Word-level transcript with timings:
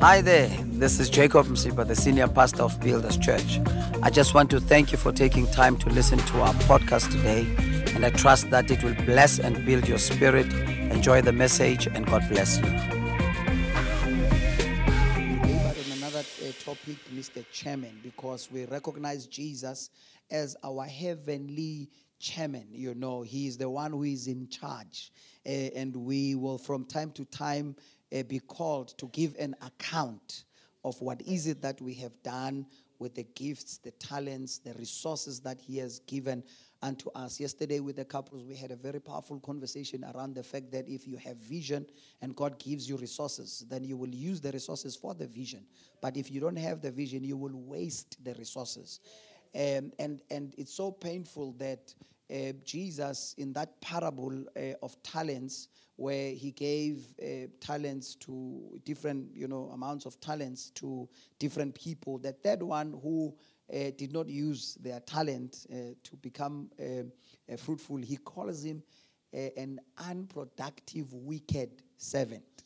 Hi 0.00 0.20
there, 0.20 0.48
this 0.64 1.00
is 1.00 1.08
Jacob 1.08 1.46
Msipa, 1.46 1.88
the 1.88 1.96
senior 1.96 2.28
pastor 2.28 2.64
of 2.64 2.78
Builders 2.80 3.16
Church. 3.16 3.60
I 4.02 4.10
just 4.10 4.34
want 4.34 4.50
to 4.50 4.60
thank 4.60 4.92
you 4.92 4.98
for 4.98 5.10
taking 5.10 5.46
time 5.46 5.78
to 5.78 5.88
listen 5.88 6.18
to 6.18 6.42
our 6.42 6.52
podcast 6.64 7.10
today, 7.10 7.46
and 7.94 8.04
I 8.04 8.10
trust 8.10 8.50
that 8.50 8.70
it 8.70 8.84
will 8.84 8.94
bless 9.06 9.38
and 9.38 9.64
build 9.64 9.88
your 9.88 9.96
spirit. 9.96 10.52
Enjoy 10.92 11.22
the 11.22 11.32
message, 11.32 11.86
and 11.86 12.04
God 12.04 12.28
bless 12.28 12.58
you. 12.58 12.66
On 12.66 12.72
another 15.96 16.18
uh, 16.18 16.52
topic, 16.62 16.98
Mr. 17.14 17.42
Chairman, 17.50 17.98
because 18.02 18.50
we 18.52 18.66
recognize 18.66 19.26
Jesus 19.26 19.88
as 20.30 20.56
our 20.62 20.84
heavenly 20.84 21.88
chairman. 22.18 22.66
You 22.70 22.94
know, 22.94 23.22
he 23.22 23.46
is 23.46 23.56
the 23.56 23.70
one 23.70 23.92
who 23.92 24.02
is 24.02 24.26
in 24.26 24.48
charge, 24.48 25.10
uh, 25.46 25.48
and 25.48 25.96
we 25.96 26.34
will, 26.34 26.58
from 26.58 26.84
time 26.84 27.12
to 27.12 27.24
time, 27.24 27.76
uh, 28.14 28.22
be 28.24 28.38
called 28.38 28.96
to 28.98 29.06
give 29.08 29.34
an 29.38 29.54
account 29.62 30.44
of 30.84 31.00
what 31.00 31.20
is 31.22 31.46
it 31.46 31.60
that 31.62 31.80
we 31.80 31.94
have 31.94 32.12
done 32.22 32.66
with 32.98 33.14
the 33.14 33.24
gifts, 33.34 33.78
the 33.78 33.90
talents, 33.92 34.58
the 34.58 34.72
resources 34.74 35.40
that 35.40 35.60
he 35.60 35.76
has 35.78 35.98
given 36.00 36.42
unto 36.82 37.10
us. 37.10 37.40
Yesterday, 37.40 37.80
with 37.80 37.96
the 37.96 38.04
couples, 38.04 38.44
we 38.44 38.54
had 38.54 38.70
a 38.70 38.76
very 38.76 39.00
powerful 39.00 39.40
conversation 39.40 40.04
around 40.14 40.34
the 40.34 40.42
fact 40.42 40.70
that 40.72 40.88
if 40.88 41.06
you 41.06 41.16
have 41.16 41.36
vision 41.36 41.86
and 42.22 42.34
God 42.36 42.58
gives 42.58 42.88
you 42.88 42.96
resources, 42.96 43.64
then 43.68 43.84
you 43.84 43.96
will 43.96 44.14
use 44.14 44.40
the 44.40 44.52
resources 44.52 44.96
for 44.96 45.14
the 45.14 45.26
vision. 45.26 45.64
But 46.00 46.16
if 46.16 46.30
you 46.30 46.40
don't 46.40 46.56
have 46.56 46.80
the 46.80 46.90
vision, 46.90 47.24
you 47.24 47.36
will 47.36 47.54
waste 47.54 48.22
the 48.24 48.34
resources. 48.34 49.00
Um, 49.54 49.92
and, 49.98 50.20
and 50.30 50.54
it's 50.56 50.74
so 50.74 50.90
painful 50.90 51.52
that 51.58 51.94
uh, 52.30 52.52
Jesus, 52.64 53.34
in 53.38 53.52
that 53.54 53.80
parable 53.80 54.44
uh, 54.56 54.74
of 54.82 55.00
talents, 55.02 55.68
where 55.96 56.32
he 56.32 56.50
gave 56.50 57.06
uh, 57.22 57.46
talents 57.58 58.14
to 58.16 58.78
different, 58.84 59.34
you 59.34 59.48
know, 59.48 59.70
amounts 59.72 60.04
of 60.04 60.20
talents 60.20 60.70
to 60.70 61.08
different 61.38 61.74
people, 61.74 62.18
that 62.18 62.42
that 62.42 62.62
one 62.62 62.98
who 63.02 63.34
uh, 63.72 63.90
did 63.96 64.12
not 64.12 64.28
use 64.28 64.76
their 64.80 65.00
talent 65.00 65.66
uh, 65.72 65.94
to 66.04 66.16
become 66.16 66.70
uh, 66.78 67.02
uh, 67.52 67.56
fruitful, 67.56 67.96
he 67.96 68.16
calls 68.18 68.62
him 68.62 68.82
uh, 69.34 69.38
an 69.56 69.80
unproductive, 70.08 71.12
wicked 71.12 71.82
servant. 71.96 72.64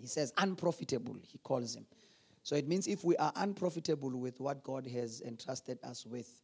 He 0.00 0.06
says 0.06 0.32
unprofitable, 0.38 1.16
he 1.22 1.38
calls 1.38 1.76
him. 1.76 1.86
So 2.42 2.56
it 2.56 2.66
means 2.66 2.86
if 2.88 3.04
we 3.04 3.16
are 3.16 3.32
unprofitable 3.36 4.10
with 4.18 4.40
what 4.40 4.62
God 4.64 4.86
has 4.86 5.22
entrusted 5.22 5.78
us 5.82 6.04
with, 6.04 6.42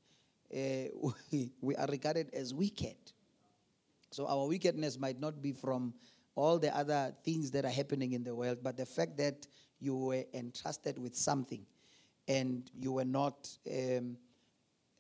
we, 0.50 1.52
we 1.60 1.76
are 1.76 1.86
regarded 1.86 2.30
as 2.32 2.54
wicked. 2.54 2.96
So 4.10 4.26
our 4.26 4.46
wickedness 4.46 4.98
might 4.98 5.20
not 5.20 5.40
be 5.40 5.52
from 5.52 5.94
all 6.34 6.58
the 6.58 6.76
other 6.76 7.14
things 7.24 7.50
that 7.52 7.64
are 7.64 7.70
happening 7.70 8.12
in 8.12 8.24
the 8.24 8.34
world, 8.34 8.58
but 8.62 8.76
the 8.76 8.86
fact 8.86 9.16
that 9.18 9.46
you 9.78 9.96
were 9.96 10.24
entrusted 10.34 10.98
with 10.98 11.14
something 11.16 11.64
and 12.28 12.70
you 12.74 12.92
were 12.92 13.04
not 13.04 13.48
um, 13.70 14.16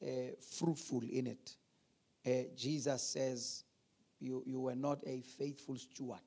uh, 0.02 0.06
fruitful 0.40 1.02
in 1.10 1.26
it. 1.26 1.56
Uh, 2.26 2.48
Jesus 2.56 3.02
says 3.02 3.64
you, 4.20 4.42
you 4.46 4.60
were 4.60 4.74
not 4.74 5.00
a 5.06 5.22
faithful 5.22 5.76
steward. 5.76 6.20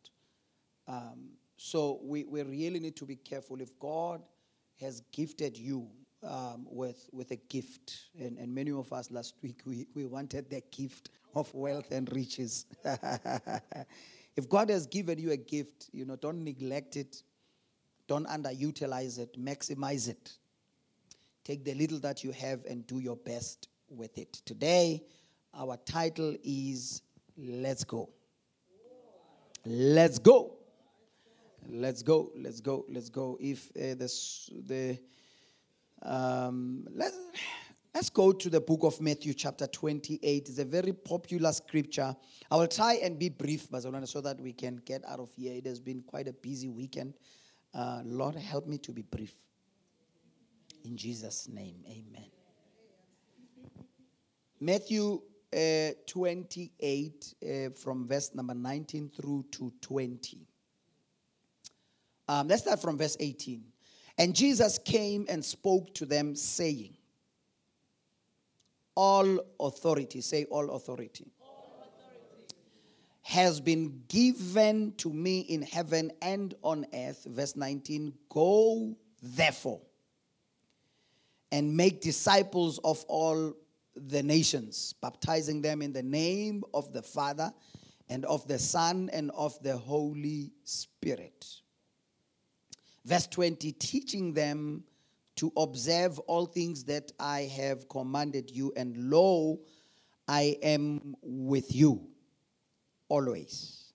Um, 0.88 1.30
so 1.56 2.00
we, 2.04 2.24
we 2.26 2.44
really 2.44 2.80
need 2.80 2.96
to 2.98 3.06
be 3.06 3.16
careful. 3.16 3.62
If 3.62 3.78
God 3.80 4.22
has 4.80 5.02
gifted 5.12 5.58
you 5.58 5.88
um, 6.26 6.66
with, 6.70 7.10
with 7.12 7.32
a 7.32 7.36
gift, 7.36 8.06
and, 8.20 8.38
and 8.38 8.54
many 8.54 8.72
of 8.72 8.92
us 8.94 9.12
last 9.12 9.36
week, 9.42 9.62
we, 9.66 9.88
we 9.94 10.06
wanted 10.06 10.50
the 10.50 10.62
gift 10.72 11.10
of 11.36 11.54
wealth 11.54 11.92
and 11.92 12.12
riches. 12.14 12.66
if 14.36 14.48
God 14.50 14.70
has 14.70 14.88
given 14.88 15.20
you 15.20 15.32
a 15.32 15.38
gift, 15.38 15.90
you 15.92 16.06
know, 16.06 16.16
don't 16.16 16.44
neglect 16.44 16.96
it, 16.96 17.24
don't 18.08 18.28
underutilize 18.28 19.20
it, 19.20 19.40
maximize 19.40 20.10
it. 20.10 20.34
Take 21.44 21.66
the 21.66 21.74
little 21.74 22.00
that 22.00 22.24
you 22.24 22.32
have 22.32 22.64
and 22.66 22.86
do 22.88 23.00
your 23.00 23.18
best 23.18 23.68
with 23.90 24.18
it. 24.18 24.34
Today, 24.46 25.04
our 25.54 25.78
title 25.86 26.36
is 26.44 27.02
Let's 27.38 27.84
Go. 27.84 28.10
Let's 29.66 30.20
go. 30.20 30.56
Let's 31.70 32.02
go. 32.02 32.32
Let's 32.36 32.60
go. 32.60 32.86
Let's 32.90 33.10
go. 33.10 33.38
If 33.40 33.70
uh, 33.70 33.96
the, 33.96 34.14
the 34.68 35.00
um, 36.04 36.86
let's, 36.94 37.18
let's 37.94 38.10
go 38.10 38.32
to 38.32 38.50
the 38.50 38.60
book 38.60 38.82
of 38.84 39.00
Matthew, 39.00 39.34
chapter 39.34 39.68
28. 39.68 40.50
It's 40.50 40.60
a 40.60 40.66
very 40.66 40.94
popular 40.94 41.52
scripture. 41.52 42.16
I 42.52 42.56
will 42.56 42.68
try 42.68 43.00
and 43.04 43.18
be 43.18 43.30
brief, 43.30 43.70
Bazalwane, 43.70 44.08
so 44.08 44.22
that 44.22 44.40
we 44.40 44.54
can 44.54 44.82
get 44.86 45.04
out 45.08 45.20
of 45.20 45.32
here. 45.36 45.54
It 45.54 45.66
has 45.66 45.80
been 45.80 46.02
quite 46.02 46.28
a 46.28 46.34
busy 46.34 46.70
weekend. 46.70 47.14
Uh, 47.74 48.02
Lord, 48.06 48.36
help 48.36 48.68
me 48.68 48.78
to 48.80 48.92
be 48.92 49.02
brief. 49.02 49.34
In 50.86 50.98
Jesus' 50.98 51.48
name, 51.48 51.78
amen. 51.88 52.30
Matthew 54.60 55.22
uh, 55.54 55.92
28, 56.08 57.36
uh, 57.44 57.70
from 57.72 58.08
verse 58.08 58.34
number 58.34 58.54
19 58.54 59.10
through 59.10 59.46
to 59.52 59.72
20. 59.82 60.48
Um, 62.28 62.48
let's 62.48 62.64
start 62.64 62.82
from 62.82 62.98
verse 62.98 63.18
18. 63.20 63.64
And 64.18 64.36
Jesus 64.36 64.78
came 64.78 65.26
and 65.28 65.44
spoke 65.44 65.94
to 65.96 66.06
them, 66.06 66.36
saying, 66.36 66.96
All 68.96 69.40
authority, 69.60 70.22
say, 70.22 70.46
All 70.46 70.70
authority, 70.72 71.32
all 71.42 71.82
authority. 71.82 72.56
has 73.24 73.60
been 73.60 74.04
given 74.08 74.94
to 74.98 75.12
me 75.12 75.40
in 75.42 75.64
heaven 75.64 76.12
and 76.22 76.54
on 76.62 76.86
earth. 76.94 77.26
Verse 77.26 77.56
19 77.56 78.14
Go 78.30 78.96
therefore 79.22 79.82
and 81.52 81.76
make 81.76 82.02
disciples 82.02 82.80
of 82.84 83.04
all 83.08 83.54
the 83.96 84.24
nations, 84.24 84.94
baptizing 85.02 85.62
them 85.62 85.82
in 85.82 85.94
the 85.94 86.04
name 86.04 86.64
of 86.74 86.92
the 86.94 87.02
Father 87.02 87.54
and 88.10 88.26
of 88.26 88.48
the 88.48 88.60
Son 88.60 89.10
and 89.14 89.32
of 89.32 89.62
the 89.64 89.78
Holy 89.78 90.52
Spirit. 90.64 91.63
Verse 93.06 93.28
20, 93.28 93.72
teaching 93.74 94.34
them 94.34 94.84
to 95.36 95.52
observe 95.58 96.20
all 96.20 96.46
things 96.46 96.86
that 96.86 97.12
I 97.20 97.42
have 97.56 97.90
commanded 97.90 98.52
you, 98.52 98.72
and 98.76 98.96
lo, 99.10 99.60
I 100.28 100.58
am 100.62 101.16
with 101.22 101.76
you 101.76 102.08
always, 103.10 103.94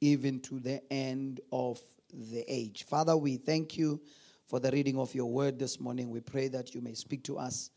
even 0.00 0.40
to 0.40 0.58
the 0.58 0.82
end 0.92 1.40
of 1.52 1.80
the 2.12 2.44
age. 2.48 2.84
Father, 2.84 3.16
we 3.16 3.36
thank 3.36 3.76
you 3.78 4.00
for 4.46 4.58
the 4.58 4.70
reading 4.72 4.98
of 4.98 5.14
your 5.14 5.30
word 5.30 5.58
this 5.58 5.78
morning. 5.78 6.10
We 6.10 6.20
pray 6.20 6.48
that 6.48 6.74
you 6.74 6.80
may 6.80 6.94
speak 6.94 7.22
to 7.24 7.38
us 7.38 7.70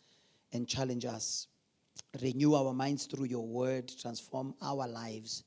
and 0.52 0.68
challenge 0.68 1.06
us. 1.06 1.48
Renew 2.22 2.56
our 2.56 2.74
minds 2.74 3.06
through 3.06 3.26
your 3.26 3.46
word, 3.46 3.92
transform 4.00 4.56
our 4.62 4.88
lives. 4.88 5.44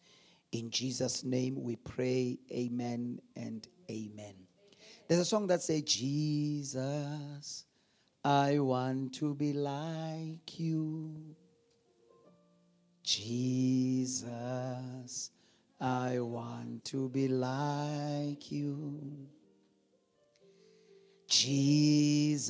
In 0.52 0.70
Jesus' 0.70 1.24
name 1.24 1.60
we 1.60 1.76
pray, 1.76 2.38
amen 2.52 3.20
and 3.34 3.66
amen. 3.90 4.45
There's 5.08 5.20
a 5.20 5.24
song 5.24 5.46
that 5.46 5.62
says, 5.62 5.82
Jesus, 5.82 7.64
I 8.24 8.58
want 8.58 9.14
to 9.14 9.34
be 9.36 9.52
like 9.52 10.58
you. 10.58 11.36
Jesus, 13.04 14.20
I 15.80 16.18
want 16.18 16.84
to 16.86 17.08
be 17.08 17.28
like 17.28 18.50
you. 18.50 19.28
Jesus, 21.28 22.42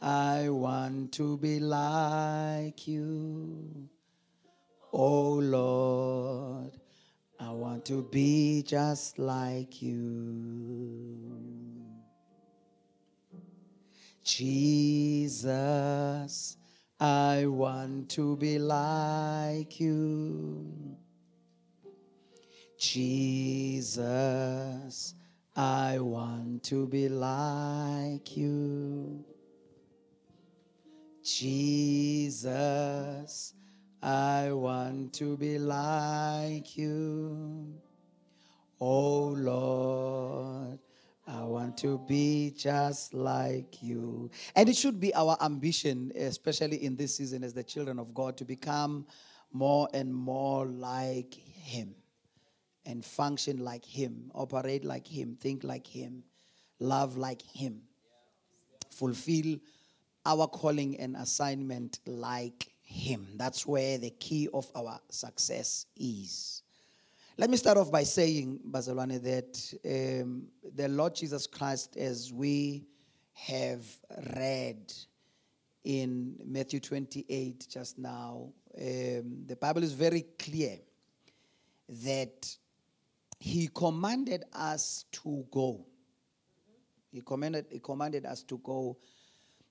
I 0.00 0.48
want 0.48 1.12
to 1.12 1.36
be 1.36 1.60
like 1.60 2.88
you. 2.88 3.88
Oh 4.94 5.32
Lord, 5.34 6.78
I 7.38 7.50
want 7.50 7.84
to 7.86 8.02
be 8.02 8.62
just 8.62 9.18
like 9.18 9.82
you. 9.82 11.36
Jesus, 14.24 15.36
I 16.98 17.46
want 17.46 18.08
to 18.10 18.36
be 18.38 18.58
like 18.58 19.78
you. 19.78 20.96
Jesus, 22.78 23.94
I 25.54 25.98
want 25.98 26.62
to 26.64 26.86
be 26.86 27.08
like 27.08 28.36
you. 28.36 29.24
Jesus, 31.22 32.34
I 34.02 34.52
want 34.52 35.12
to 35.14 35.36
be 35.36 35.58
like 35.58 36.76
you. 36.76 37.74
Oh 38.80 39.28
Lord, 39.28 40.78
I 41.26 41.42
want 41.44 41.76
to 41.78 41.98
be 42.06 42.52
just 42.56 43.14
like 43.14 43.82
you. 43.82 44.30
And 44.54 44.68
it 44.68 44.76
should 44.76 45.00
be 45.00 45.14
our 45.14 45.36
ambition, 45.40 46.12
especially 46.14 46.84
in 46.84 46.96
this 46.96 47.16
season 47.16 47.42
as 47.42 47.54
the 47.54 47.64
children 47.64 47.98
of 47.98 48.14
God, 48.14 48.36
to 48.38 48.44
become 48.44 49.06
more 49.52 49.88
and 49.94 50.14
more 50.14 50.66
like 50.66 51.34
Him. 51.34 51.94
and 52.86 53.04
function 53.04 53.58
like 53.58 53.84
Him, 53.84 54.30
operate 54.34 54.84
like 54.84 55.06
Him, 55.06 55.36
think 55.40 55.64
like 55.64 55.86
Him, 55.86 56.22
love 56.78 57.16
like 57.16 57.42
Him, 57.42 57.82
fulfill 58.90 59.58
our 60.24 60.46
calling 60.46 60.98
and 60.98 61.16
assignment 61.16 61.98
like 62.06 62.72
Him. 62.86 63.26
That's 63.34 63.66
where 63.66 63.98
the 63.98 64.10
key 64.10 64.48
of 64.54 64.70
our 64.74 65.00
success 65.10 65.86
is. 65.96 66.62
Let 67.36 67.50
me 67.50 67.56
start 67.56 67.76
off 67.76 67.90
by 67.90 68.04
saying, 68.04 68.60
Bazalwane, 68.70 69.20
that 69.22 70.22
um, 70.22 70.46
the 70.74 70.88
Lord 70.88 71.14
Jesus 71.14 71.46
Christ, 71.46 71.96
as 71.96 72.32
we 72.32 72.86
have 73.34 73.84
read 74.36 74.92
in 75.84 76.36
Matthew 76.46 76.80
28 76.80 77.66
just 77.68 77.98
now, 77.98 78.52
um, 78.78 79.44
the 79.46 79.56
Bible 79.60 79.82
is 79.82 79.92
very 79.92 80.24
clear 80.38 80.78
that 81.88 82.56
He 83.40 83.68
commanded 83.74 84.44
us 84.54 85.04
to 85.12 85.44
go. 85.50 85.84
He 87.12 87.20
commanded, 87.20 87.66
he 87.70 87.78
commanded 87.78 88.26
us 88.26 88.42
to 88.44 88.58
go. 88.58 88.96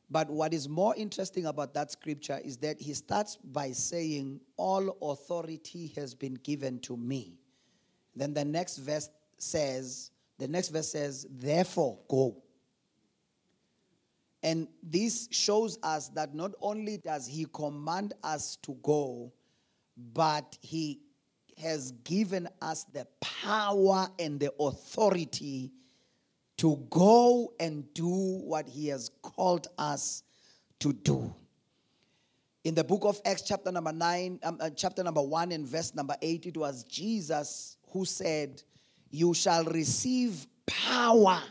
But 0.10 0.30
what 0.30 0.54
is 0.54 0.70
more 0.70 0.96
interesting 0.96 1.48
about 1.48 1.74
that 1.74 1.92
scripture 1.92 2.40
is 2.44 2.58
that 2.58 2.80
he 2.80 2.94
starts 2.94 3.38
by 3.38 3.72
saying, 3.72 4.40
All 4.58 4.98
authority 5.02 5.92
has 5.96 6.14
been 6.14 6.36
given 6.36 6.80
to 6.80 6.96
me. 6.96 7.40
Then 8.16 8.34
the 8.34 8.46
next 8.46 8.78
verse 8.78 9.10
says, 9.38 10.12
the 10.38 10.48
next 10.48 10.70
verse 10.70 10.92
says, 10.92 11.26
therefore 11.30 12.00
go. 12.08 12.42
And 14.44 14.68
this 14.84 15.28
shows 15.32 15.80
us 15.82 16.10
that 16.10 16.36
not 16.36 16.52
only 16.62 16.98
does 16.98 17.26
he 17.26 17.46
command 17.52 18.14
us 18.24 18.58
to 18.58 18.78
go, 18.84 19.34
but 20.14 20.58
he 20.62 21.00
has 21.58 21.94
given 22.04 22.48
us 22.62 22.84
the 22.84 23.08
power 23.22 24.08
and 24.20 24.40
the 24.40 24.54
authority 24.60 25.72
to 26.58 26.78
go 26.90 27.54
and 27.60 27.92
do 27.94 28.08
what 28.08 28.68
he 28.68 28.88
has 28.88 29.10
called 29.22 29.68
us 29.78 30.24
to 30.80 30.94
do. 30.94 31.34
In 32.64 32.74
the 32.74 32.84
book 32.84 33.04
of 33.04 33.22
Acts, 33.26 33.44
chapter 33.44 33.72
number 33.72 33.92
9, 33.92 34.40
um, 34.44 34.58
uh, 34.60 34.70
chapter 34.72 35.04
number 35.04 35.22
1, 35.22 35.52
and 35.52 35.68
verse 35.68 35.94
number 35.94 36.16
8, 36.22 36.48
it 36.48 36.58
was 36.58 36.84
Jesus 36.86 37.78
who 37.92 38.06
said, 38.06 38.64
You 39.12 39.34
shall 39.34 39.66
receive 39.66 40.48
power. 40.66 41.42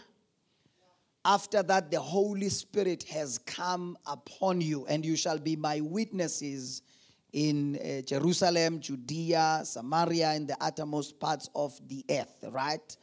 After 1.24 1.62
that, 1.62 1.90
the 1.90 2.00
Holy 2.00 2.48
Spirit 2.48 3.04
has 3.04 3.38
come 3.38 3.96
upon 4.06 4.60
you, 4.60 4.86
and 4.86 5.04
you 5.04 5.16
shall 5.16 5.38
be 5.38 5.56
my 5.56 5.80
witnesses 5.80 6.82
in 7.32 7.76
uh, 7.76 8.02
Jerusalem, 8.02 8.80
Judea, 8.80 9.62
Samaria, 9.64 10.30
and 10.30 10.48
the 10.48 10.56
uttermost 10.60 11.18
parts 11.20 11.48
of 11.54 11.78
the 11.88 12.04
earth, 12.10 12.44
right? 12.50 12.96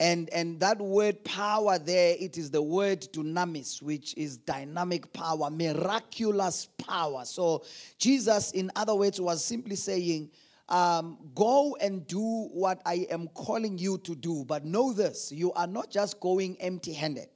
And, 0.00 0.30
and 0.30 0.60
that 0.60 0.80
word 0.80 1.24
power 1.24 1.78
there, 1.78 2.14
it 2.18 2.38
is 2.38 2.50
the 2.50 2.62
word 2.62 3.00
dunamis, 3.12 3.82
which 3.82 4.14
is 4.16 4.36
dynamic 4.36 5.12
power, 5.12 5.50
miraculous 5.50 6.68
power. 6.78 7.24
So 7.24 7.64
Jesus, 7.98 8.52
in 8.52 8.70
other 8.76 8.94
words, 8.94 9.20
was 9.20 9.44
simply 9.44 9.74
saying, 9.74 10.30
um, 10.68 11.18
go 11.34 11.76
and 11.80 12.06
do 12.06 12.48
what 12.52 12.80
I 12.84 13.06
am 13.10 13.28
calling 13.28 13.78
you 13.78 13.98
to 13.98 14.14
do. 14.14 14.44
But 14.44 14.64
know 14.64 14.92
this 14.92 15.32
you 15.32 15.52
are 15.54 15.66
not 15.66 15.90
just 15.90 16.20
going 16.20 16.56
empty 16.60 16.92
handed. 16.92 17.30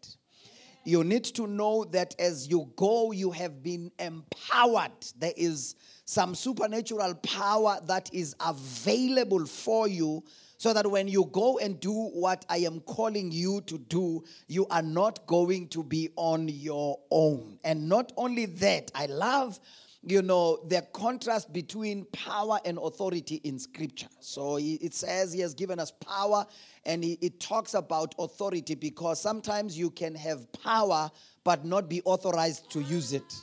You 0.84 1.04
need 1.04 1.24
to 1.24 1.46
know 1.46 1.84
that 1.84 2.14
as 2.18 2.48
you 2.48 2.70
go, 2.76 3.12
you 3.12 3.30
have 3.30 3.62
been 3.62 3.92
empowered. 4.00 4.90
There 5.16 5.32
is 5.36 5.76
some 6.04 6.34
supernatural 6.34 7.14
power 7.16 7.78
that 7.86 8.12
is 8.12 8.34
available 8.44 9.46
for 9.46 9.86
you 9.86 10.24
so 10.62 10.72
that 10.72 10.88
when 10.88 11.08
you 11.08 11.28
go 11.32 11.58
and 11.58 11.80
do 11.80 11.92
what 11.92 12.46
I 12.48 12.58
am 12.58 12.78
calling 12.82 13.32
you 13.32 13.62
to 13.62 13.78
do, 13.78 14.22
you 14.46 14.64
are 14.68 14.80
not 14.80 15.26
going 15.26 15.66
to 15.70 15.82
be 15.82 16.10
on 16.14 16.46
your 16.46 17.00
own. 17.10 17.58
And 17.64 17.88
not 17.88 18.12
only 18.16 18.46
that, 18.46 18.92
I 18.94 19.06
love 19.06 19.58
you 20.04 20.22
know, 20.22 20.60
the 20.68 20.82
contrast 20.92 21.52
between 21.52 22.04
power 22.12 22.60
and 22.64 22.78
authority 22.78 23.40
in 23.42 23.58
scripture. 23.58 24.06
So 24.20 24.58
it 24.60 24.94
says 24.94 25.32
he 25.32 25.40
has 25.40 25.52
given 25.52 25.80
us 25.80 25.90
power 25.90 26.46
and 26.84 27.04
it 27.04 27.40
talks 27.40 27.74
about 27.74 28.14
authority 28.20 28.76
because 28.76 29.20
sometimes 29.20 29.76
you 29.76 29.90
can 29.90 30.14
have 30.14 30.52
power 30.52 31.10
but 31.42 31.64
not 31.64 31.88
be 31.88 32.02
authorized 32.04 32.70
to 32.70 32.82
use 32.82 33.12
it. 33.12 33.34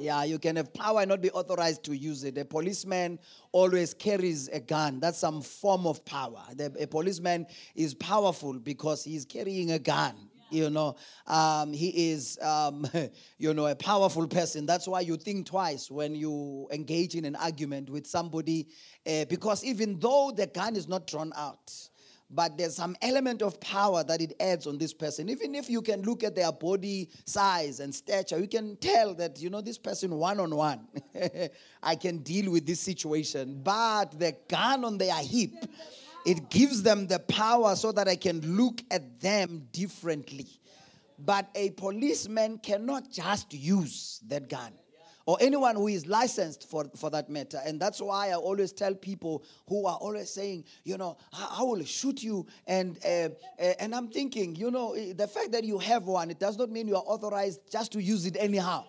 Yeah, 0.00 0.24
you 0.24 0.38
can 0.38 0.56
have 0.56 0.72
power 0.72 1.00
and 1.00 1.10
not 1.10 1.20
be 1.20 1.30
authorized 1.30 1.84
to 1.84 1.94
use 1.94 2.24
it. 2.24 2.38
A 2.38 2.44
policeman 2.44 3.18
always 3.52 3.92
carries 3.92 4.48
a 4.48 4.58
gun. 4.58 4.98
That's 4.98 5.18
some 5.18 5.42
form 5.42 5.86
of 5.86 6.02
power. 6.06 6.42
The, 6.54 6.74
a 6.80 6.86
policeman 6.86 7.46
is 7.74 7.92
powerful 7.94 8.54
because 8.54 9.04
he's 9.04 9.24
carrying 9.26 9.72
a 9.72 9.78
gun 9.78 10.14
you 10.50 10.68
know 10.68 10.96
um, 11.28 11.72
he 11.72 12.10
is 12.10 12.36
um, 12.42 12.84
you 13.38 13.54
know 13.54 13.66
a 13.66 13.74
powerful 13.76 14.26
person 14.26 14.66
that's 14.66 14.88
why 14.88 15.00
you 15.00 15.16
think 15.16 15.46
twice 15.46 15.90
when 15.90 16.12
you 16.12 16.66
engage 16.72 17.14
in 17.14 17.24
an 17.24 17.36
argument 17.36 17.88
with 17.88 18.04
somebody 18.04 18.66
uh, 19.06 19.24
because 19.26 19.62
even 19.62 19.96
though 20.00 20.32
the 20.34 20.48
gun 20.48 20.74
is 20.74 20.88
not 20.88 21.06
drawn 21.06 21.32
out 21.36 21.72
but 22.32 22.56
there's 22.56 22.76
some 22.76 22.96
element 23.02 23.42
of 23.42 23.60
power 23.60 24.04
that 24.04 24.20
it 24.20 24.34
adds 24.40 24.66
on 24.66 24.78
this 24.78 24.92
person. 24.92 25.28
Even 25.28 25.54
if 25.54 25.68
you 25.68 25.82
can 25.82 26.02
look 26.02 26.22
at 26.22 26.36
their 26.36 26.52
body 26.52 27.08
size 27.24 27.80
and 27.80 27.94
stature 27.94 28.38
you 28.38 28.46
can 28.46 28.76
tell 28.76 29.14
that 29.14 29.40
you 29.40 29.50
know 29.50 29.60
this 29.60 29.78
person 29.78 30.14
one 30.14 30.38
on 30.38 30.54
one 30.54 30.86
i 31.82 31.94
can 31.94 32.18
deal 32.18 32.50
with 32.50 32.66
this 32.66 32.80
situation. 32.80 33.60
But 33.62 34.18
the 34.18 34.36
gun 34.48 34.84
on 34.84 34.98
their 34.98 35.14
hip 35.16 35.50
it 36.24 36.50
gives 36.50 36.82
them 36.82 37.06
the 37.06 37.18
power 37.18 37.74
so 37.74 37.92
that 37.92 38.06
I 38.06 38.16
can 38.16 38.56
look 38.56 38.82
at 38.90 39.20
them 39.20 39.66
differently. 39.72 40.46
But 41.18 41.48
a 41.54 41.70
policeman 41.70 42.58
cannot 42.58 43.10
just 43.10 43.52
use 43.54 44.20
that 44.28 44.48
gun 44.48 44.72
or 45.30 45.38
anyone 45.40 45.76
who 45.76 45.86
is 45.86 46.08
licensed 46.08 46.68
for, 46.68 46.86
for 46.96 47.08
that 47.08 47.30
matter. 47.30 47.60
And 47.64 47.78
that's 47.78 48.00
why 48.00 48.30
I 48.30 48.34
always 48.34 48.72
tell 48.72 48.96
people 48.96 49.44
who 49.68 49.86
are 49.86 49.94
always 49.94 50.28
saying, 50.28 50.64
you 50.82 50.98
know, 50.98 51.18
I, 51.32 51.58
I 51.60 51.62
will 51.62 51.84
shoot 51.84 52.20
you. 52.20 52.48
And, 52.66 52.98
uh, 53.04 53.28
uh, 53.60 53.74
and 53.78 53.94
I'm 53.94 54.08
thinking, 54.08 54.56
you 54.56 54.72
know, 54.72 54.96
the 54.96 55.28
fact 55.28 55.52
that 55.52 55.62
you 55.62 55.78
have 55.78 56.08
one, 56.08 56.32
it 56.32 56.40
does 56.40 56.58
not 56.58 56.68
mean 56.68 56.88
you 56.88 56.96
are 56.96 57.04
authorized 57.06 57.60
just 57.70 57.92
to 57.92 58.02
use 58.02 58.26
it 58.26 58.36
anyhow 58.40 58.86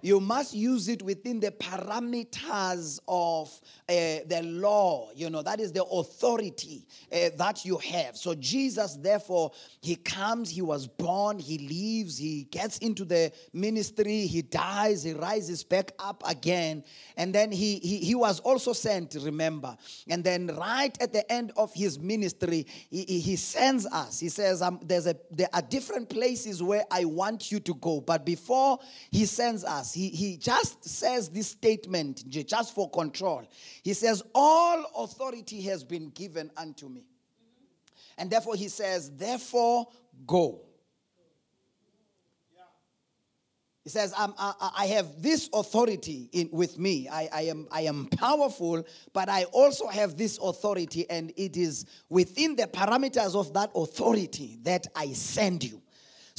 you 0.00 0.20
must 0.20 0.54
use 0.54 0.88
it 0.88 1.02
within 1.02 1.40
the 1.40 1.50
parameters 1.50 3.00
of 3.08 3.48
uh, 3.88 4.22
the 4.26 4.42
law. 4.44 5.10
You 5.14 5.30
know, 5.30 5.42
that 5.42 5.60
is 5.60 5.72
the 5.72 5.84
authority 5.84 6.86
uh, 7.12 7.30
that 7.36 7.64
you 7.64 7.78
have. 7.78 8.16
So, 8.16 8.34
Jesus, 8.34 8.96
therefore, 8.96 9.52
he 9.80 9.96
comes, 9.96 10.50
he 10.50 10.62
was 10.62 10.86
born, 10.86 11.38
he 11.38 11.58
leaves, 11.58 12.18
he 12.18 12.44
gets 12.44 12.78
into 12.78 13.04
the 13.04 13.32
ministry, 13.52 14.26
he 14.26 14.42
dies, 14.42 15.02
he 15.02 15.12
rises 15.12 15.64
back 15.64 15.92
up 15.98 16.22
again. 16.26 16.84
And 17.16 17.34
then 17.34 17.50
he, 17.50 17.78
he, 17.78 17.98
he 17.98 18.14
was 18.14 18.40
also 18.40 18.72
sent, 18.72 19.16
remember. 19.20 19.76
And 20.08 20.22
then, 20.22 20.48
right 20.48 20.96
at 21.00 21.12
the 21.12 21.30
end 21.30 21.52
of 21.56 21.72
his 21.74 21.98
ministry, 21.98 22.66
he, 22.90 23.04
he 23.04 23.36
sends 23.36 23.86
us. 23.86 24.20
He 24.20 24.28
says, 24.28 24.62
um, 24.62 24.80
there's 24.82 25.06
a, 25.06 25.16
There 25.30 25.48
are 25.52 25.62
different 25.62 26.08
places 26.08 26.62
where 26.62 26.84
I 26.90 27.04
want 27.04 27.50
you 27.50 27.60
to 27.60 27.74
go. 27.74 28.00
But 28.00 28.24
before 28.24 28.78
he 29.10 29.26
sends 29.26 29.64
us, 29.64 29.87
us. 29.88 29.94
He, 29.94 30.08
he 30.08 30.36
just 30.36 30.84
says 30.84 31.28
this 31.28 31.48
statement 31.48 32.28
just 32.28 32.74
for 32.74 32.90
control. 32.90 33.48
He 33.82 33.94
says, 33.94 34.22
All 34.34 34.84
authority 34.96 35.62
has 35.62 35.84
been 35.84 36.10
given 36.10 36.50
unto 36.56 36.88
me. 36.88 37.04
And 38.16 38.30
therefore, 38.30 38.56
he 38.56 38.68
says, 38.68 39.10
Therefore, 39.10 39.86
go. 40.26 40.62
He 43.84 43.90
says, 43.90 44.12
I, 44.14 44.52
I 44.76 44.86
have 44.88 45.22
this 45.22 45.48
authority 45.54 46.28
in, 46.32 46.50
with 46.52 46.78
me. 46.78 47.08
I, 47.08 47.28
I, 47.32 47.42
am, 47.42 47.66
I 47.70 47.82
am 47.82 48.06
powerful, 48.18 48.84
but 49.14 49.30
I 49.30 49.44
also 49.44 49.86
have 49.86 50.18
this 50.18 50.38
authority, 50.42 51.08
and 51.08 51.32
it 51.38 51.56
is 51.56 51.86
within 52.10 52.54
the 52.54 52.64
parameters 52.64 53.34
of 53.34 53.54
that 53.54 53.70
authority 53.74 54.58
that 54.64 54.86
I 54.94 55.14
send 55.14 55.64
you. 55.64 55.80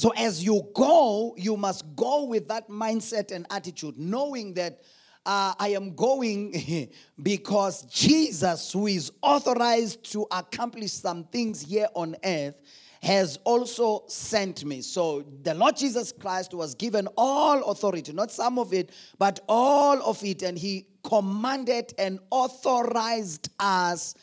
So 0.00 0.14
as 0.16 0.42
you 0.42 0.62
go, 0.72 1.34
you 1.36 1.58
must 1.58 1.84
go 1.94 2.24
with 2.24 2.48
that 2.48 2.70
mindset 2.70 3.32
and 3.32 3.46
attitude, 3.50 3.98
knowing 3.98 4.54
that 4.54 4.80
uh, 5.26 5.52
I 5.58 5.74
am 5.76 5.94
going 5.94 6.88
because 7.22 7.82
Jesus, 7.82 8.72
who 8.72 8.86
is 8.86 9.12
authorized 9.20 10.02
to 10.12 10.26
accomplish 10.30 10.92
some 10.92 11.24
things 11.24 11.60
here 11.60 11.86
on 11.94 12.16
earth, 12.24 12.54
has 13.02 13.38
also 13.44 14.04
sent 14.06 14.64
me. 14.64 14.80
So 14.80 15.22
the 15.42 15.52
Lord 15.52 15.76
Jesus 15.76 16.12
Christ 16.18 16.54
was 16.54 16.74
given 16.74 17.06
all 17.18 17.62
authority, 17.70 18.14
not 18.14 18.30
some 18.30 18.58
of 18.58 18.72
it, 18.72 18.92
but 19.18 19.40
all 19.50 20.02
of 20.02 20.24
it. 20.24 20.42
And 20.42 20.56
he 20.56 20.86
commanded 21.04 21.92
and 21.98 22.20
authorized 22.30 23.50
us 23.60 24.14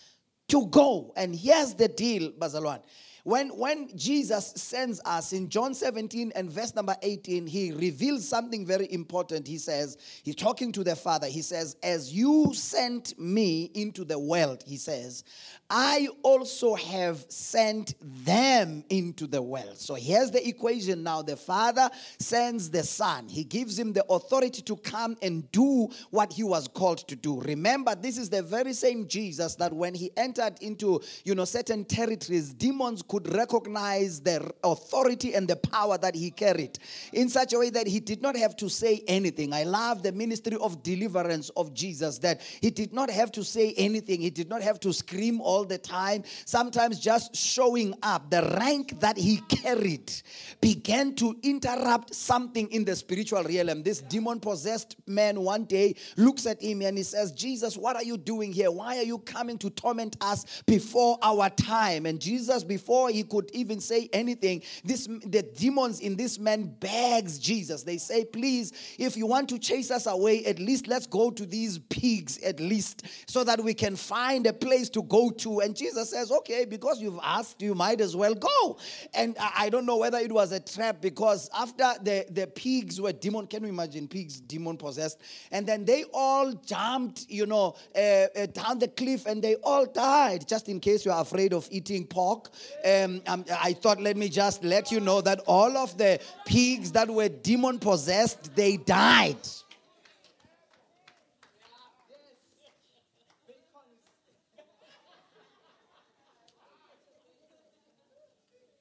to 0.48 0.66
go. 0.70 1.14
And 1.16 1.36
here's 1.36 1.76
the 1.76 1.88
deal, 1.88 2.32
Bazalwan. 2.32 2.82
When, 3.28 3.50
when 3.58 3.90
Jesus 3.98 4.54
sends 4.56 5.02
us 5.04 5.34
in 5.34 5.50
John 5.50 5.74
17 5.74 6.32
and 6.34 6.50
verse 6.50 6.74
number 6.74 6.96
18, 7.02 7.46
he 7.46 7.74
reveals 7.74 8.26
something 8.26 8.66
very 8.66 8.90
important. 8.90 9.46
He 9.46 9.58
says, 9.58 9.98
he's 10.24 10.36
talking 10.36 10.72
to 10.72 10.82
the 10.82 10.96
Father. 10.96 11.28
He 11.28 11.42
says, 11.42 11.76
As 11.84 12.14
you 12.14 12.54
sent 12.54 13.20
me 13.20 13.70
into 13.74 14.06
the 14.06 14.18
world, 14.18 14.64
he 14.66 14.78
says, 14.78 15.26
I 15.70 16.08
also 16.24 16.76
have 16.76 17.26
sent 17.28 17.96
them 18.02 18.86
into 18.90 19.28
the 19.28 19.42
world. 19.42 19.78
So 19.78 19.96
here's 19.96 20.32
the 20.32 20.48
equation 20.48 21.04
now. 21.04 21.22
The 21.22 21.36
Father 21.36 21.90
sends 22.20 22.70
the 22.70 22.84
Son. 22.84 23.28
He 23.28 23.44
gives 23.44 23.78
him 23.78 23.92
the 23.92 24.06
authority 24.10 24.62
to 24.62 24.78
come 24.78 25.18
and 25.22 25.52
do 25.52 25.90
what 26.12 26.32
he 26.32 26.44
was 26.44 26.70
called 26.70 27.00
to 27.10 27.18
do. 27.18 27.42
Remember, 27.42 27.96
this 27.96 28.18
is 28.18 28.30
the 28.30 28.42
very 28.42 28.72
same 28.72 29.10
Jesus 29.10 29.56
that 29.56 29.74
when 29.74 29.94
he 29.94 30.10
entered 30.16 30.56
into, 30.62 31.02
you 31.26 31.36
know, 31.36 31.44
certain 31.44 31.84
territories, 31.84 32.54
demons 32.54 33.02
could 33.02 33.34
recognize 33.34 34.22
the 34.22 34.50
authority 34.64 35.34
and 35.34 35.50
the 35.50 35.58
power 35.58 35.98
that 35.98 36.16
he 36.16 36.32
carried 36.32 36.80
in 37.12 37.28
such 37.28 37.52
a 37.52 37.60
way 37.60 37.70
that 37.72 37.88
he 37.88 38.00
did 38.00 38.22
not 38.22 38.38
have 38.38 38.56
to 38.56 38.70
say 38.70 39.04
anything. 39.08 39.52
I 39.52 39.64
love 39.64 40.02
the 40.02 40.14
ministry 40.14 40.58
of 40.62 40.82
deliverance 40.82 41.50
of 41.58 41.74
Jesus 41.74 42.20
that 42.20 42.40
he 42.62 42.70
did 42.70 42.94
not 42.94 43.10
have 43.10 43.34
to 43.34 43.44
say 43.44 43.74
anything. 43.76 44.22
He 44.22 44.30
did 44.30 44.48
not 44.48 44.62
have 44.62 44.80
to 44.82 44.94
scream 44.94 45.42
all 45.58 45.66
the 45.66 45.78
time. 45.78 46.24
Sometimes 46.46 47.00
just 47.00 47.36
showing 47.36 47.96
up, 48.04 48.30
the 48.30 48.58
rank 48.60 49.00
that 49.00 49.18
he 49.18 49.38
carried 49.50 50.14
began 50.62 51.16
to 51.16 51.36
interrupt 51.42 52.14
something 52.14 52.70
in 52.72 52.86
the 52.86 52.96
spiritual 52.96 53.44
realm. 53.44 53.82
This 53.82 54.02
demon 54.02 54.40
possessed 54.40 54.96
man 55.08 55.42
one 55.42 55.66
day 55.66 55.96
looks 56.16 56.46
at 56.46 56.62
him 56.62 56.84
and 56.84 56.96
he 56.96 57.04
says, 57.04 57.32
Jesus, 57.32 57.76
what 57.76 57.96
are 57.96 58.04
you 58.04 58.18
doing 58.18 58.54
here? 58.54 58.70
Why 58.70 58.98
are 58.98 59.04
you 59.04 59.18
coming 59.20 59.58
to 59.60 59.72
torment 59.72 60.16
us 60.22 60.62
before 60.68 61.18
our 61.24 61.50
time? 61.50 62.06
And 62.06 62.20
Jesus, 62.20 62.64
before 62.64 63.10
he 63.10 63.24
could 63.24 63.50
even 63.54 63.80
say 63.80 64.10
anything, 64.14 64.62
this 64.84 65.08
the 65.08 65.42
demons 65.56 66.02
in 66.02 66.16
this 66.16 66.38
man 66.38 66.76
begs 66.80 67.40
Jesus. 67.40 67.82
They 67.82 67.98
say, 67.98 68.26
please, 68.26 68.74
if 69.00 69.18
you 69.18 69.26
want 69.26 69.50
to 69.50 69.58
chase 69.58 69.90
us 69.90 70.06
away, 70.06 70.46
at 70.46 70.60
least 70.60 70.88
let's 70.88 71.08
go 71.08 71.32
to 71.32 71.46
these 71.46 71.80
pigs 71.80 72.38
at 72.40 72.60
least 72.60 73.06
so 73.26 73.44
that 73.44 73.64
we 73.64 73.74
can 73.74 73.96
find 73.96 74.46
a 74.46 74.54
place 74.54 74.90
to 74.90 75.02
go 75.04 75.32
to. 75.32 75.47
And 75.62 75.75
Jesus 75.75 76.10
says, 76.10 76.32
okay, 76.32 76.66
because 76.66 77.01
you've 77.01 77.20
asked, 77.24 77.62
you 77.62 77.75
might 77.75 78.01
as 78.01 78.16
well 78.16 78.36
go. 78.36 78.77
And 79.13 79.36
I 79.39 79.70
don't 79.70 79.86
know 79.86 79.98
whether 79.98 80.18
it 80.18 80.32
was 80.32 80.51
a 80.51 80.60
trap 80.60 81.01
because 81.01 81.50
after 81.58 81.94
the, 82.01 82.25
the 82.30 82.48
pigs 82.48 83.00
were 83.01 83.12
demon, 83.12 83.48
can 83.48 83.63
you 83.63 83.70
imagine 83.70 84.08
pigs 84.08 84.39
demon 84.39 84.77
possessed? 84.77 85.20
And 85.51 85.66
then 85.66 85.86
they 85.86 86.06
all 86.13 86.54
jumped, 86.54 87.25
you 87.30 87.46
know, 87.46 87.75
uh, 87.96 88.00
uh, 88.00 88.46
down 88.48 88.80
the 88.80 88.88
cliff 88.88 89.25
and 89.25 89.42
they 89.42 89.56
all 89.56 89.86
died. 89.86 90.48
Just 90.48 90.70
in 90.70 90.80
case 90.80 91.06
you're 91.06 91.20
afraid 91.20 91.54
of 91.54 91.68
eating 91.72 92.06
pork, 92.06 92.50
um, 92.86 93.22
um, 93.27 93.46
I 93.62 93.74
thought, 93.74 94.00
let 94.01 94.18
me 94.18 94.30
just 94.30 94.63
let 94.63 94.92
you 94.92 95.00
know 95.00 95.22
that 95.22 95.39
all 95.48 95.77
of 95.77 95.98
the 95.98 96.20
pigs 96.46 96.92
that 96.94 97.10
were 97.10 97.30
demon 97.30 97.80
possessed, 97.80 98.56
they 98.56 98.77
died. 98.77 99.38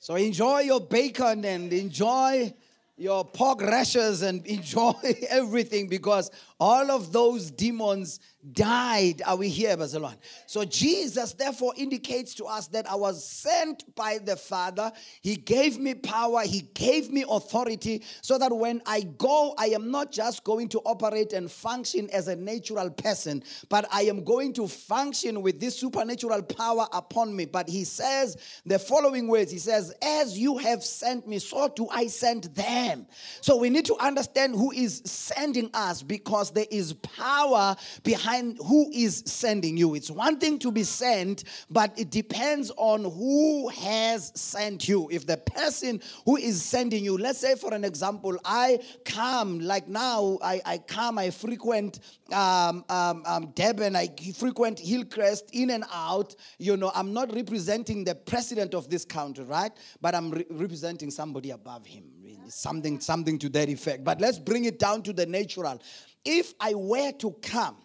So 0.07 0.15
enjoy 0.15 0.61
your 0.61 0.81
bacon 0.81 1.45
and 1.45 1.73
enjoy 1.73 2.55
your 2.97 3.25
pork 3.25 3.61
rashers 3.61 4.23
and 4.23 4.47
enjoy 4.47 4.93
everything 5.29 5.89
because 5.89 6.31
all 6.61 6.93
of 6.93 7.11
those 7.11 7.51
demons 7.51 8.21
died. 8.53 9.23
Are 9.27 9.37
we 9.37 9.49
here, 9.49 9.77
Bazalwan? 9.77 10.17
So 10.47 10.65
Jesus 10.65 11.33
therefore 11.33 11.73
indicates 11.77 12.35
to 12.35 12.45
us 12.45 12.69
that 12.69 12.89
I 12.91 12.95
was 12.95 13.25
sent 13.25 13.95
by 13.95 14.19
the 14.19 14.37
Father. 14.37 14.93
He 15.23 15.37
gave 15.37 15.79
me 15.79 15.95
power, 15.95 16.43
He 16.43 16.63
gave 16.75 17.11
me 17.11 17.25
authority, 17.29 18.03
so 18.23 18.39
that 18.39 18.53
when 18.53 18.83
I 18.87 19.03
go, 19.03 19.55
I 19.59 19.67
am 19.67 19.91
not 19.91 20.13
just 20.13 20.45
going 20.45 20.69
to 20.71 20.81
operate 20.81 21.33
and 21.33 21.51
function 21.51 22.09
as 22.11 22.29
a 22.29 22.37
natural 22.37 22.91
person, 22.91 23.43
but 23.69 23.87
I 23.93 24.03
am 24.03 24.25
going 24.25 24.53
to 24.55 24.69
function 24.69 25.43
with 25.43 25.61
this 25.61 25.79
supernatural 25.79 26.43
power 26.43 26.87
upon 26.93 27.35
me. 27.35 27.47
But 27.47 27.69
He 27.69 27.85
says 27.85 28.37
the 28.65 28.79
following 28.79 29.29
words 29.29 29.51
He 29.51 29.59
says, 29.59 29.95
As 30.03 30.39
you 30.39 30.59
have 30.59 30.85
sent 30.85 31.27
me, 31.27 31.39
so 31.39 31.69
do 31.69 31.89
I 31.89 32.07
send 32.07 32.45
them. 32.45 33.07
So 33.41 33.57
we 33.57 33.71
need 33.71 33.87
to 33.87 33.97
understand 33.97 34.55
who 34.55 34.71
is 34.73 35.03
sending 35.05 35.71
us 35.75 36.03
because 36.03 36.51
there 36.51 36.67
is 36.71 36.93
power 36.93 37.77
behind 38.03 38.36
who 38.67 38.91
is 38.93 39.23
sending 39.27 39.77
you. 39.77 39.95
It's 39.95 40.11
one 40.11 40.39
thing 40.39 40.59
to 40.61 40.71
be 40.71 40.83
sent, 40.83 41.45
but 41.71 41.99
it 41.99 42.11
depends 42.11 42.71
on 42.77 43.05
who 43.05 43.69
has 43.69 44.33
sent 44.35 44.89
you. 44.89 45.09
If 45.11 45.27
the 45.27 45.37
person 45.37 46.01
who 46.25 46.37
is 46.37 46.63
sending 46.63 47.05
you, 47.05 47.17
let's 47.17 47.39
say 47.39 47.55
for 47.55 47.73
an 47.75 47.85
example, 47.85 48.37
I 48.45 48.81
come, 49.05 49.61
like 49.61 49.89
now, 49.89 50.39
I, 50.43 50.61
I 50.65 50.79
come, 50.79 51.19
I 51.19 51.31
frequent 51.31 52.01
um, 52.33 52.85
um, 52.89 53.23
um, 53.27 53.53
Durban, 53.55 53.97
I 53.97 54.09
frequent 54.35 54.79
Hillcrest 54.79 55.51
in 55.53 55.71
and 55.71 55.85
out. 55.93 56.35
You 56.59 56.77
know, 56.77 56.91
I'm 56.95 57.13
not 57.13 57.35
representing 57.35 58.05
the 58.05 58.15
president 58.15 58.75
of 58.75 58.91
this 58.91 59.05
country, 59.05 59.45
right? 59.45 59.73
But 60.01 60.15
I'm 60.15 60.31
re- 60.31 60.47
representing 60.51 61.11
somebody 61.11 61.51
above 61.51 61.87
him. 61.87 62.05
Something, 62.49 63.01
something 63.01 63.39
to 63.41 63.49
that 63.51 63.69
effect. 63.69 64.05
But 64.05 64.21
let's 64.21 64.39
bring 64.39 64.67
it 64.67 64.79
down 64.79 65.03
to 65.03 65.13
the 65.13 65.27
natural. 65.27 65.83
If 66.25 66.55
I 66.61 66.75
were 66.75 67.13
to 67.13 67.33
come 67.43 67.77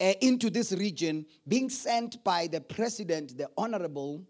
uh, 0.00 0.12
into 0.20 0.50
this 0.50 0.72
region, 0.72 1.26
being 1.46 1.68
sent 1.68 2.22
by 2.24 2.46
the 2.46 2.60
president, 2.60 3.36
the 3.36 3.48
honorable 3.56 4.24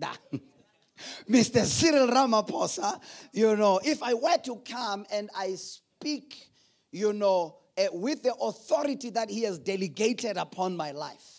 Mr. 1.28 1.64
Cyril 1.64 2.08
Ramaphosa, 2.08 3.00
you 3.32 3.56
know, 3.56 3.80
if 3.84 4.02
I 4.02 4.14
were 4.14 4.38
to 4.44 4.56
come 4.56 5.06
and 5.10 5.30
I 5.36 5.54
speak, 5.54 6.48
you 6.92 7.12
know, 7.12 7.58
uh, 7.76 7.86
with 7.92 8.22
the 8.22 8.34
authority 8.34 9.10
that 9.10 9.30
he 9.30 9.42
has 9.42 9.58
delegated 9.58 10.36
upon 10.36 10.76
my 10.76 10.92
life, 10.92 11.33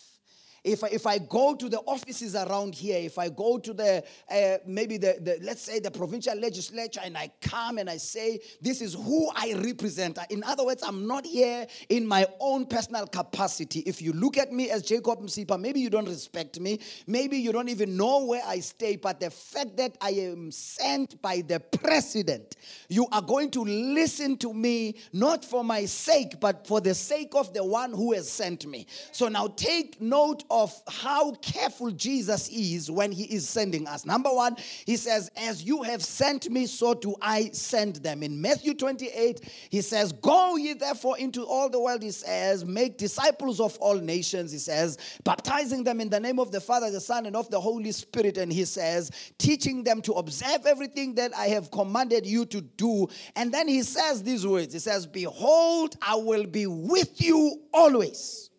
if 0.66 0.82
I, 0.82 0.88
if 0.88 1.06
I 1.06 1.18
go 1.18 1.54
to 1.54 1.68
the 1.68 1.78
offices 1.80 2.34
around 2.34 2.74
here, 2.74 2.98
if 2.98 3.18
I 3.18 3.28
go 3.28 3.56
to 3.56 3.72
the 3.72 4.02
uh, 4.30 4.58
maybe 4.66 4.98
the, 4.98 5.16
the 5.20 5.38
let's 5.42 5.62
say 5.62 5.78
the 5.78 5.92
provincial 5.92 6.36
legislature 6.36 7.00
and 7.04 7.16
I 7.16 7.30
come 7.40 7.78
and 7.78 7.88
I 7.88 7.98
say 7.98 8.40
this 8.60 8.80
is 8.80 8.94
who 8.94 9.30
I 9.34 9.54
represent. 9.64 10.18
In 10.28 10.42
other 10.42 10.64
words, 10.64 10.82
I'm 10.82 11.06
not 11.06 11.24
here 11.24 11.66
in 11.88 12.06
my 12.06 12.26
own 12.40 12.66
personal 12.66 13.06
capacity. 13.06 13.80
If 13.80 14.02
you 14.02 14.12
look 14.12 14.36
at 14.38 14.52
me 14.52 14.70
as 14.70 14.82
Jacob 14.82 15.20
Msipa, 15.20 15.58
maybe 15.60 15.80
you 15.80 15.88
don't 15.88 16.08
respect 16.08 16.58
me, 16.58 16.80
maybe 17.06 17.38
you 17.38 17.52
don't 17.52 17.68
even 17.68 17.96
know 17.96 18.24
where 18.24 18.42
I 18.44 18.58
stay, 18.58 18.96
but 18.96 19.20
the 19.20 19.30
fact 19.30 19.76
that 19.76 19.96
I 20.00 20.10
am 20.10 20.50
sent 20.50 21.22
by 21.22 21.42
the 21.46 21.60
president, 21.60 22.56
you 22.88 23.06
are 23.12 23.22
going 23.22 23.52
to 23.52 23.62
listen 23.62 24.36
to 24.38 24.52
me 24.52 24.96
not 25.12 25.44
for 25.44 25.62
my 25.62 25.84
sake, 25.84 26.40
but 26.40 26.66
for 26.66 26.80
the 26.80 26.94
sake 26.94 27.34
of 27.36 27.54
the 27.54 27.62
one 27.62 27.92
who 27.92 28.14
has 28.14 28.28
sent 28.28 28.66
me. 28.66 28.86
So 29.12 29.28
now 29.28 29.46
take 29.46 30.00
note 30.00 30.42
how 30.88 31.32
careful 31.34 31.90
Jesus 31.90 32.48
is 32.48 32.90
when 32.90 33.12
he 33.12 33.24
is 33.24 33.48
sending 33.48 33.86
us. 33.86 34.04
Number 34.06 34.32
one, 34.32 34.56
he 34.84 34.96
says, 34.96 35.30
As 35.36 35.62
you 35.62 35.82
have 35.82 36.02
sent 36.02 36.50
me, 36.50 36.66
so 36.66 36.94
do 36.94 37.14
I 37.20 37.50
send 37.52 37.96
them. 37.96 38.22
In 38.22 38.40
Matthew 38.40 38.74
28, 38.74 39.40
he 39.70 39.80
says, 39.80 40.12
Go 40.12 40.56
ye 40.56 40.72
therefore 40.72 41.18
into 41.18 41.44
all 41.44 41.68
the 41.68 41.80
world, 41.80 42.02
he 42.02 42.10
says, 42.10 42.64
make 42.64 42.98
disciples 42.98 43.60
of 43.60 43.76
all 43.78 43.96
nations, 43.96 44.52
he 44.52 44.58
says, 44.58 44.98
baptizing 45.24 45.84
them 45.84 46.00
in 46.00 46.08
the 46.08 46.20
name 46.20 46.38
of 46.38 46.52
the 46.52 46.60
Father, 46.60 46.90
the 46.90 47.00
Son, 47.00 47.26
and 47.26 47.36
of 47.36 47.50
the 47.50 47.60
Holy 47.60 47.92
Spirit. 47.92 48.38
And 48.38 48.52
he 48.52 48.64
says, 48.64 49.10
teaching 49.38 49.84
them 49.84 50.00
to 50.02 50.12
observe 50.12 50.66
everything 50.66 51.14
that 51.16 51.36
I 51.36 51.48
have 51.48 51.70
commanded 51.70 52.26
you 52.26 52.46
to 52.46 52.60
do. 52.60 53.08
And 53.34 53.52
then 53.52 53.68
he 53.68 53.82
says 53.82 54.22
these 54.22 54.46
words 54.46 54.72
He 54.72 54.78
says, 54.78 55.06
Behold, 55.06 55.96
I 56.02 56.16
will 56.16 56.46
be 56.46 56.66
with 56.66 57.20
you 57.22 57.62
always 57.72 58.50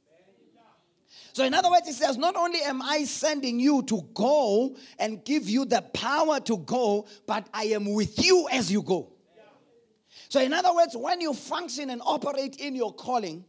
so, 1.38 1.44
in 1.44 1.54
other 1.54 1.70
words, 1.70 1.86
he 1.86 1.94
says, 1.94 2.18
Not 2.18 2.36
only 2.36 2.64
am 2.64 2.82
I 2.82 3.04
sending 3.04 3.60
you 3.60 3.84
to 3.84 4.02
go 4.16 4.76
and 4.98 5.24
give 5.24 5.48
you 5.48 5.66
the 5.66 5.84
power 5.94 6.40
to 6.40 6.58
go, 6.58 7.06
but 7.28 7.48
I 7.54 7.66
am 7.66 7.94
with 7.94 8.26
you 8.26 8.48
as 8.52 8.72
you 8.72 8.82
go. 8.82 9.14
So, 10.30 10.42
in 10.42 10.52
other 10.52 10.74
words, 10.74 10.98
when 10.98 11.22
you 11.22 11.36
function 11.36 11.92
and 11.92 12.02
operate 12.04 12.56
in 12.56 12.74
your 12.74 12.92
calling, 12.92 13.46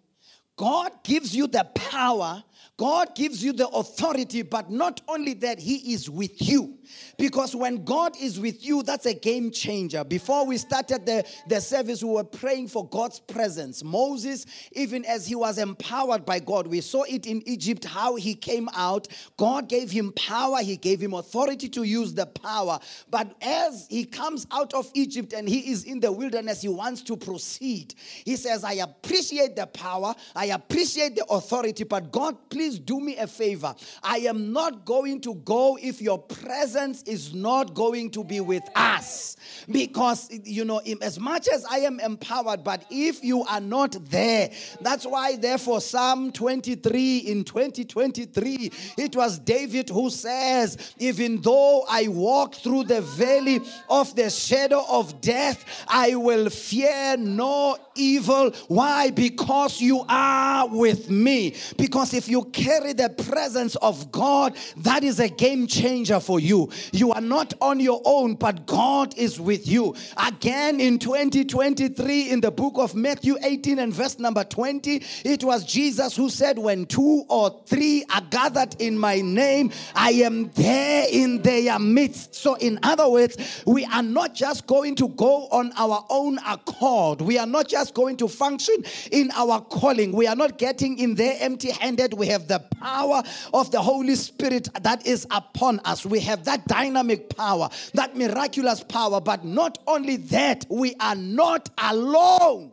God 0.54 1.02
gives 1.02 1.34
you 1.34 1.46
the 1.46 1.64
power 1.64 2.44
God 2.78 3.16
gives 3.16 3.42
you 3.42 3.52
the 3.52 3.66
authority, 3.68 4.42
but 4.42 4.70
not 4.70 5.00
only 5.08 5.34
that, 5.34 5.58
He 5.58 5.92
is 5.92 6.08
with 6.08 6.40
you. 6.40 6.78
Because 7.18 7.54
when 7.54 7.84
God 7.84 8.14
is 8.20 8.38
with 8.38 8.64
you, 8.64 8.82
that's 8.84 9.06
a 9.06 9.14
game 9.14 9.50
changer. 9.50 10.04
Before 10.04 10.46
we 10.46 10.56
started 10.58 11.04
the, 11.04 11.26
the 11.48 11.60
service, 11.60 12.02
we 12.02 12.10
were 12.10 12.24
praying 12.24 12.68
for 12.68 12.88
God's 12.88 13.18
presence. 13.18 13.82
Moses, 13.82 14.46
even 14.72 15.04
as 15.04 15.26
he 15.26 15.34
was 15.34 15.58
empowered 15.58 16.24
by 16.24 16.38
God, 16.38 16.68
we 16.68 16.80
saw 16.80 17.02
it 17.02 17.26
in 17.26 17.46
Egypt 17.48 17.84
how 17.84 18.14
he 18.14 18.34
came 18.34 18.68
out. 18.74 19.08
God 19.36 19.68
gave 19.68 19.90
him 19.90 20.12
power, 20.12 20.58
He 20.62 20.76
gave 20.76 21.00
him 21.00 21.14
authority 21.14 21.68
to 21.70 21.82
use 21.82 22.14
the 22.14 22.26
power. 22.26 22.78
But 23.10 23.34
as 23.42 23.86
he 23.90 24.04
comes 24.04 24.46
out 24.52 24.72
of 24.74 24.90
Egypt 24.94 25.32
and 25.32 25.48
he 25.48 25.70
is 25.72 25.84
in 25.84 26.00
the 26.00 26.12
wilderness, 26.12 26.62
he 26.62 26.68
wants 26.68 27.02
to 27.02 27.16
proceed. 27.16 27.94
He 28.24 28.36
says, 28.36 28.62
I 28.64 28.74
appreciate 28.74 29.56
the 29.56 29.66
power, 29.66 30.14
I 30.34 30.46
appreciate 30.46 31.16
the 31.16 31.24
authority, 31.26 31.84
but 31.84 32.12
God, 32.12 32.36
please 32.50 32.67
do 32.76 32.98
me 32.98 33.16
a 33.16 33.28
favor. 33.28 33.72
I 34.02 34.18
am 34.18 34.52
not 34.52 34.84
going 34.84 35.20
to 35.20 35.34
go 35.34 35.78
if 35.80 36.02
your 36.02 36.18
presence 36.18 37.04
is 37.04 37.32
not 37.32 37.74
going 37.74 38.10
to 38.10 38.24
be 38.24 38.40
with 38.40 38.64
us. 38.74 39.36
Because, 39.70 40.28
you 40.44 40.64
know, 40.64 40.80
as 41.00 41.20
much 41.20 41.46
as 41.46 41.64
I 41.64 41.78
am 41.78 42.00
empowered, 42.00 42.64
but 42.64 42.84
if 42.90 43.22
you 43.22 43.44
are 43.44 43.60
not 43.60 43.96
there, 44.10 44.50
that's 44.80 45.06
why, 45.06 45.36
therefore, 45.36 45.80
Psalm 45.80 46.32
23 46.32 47.18
in 47.18 47.44
2023, 47.44 48.72
it 48.96 49.14
was 49.14 49.38
David 49.38 49.90
who 49.90 50.10
says, 50.10 50.94
Even 50.98 51.40
though 51.40 51.84
I 51.88 52.08
walk 52.08 52.56
through 52.56 52.84
the 52.84 53.02
valley 53.02 53.60
of 53.88 54.14
the 54.16 54.30
shadow 54.30 54.84
of 54.88 55.20
death, 55.20 55.64
I 55.86 56.14
will 56.16 56.50
fear 56.50 57.16
no 57.16 57.76
evil. 57.98 58.52
Why? 58.68 59.10
Because 59.10 59.80
you 59.80 60.04
are 60.08 60.68
with 60.68 61.10
me. 61.10 61.54
Because 61.76 62.14
if 62.14 62.28
you 62.28 62.44
carry 62.46 62.92
the 62.92 63.10
presence 63.10 63.76
of 63.76 64.10
God, 64.12 64.56
that 64.78 65.04
is 65.04 65.20
a 65.20 65.28
game 65.28 65.66
changer 65.66 66.20
for 66.20 66.40
you. 66.40 66.70
You 66.92 67.12
are 67.12 67.20
not 67.20 67.54
on 67.60 67.80
your 67.80 68.00
own, 68.04 68.34
but 68.34 68.66
God 68.66 69.16
is 69.18 69.40
with 69.40 69.66
you. 69.66 69.94
Again, 70.16 70.80
in 70.80 70.98
2023, 70.98 72.30
in 72.30 72.40
the 72.40 72.50
book 72.50 72.74
of 72.76 72.94
Matthew 72.94 73.36
18 73.42 73.78
and 73.78 73.92
verse 73.92 74.18
number 74.18 74.44
20, 74.44 75.02
it 75.24 75.44
was 75.44 75.64
Jesus 75.64 76.16
who 76.16 76.28
said, 76.28 76.58
When 76.58 76.86
two 76.86 77.24
or 77.28 77.62
three 77.66 78.04
are 78.14 78.22
gathered 78.30 78.80
in 78.80 78.98
my 78.98 79.20
name, 79.20 79.72
I 79.94 80.10
am 80.10 80.50
there 80.50 81.06
in 81.10 81.42
their 81.42 81.78
midst. 81.78 82.34
So, 82.34 82.54
in 82.54 82.78
other 82.82 83.08
words, 83.08 83.62
we 83.66 83.84
are 83.86 84.02
not 84.02 84.34
just 84.34 84.66
going 84.66 84.94
to 84.96 85.08
go 85.08 85.48
on 85.48 85.72
our 85.76 86.04
own 86.08 86.38
accord, 86.46 87.20
we 87.20 87.38
are 87.38 87.46
not 87.46 87.68
just 87.68 87.87
going 87.90 88.16
to 88.18 88.28
function 88.28 88.76
in 89.10 89.30
our 89.34 89.60
calling. 89.60 90.12
We 90.12 90.26
are 90.26 90.36
not 90.36 90.58
getting 90.58 90.98
in 90.98 91.14
there 91.14 91.36
empty 91.40 91.70
handed. 91.70 92.14
We 92.14 92.26
have 92.28 92.48
the 92.48 92.60
power 92.80 93.22
of 93.52 93.70
the 93.70 93.80
Holy 93.80 94.14
Spirit 94.14 94.68
that 94.82 95.06
is 95.06 95.26
upon 95.30 95.80
us. 95.84 96.04
We 96.06 96.20
have 96.20 96.44
that 96.44 96.66
dynamic 96.66 97.34
power, 97.36 97.68
that 97.94 98.16
miraculous 98.16 98.82
power. 98.82 99.20
But 99.20 99.44
not 99.44 99.78
only 99.86 100.16
that, 100.16 100.66
we 100.68 100.94
are 101.00 101.16
not 101.16 101.68
alone. 101.78 102.72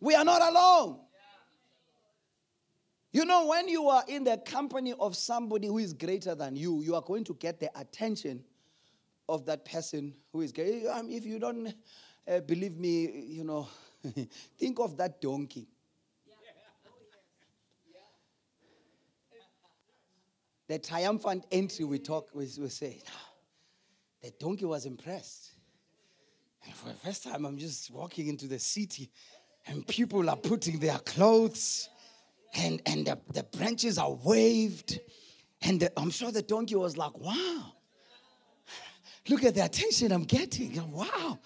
We 0.00 0.14
are 0.14 0.24
not 0.24 0.42
alone. 0.42 1.00
You 3.12 3.24
know, 3.24 3.46
when 3.46 3.68
you 3.68 3.88
are 3.88 4.02
in 4.08 4.24
the 4.24 4.38
company 4.38 4.92
of 4.98 5.14
somebody 5.14 5.68
who 5.68 5.78
is 5.78 5.92
greater 5.92 6.34
than 6.34 6.56
you, 6.56 6.82
you 6.82 6.96
are 6.96 7.00
going 7.00 7.22
to 7.24 7.34
get 7.34 7.60
the 7.60 7.70
attention 7.78 8.42
of 9.28 9.46
that 9.46 9.64
person 9.64 10.14
who 10.32 10.40
is 10.40 10.52
great. 10.52 10.86
Um, 10.86 11.08
if 11.08 11.24
you 11.24 11.38
don't 11.38 11.72
uh, 12.28 12.40
believe 12.40 12.78
me, 12.78 13.10
you 13.28 13.44
know, 13.44 13.68
think 14.58 14.78
of 14.80 14.96
that 14.96 15.20
donkey. 15.20 15.66
The 20.66 20.78
triumphant 20.78 21.44
entry 21.52 21.84
we 21.84 21.98
talk, 21.98 22.30
we, 22.34 22.48
we 22.58 22.68
say, 22.68 23.02
the 24.22 24.32
donkey 24.38 24.64
was 24.64 24.86
impressed. 24.86 25.52
And 26.64 26.74
for 26.74 26.88
the 26.88 26.94
first 26.94 27.24
time, 27.24 27.44
I'm 27.44 27.58
just 27.58 27.90
walking 27.90 28.28
into 28.28 28.46
the 28.46 28.58
city, 28.58 29.10
and 29.66 29.86
people 29.86 30.30
are 30.30 30.36
putting 30.36 30.78
their 30.78 30.98
clothes 30.98 31.90
and, 32.54 32.80
and 32.86 33.06
the, 33.06 33.18
the 33.32 33.42
branches 33.42 33.98
are 33.98 34.12
waved. 34.12 35.00
And 35.62 35.80
the, 35.80 35.92
I'm 35.98 36.10
sure 36.10 36.30
the 36.30 36.42
donkey 36.42 36.76
was 36.76 36.96
like, 36.96 37.16
wow, 37.18 37.72
look 39.28 39.44
at 39.44 39.54
the 39.54 39.64
attention 39.64 40.12
I'm 40.12 40.24
getting. 40.24 40.90
Wow, 40.92 41.38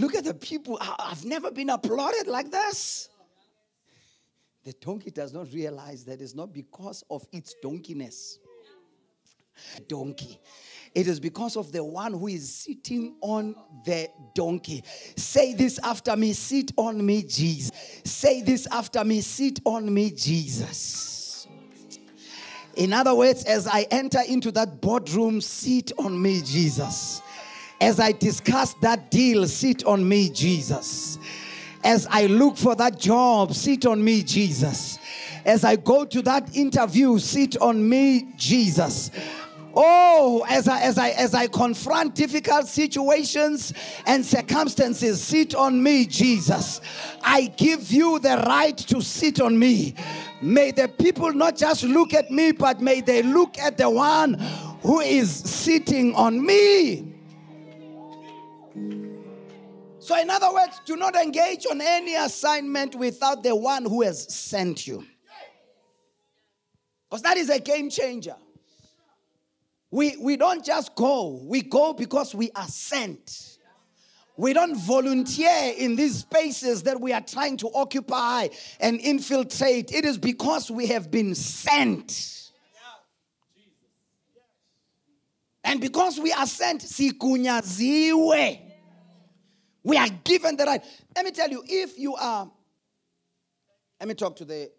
look 0.00 0.14
at 0.14 0.24
the 0.24 0.34
people. 0.34 0.78
I've 0.80 1.24
never 1.24 1.50
been 1.50 1.70
applauded 1.70 2.26
like 2.26 2.50
this. 2.50 3.08
The 4.64 4.72
donkey 4.74 5.10
does 5.10 5.32
not 5.32 5.52
realize 5.52 6.04
that 6.04 6.20
it's 6.20 6.34
not 6.34 6.52
because 6.52 7.04
of 7.10 7.26
its 7.32 7.54
donkeyness. 7.64 8.38
Donkey. 9.88 10.40
It 10.94 11.06
is 11.06 11.20
because 11.20 11.56
of 11.56 11.70
the 11.70 11.84
one 11.84 12.12
who 12.12 12.26
is 12.26 12.52
sitting 12.52 13.16
on 13.20 13.54
the 13.84 14.08
donkey. 14.34 14.82
Say 15.16 15.54
this 15.54 15.78
after 15.82 16.16
me 16.16 16.32
sit 16.32 16.72
on 16.76 17.04
me, 17.04 17.22
Jesus. 17.22 17.70
Say 18.04 18.42
this 18.42 18.66
after 18.66 19.04
me 19.04 19.20
sit 19.20 19.60
on 19.64 19.92
me, 19.92 20.10
Jesus. 20.10 21.46
In 22.76 22.92
other 22.92 23.14
words, 23.14 23.44
as 23.44 23.66
I 23.66 23.86
enter 23.90 24.20
into 24.26 24.50
that 24.52 24.80
boardroom, 24.80 25.40
sit 25.40 25.92
on 25.98 26.20
me, 26.20 26.40
Jesus. 26.42 27.22
As 27.80 27.98
I 27.98 28.12
discuss 28.12 28.74
that 28.82 29.10
deal, 29.10 29.46
sit 29.46 29.84
on 29.84 30.06
me, 30.06 30.28
Jesus. 30.28 31.18
As 31.82 32.06
I 32.10 32.26
look 32.26 32.58
for 32.58 32.74
that 32.76 32.98
job, 32.98 33.54
sit 33.54 33.86
on 33.86 34.04
me, 34.04 34.22
Jesus. 34.22 34.98
As 35.46 35.64
I 35.64 35.76
go 35.76 36.04
to 36.04 36.20
that 36.22 36.54
interview, 36.54 37.18
sit 37.18 37.56
on 37.56 37.88
me, 37.88 38.32
Jesus. 38.36 39.10
Oh, 39.74 40.44
as 40.48 40.66
I 40.66 40.80
as 40.80 40.98
I 40.98 41.10
as 41.10 41.32
I 41.32 41.46
confront 41.46 42.16
difficult 42.16 42.66
situations 42.66 43.72
and 44.04 44.26
circumstances, 44.26 45.22
sit 45.22 45.54
on 45.54 45.80
me, 45.80 46.06
Jesus. 46.06 46.80
I 47.22 47.46
give 47.56 47.92
you 47.92 48.18
the 48.18 48.42
right 48.46 48.76
to 48.76 49.00
sit 49.00 49.40
on 49.40 49.58
me. 49.58 49.94
May 50.42 50.72
the 50.72 50.88
people 50.88 51.32
not 51.32 51.56
just 51.56 51.84
look 51.84 52.14
at 52.14 52.30
me, 52.30 52.50
but 52.52 52.80
may 52.80 53.00
they 53.00 53.22
look 53.22 53.58
at 53.58 53.78
the 53.78 53.88
one 53.88 54.34
who 54.82 55.00
is 55.00 55.30
sitting 55.30 56.14
on 56.14 56.44
me. 56.44 57.09
So, 60.10 60.18
in 60.20 60.28
other 60.28 60.52
words, 60.52 60.80
do 60.84 60.96
not 60.96 61.14
engage 61.14 61.66
on 61.70 61.80
any 61.80 62.16
assignment 62.16 62.96
without 62.96 63.44
the 63.44 63.54
one 63.54 63.84
who 63.84 64.02
has 64.02 64.34
sent 64.34 64.84
you. 64.84 65.06
Because 67.08 67.22
that 67.22 67.36
is 67.36 67.48
a 67.48 67.60
game 67.60 67.90
changer. 67.90 68.34
We, 69.88 70.16
we 70.16 70.36
don't 70.36 70.64
just 70.64 70.96
go, 70.96 71.40
we 71.44 71.62
go 71.62 71.92
because 71.92 72.34
we 72.34 72.50
are 72.56 72.66
sent. 72.66 73.58
We 74.36 74.52
don't 74.52 74.76
volunteer 74.76 75.74
in 75.78 75.94
these 75.94 76.18
spaces 76.18 76.82
that 76.82 77.00
we 77.00 77.12
are 77.12 77.20
trying 77.20 77.56
to 77.58 77.70
occupy 77.72 78.48
and 78.80 78.98
infiltrate. 78.98 79.92
It 79.92 80.04
is 80.04 80.18
because 80.18 80.72
we 80.72 80.88
have 80.88 81.12
been 81.12 81.36
sent. 81.36 82.50
And 85.62 85.80
because 85.80 86.18
we 86.18 86.32
are 86.32 86.48
sent, 86.48 86.80
sikunyaziwe. 86.80 88.69
We 89.82 89.96
are 89.96 90.08
given 90.24 90.56
the 90.56 90.64
right. 90.64 90.82
Let 91.16 91.24
me 91.24 91.30
tell 91.30 91.48
you, 91.50 91.62
if 91.66 91.98
you 91.98 92.14
are, 92.16 92.50
let 93.98 94.08
me 94.08 94.14
talk 94.14 94.36
to 94.36 94.44
the 94.44 94.70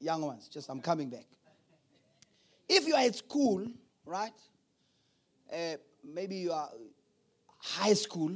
young 0.00 0.22
ones, 0.22 0.48
just 0.48 0.68
I'm 0.70 0.80
coming 0.80 1.10
back. 1.10 1.26
If 2.68 2.86
you 2.86 2.94
are 2.94 3.02
at 3.02 3.14
school, 3.14 3.66
right? 4.04 4.32
uh, 5.52 5.76
maybe 6.04 6.36
you 6.36 6.52
are 6.52 6.70
high 7.58 7.94
school 7.94 8.32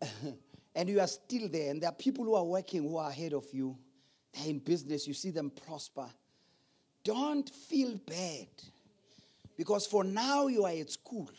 and 0.74 0.88
you 0.88 1.00
are 1.00 1.06
still 1.06 1.48
there 1.48 1.70
and 1.70 1.82
there 1.82 1.90
are 1.90 1.94
people 1.94 2.24
who 2.24 2.34
are 2.34 2.44
working 2.44 2.82
who 2.82 2.96
are 2.96 3.10
ahead 3.10 3.32
of 3.32 3.44
you 3.52 3.76
they're 4.32 4.48
in 4.48 4.58
business 4.58 5.06
you 5.06 5.14
see 5.14 5.30
them 5.30 5.50
prosper 5.50 6.06
don't 7.04 7.50
feel 7.50 7.98
bad 8.06 8.48
because 9.56 9.86
for 9.86 10.04
now 10.04 10.46
you 10.46 10.64
are 10.64 10.72
at 10.72 10.90
school 10.90 11.30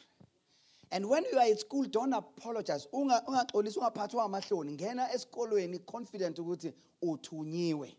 and 0.91 1.05
when 1.07 1.23
you 1.31 1.37
are 1.37 1.45
at 1.45 1.59
school 1.59 1.83
don't 1.85 2.13
apologize. 2.13 2.87
Ungaxolisi 2.93 3.77
ungaphathwa 3.77 4.23
amahloni. 4.23 4.71
Ngena 4.71 5.11
esikolweni 5.13 5.79
confident 5.85 6.37
ukuthi 6.39 6.73
uthunyiwe. 7.01 7.95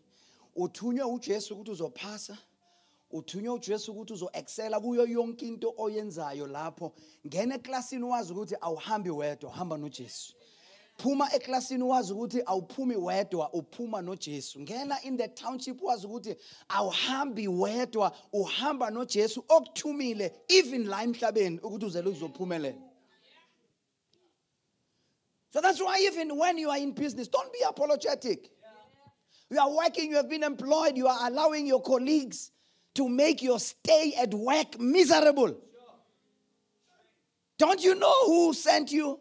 Uthunywe 0.55 1.03
ujesu 1.03 1.53
ukuthi 1.53 1.71
uzophasa. 1.71 2.37
Uthunywe 3.11 3.53
ujesu 3.53 3.91
ukuthi 3.91 4.13
uzo-excela 4.13 4.79
kuyo 4.79 5.05
yonke 5.07 5.47
into 5.47 5.73
oyenzayo 5.77 6.47
lapho. 6.47 6.93
Ngena 7.27 7.55
eklasini 7.55 8.03
wazi 8.03 8.33
ukuthi 8.33 8.55
awuhambi 8.61 9.09
wedwa 9.09 9.49
uhamba 9.49 9.77
nojesu. 9.77 10.33
Phuma 10.99 11.33
eklasini 11.33 11.83
wazi 11.83 12.13
ukuthi 12.13 12.41
awuphumi 12.45 12.95
wedwa 12.95 13.53
uphuma 13.53 14.01
nojesu 14.01 14.59
ngena 14.59 15.01
in 15.03 15.17
the 15.17 15.27
township 15.27 15.81
wazi 15.81 16.07
ukuthi 16.07 16.35
awuhambi 16.69 17.47
wedwa 17.47 18.11
uhamba 18.33 18.89
nojesu 18.89 19.43
okuthumile 19.47 20.31
even 20.47 20.87
la 20.87 21.03
emhlabeni 21.03 21.59
ukuthi 21.59 21.85
uzele 21.85 22.09
uzophumelela 22.09 22.77
so 25.53 25.61
that's 25.61 25.81
why 25.81 25.97
even 26.07 26.31
when 26.31 26.57
you 26.57 26.71
are 26.71 26.81
in 26.81 26.91
business 26.91 27.31
don't 27.31 27.51
be 27.51 27.63
apologetic 27.63 28.51
you 29.49 29.59
are 29.59 29.71
working 29.71 30.11
you 30.11 30.15
have 30.15 30.29
been 30.29 30.43
employed 30.43 30.97
you 30.97 31.07
are 31.07 31.27
allowing 31.27 31.67
your 31.67 31.81
colleagues 31.81 32.51
to 32.99 33.07
make 33.07 33.41
your 33.41 33.59
stay 33.59 34.13
at 34.19 34.33
work 34.33 34.79
miserable. 34.79 35.57
Don't 37.57 37.81
you 37.81 37.95
know 37.95 38.25
who 38.25 38.53
sent 38.53 38.91
you? 38.91 39.19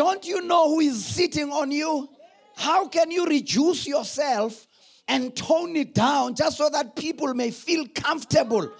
Don't 0.00 0.26
you 0.26 0.40
know 0.40 0.66
who 0.66 0.80
is 0.80 1.04
sitting 1.04 1.52
on 1.52 1.70
you? 1.70 2.08
How 2.56 2.88
can 2.88 3.10
you 3.10 3.26
reduce 3.26 3.86
yourself 3.86 4.66
and 5.06 5.36
tone 5.36 5.76
it 5.76 5.92
down 5.94 6.34
just 6.34 6.56
so 6.56 6.70
that 6.70 6.96
people 6.96 7.34
may 7.34 7.50
feel 7.50 7.86
comfortable 7.94 8.72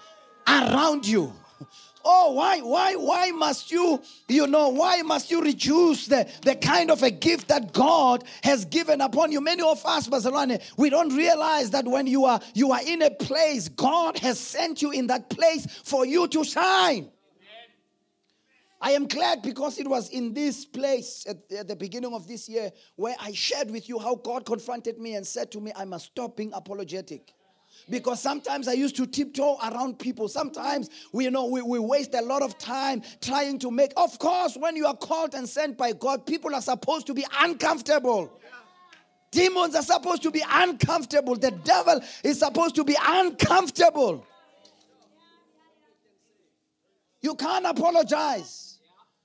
around 0.47 1.07
you? 1.07 1.31
Oh, 2.03 2.31
why, 2.31 2.61
why, 2.61 2.95
why 2.95 3.29
must 3.29 3.71
you, 3.71 4.01
you 4.27 4.47
know, 4.47 4.69
why 4.69 5.03
must 5.03 5.29
you 5.29 5.43
reduce 5.43 6.07
the, 6.07 6.27
the 6.41 6.55
kind 6.55 6.89
of 6.89 7.03
a 7.03 7.11
gift 7.11 7.49
that 7.49 7.71
God 7.71 8.23
has 8.41 8.65
given 8.65 8.99
upon 8.99 9.31
you? 9.31 9.41
Many 9.41 9.61
of 9.61 9.85
us, 9.85 10.07
Bazalwane, 10.07 10.59
we 10.75 10.89
don't 10.89 11.15
realize 11.15 11.69
that 11.69 11.85
when 11.85 12.07
you 12.07 12.25
are 12.25 12.39
you 12.55 12.71
are 12.71 12.81
in 12.83 13.03
a 13.03 13.11
place, 13.11 13.69
God 13.69 14.17
has 14.17 14.39
sent 14.39 14.81
you 14.81 14.89
in 14.89 15.05
that 15.05 15.29
place 15.29 15.67
for 15.83 16.03
you 16.03 16.27
to 16.29 16.43
shine. 16.43 17.11
I 18.81 18.91
am 18.91 19.07
glad 19.07 19.43
because 19.43 19.77
it 19.77 19.87
was 19.87 20.09
in 20.09 20.33
this 20.33 20.65
place 20.65 21.23
at, 21.29 21.37
at, 21.55 21.67
the 21.67 21.75
beginning 21.75 22.15
of 22.15 22.27
this 22.27 22.49
year 22.49 22.71
where 22.95 23.15
I 23.19 23.31
shared 23.31 23.69
with 23.69 23.87
you 23.87 23.99
how 23.99 24.15
God 24.15 24.43
confronted 24.43 24.97
me 24.97 25.13
and 25.13 25.25
said 25.25 25.51
to 25.51 25.61
me, 25.61 25.71
I 25.75 25.85
must 25.85 26.07
stop 26.07 26.35
being 26.35 26.51
apologetic 26.51 27.31
because 27.91 28.19
sometimes 28.19 28.67
I 28.67 28.73
used 28.73 28.95
to 28.95 29.05
tiptoe 29.05 29.57
around 29.63 29.99
people. 29.99 30.27
Sometimes 30.27 30.89
we 31.11 31.25
you 31.25 31.31
know 31.31 31.45
we, 31.45 31.61
we 31.61 31.77
waste 31.77 32.15
a 32.15 32.21
lot 32.21 32.41
of 32.41 32.57
time 32.57 33.03
trying 33.21 33.59
to 33.59 33.69
make. 33.69 33.93
Of 33.97 34.17
course, 34.17 34.57
when 34.57 34.75
you 34.75 34.87
are 34.87 34.97
called 34.97 35.35
and 35.35 35.47
sent 35.47 35.77
by 35.77 35.93
God, 35.93 36.25
people 36.25 36.55
are 36.55 36.61
supposed 36.61 37.05
to 37.07 37.13
be 37.13 37.25
uncomfortable. 37.39 38.31
Demons 39.29 39.75
are 39.75 39.83
supposed 39.83 40.23
to 40.23 40.31
be 40.31 40.43
uncomfortable. 40.49 41.35
The 41.35 41.51
devil 41.51 42.01
is 42.23 42.39
supposed 42.39 42.75
to 42.75 42.83
be 42.83 42.97
uncomfortable. 42.99 44.25
You 47.21 47.35
can't 47.35 47.65
apologize 47.65 48.60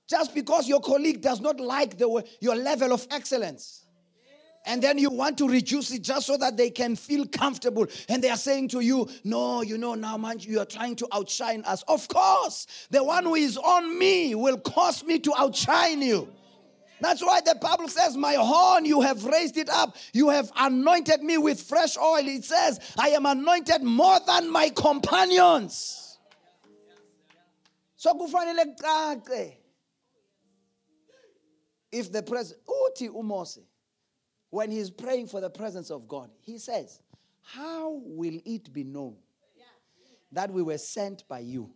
just 0.09 0.35
because 0.35 0.69
your 0.69 0.81
colleague 0.81 1.21
does 1.21 1.41
not 1.41 1.61
like 1.61 1.99
the, 1.99 2.25
your 2.41 2.57
level 2.57 2.93
of 2.93 3.07
excellence 3.11 3.87
and 4.67 4.83
then 4.83 4.99
you 4.99 5.11
want 5.11 5.39
to 5.39 5.49
reduce 5.49 5.93
it 5.93 6.03
just 6.03 6.27
so 6.27 6.37
that 6.37 6.57
they 6.57 6.71
can 6.71 6.97
feel 6.97 7.25
comfortable. 7.27 7.87
And 8.09 8.23
they 8.23 8.29
are 8.29 8.37
saying 8.37 8.69
to 8.71 8.81
you, 8.81 9.09
No, 9.25 9.63
you 9.63 9.79
know, 9.79 9.95
now, 9.95 10.17
man, 10.19 10.41
you 10.41 10.61
are 10.61 10.67
trying 10.67 10.97
to 10.97 11.09
outshine 11.13 11.63
us. 11.65 11.83
Of 11.87 12.09
course, 12.09 12.67
the 12.91 13.03
one 13.03 13.25
who 13.25 13.37
is 13.37 13.57
on 13.57 13.99
me 13.99 14.35
will 14.35 14.59
cause 14.59 15.05
me 15.05 15.21
to 15.21 15.33
outshine 15.39 16.03
you. 16.03 16.29
That's 17.01 17.23
why 17.23 17.43
the 17.43 17.55
Bible 17.55 17.89
says, 17.89 18.17
My 18.17 18.35
horn, 18.35 18.85
you 18.85 19.01
have 19.03 19.25
raised 19.25 19.57
it 19.57 19.71
up. 19.71 19.97
You 20.13 20.31
have 20.31 20.51
anointed 20.57 21.23
me 21.23 21.39
with 21.39 21.63
fresh 21.63 21.97
oil. 21.97 22.27
It 22.27 22.45
says, 22.45 22.81
I 22.99 23.11
am 23.11 23.25
anointed 23.25 23.83
more 23.83 24.19
than 24.27 24.51
my 24.51 24.71
companions. 24.71 26.19
So. 27.97 28.13
If 31.97 32.13
the 32.13 32.23
president, 32.23 32.61
uthi 32.67 33.09
umose 33.09 33.61
when 34.51 34.71
he's 34.71 34.91
praying 34.91 35.29
for 35.29 35.41
the 35.41 35.49
presence 35.49 35.91
of 35.91 36.07
God, 36.07 36.29
he 36.43 36.59
says, 36.59 37.01
How 37.41 38.03
will 38.05 38.39
it 38.45 38.71
be 38.71 38.85
known 38.85 39.17
that 40.31 40.51
we 40.51 40.63
were 40.63 40.77
sent 40.77 41.27
by 41.27 41.39
you? 41.39 41.71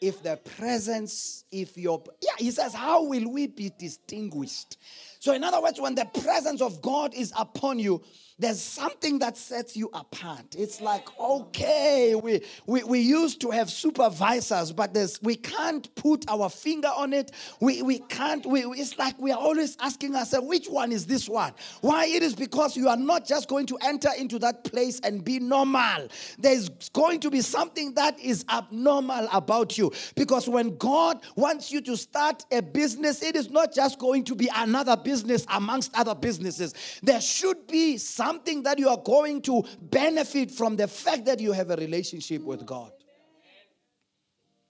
If 0.00 0.24
the 0.24 0.38
presence, 0.38 1.44
if 1.52 1.78
your, 1.78 2.02
yeah, 2.20 2.32
he 2.38 2.50
says, 2.50 2.74
How 2.74 3.04
will 3.04 3.30
we 3.30 3.46
be 3.46 3.70
distinguished? 3.78 4.76
So, 5.20 5.32
in 5.32 5.44
other 5.44 5.62
words, 5.62 5.80
when 5.80 5.94
the 5.94 6.06
presence 6.24 6.60
of 6.60 6.82
God 6.82 7.14
is 7.14 7.32
upon 7.38 7.78
you, 7.78 8.02
there's 8.38 8.62
something 8.62 9.18
that 9.18 9.36
sets 9.36 9.76
you 9.76 9.90
apart. 9.92 10.54
It's 10.56 10.80
like, 10.80 11.06
okay, 11.18 12.14
we, 12.14 12.42
we, 12.66 12.84
we 12.84 13.00
used 13.00 13.40
to 13.40 13.50
have 13.50 13.68
supervisors, 13.68 14.72
but 14.72 14.94
there's, 14.94 15.20
we 15.22 15.34
can't 15.34 15.92
put 15.96 16.24
our 16.30 16.48
finger 16.48 16.88
on 16.88 17.12
it. 17.12 17.32
We, 17.60 17.82
we 17.82 17.98
can't, 17.98 18.46
we, 18.46 18.62
it's 18.62 18.96
like 18.96 19.18
we 19.18 19.32
are 19.32 19.38
always 19.38 19.76
asking 19.80 20.14
ourselves, 20.14 20.46
which 20.46 20.68
one 20.68 20.92
is 20.92 21.04
this 21.06 21.28
one? 21.28 21.52
Why? 21.80 22.06
It 22.06 22.22
is 22.22 22.34
because 22.34 22.76
you 22.76 22.88
are 22.88 22.96
not 22.96 23.26
just 23.26 23.48
going 23.48 23.66
to 23.66 23.78
enter 23.82 24.10
into 24.16 24.38
that 24.38 24.62
place 24.62 25.00
and 25.00 25.24
be 25.24 25.40
normal. 25.40 26.08
There's 26.38 26.68
going 26.90 27.18
to 27.20 27.30
be 27.30 27.40
something 27.40 27.94
that 27.94 28.20
is 28.20 28.44
abnormal 28.48 29.28
about 29.32 29.76
you. 29.76 29.90
Because 30.14 30.48
when 30.48 30.76
God 30.76 31.20
wants 31.34 31.72
you 31.72 31.80
to 31.80 31.96
start 31.96 32.44
a 32.52 32.62
business, 32.62 33.20
it 33.22 33.34
is 33.34 33.50
not 33.50 33.74
just 33.74 33.98
going 33.98 34.22
to 34.24 34.36
be 34.36 34.48
another 34.54 34.96
business 34.96 35.44
amongst 35.50 35.92
other 35.98 36.14
businesses. 36.14 36.74
There 37.02 37.20
should 37.20 37.66
be 37.66 37.96
something 37.96 38.27
that 38.62 38.78
you 38.78 38.88
are 38.88 38.98
going 38.98 39.42
to 39.42 39.64
benefit 39.80 40.50
from 40.50 40.76
the 40.76 40.88
fact 40.88 41.24
that 41.26 41.40
you 41.40 41.52
have 41.52 41.70
a 41.70 41.76
relationship 41.76 42.42
with 42.42 42.64
God. 42.66 42.92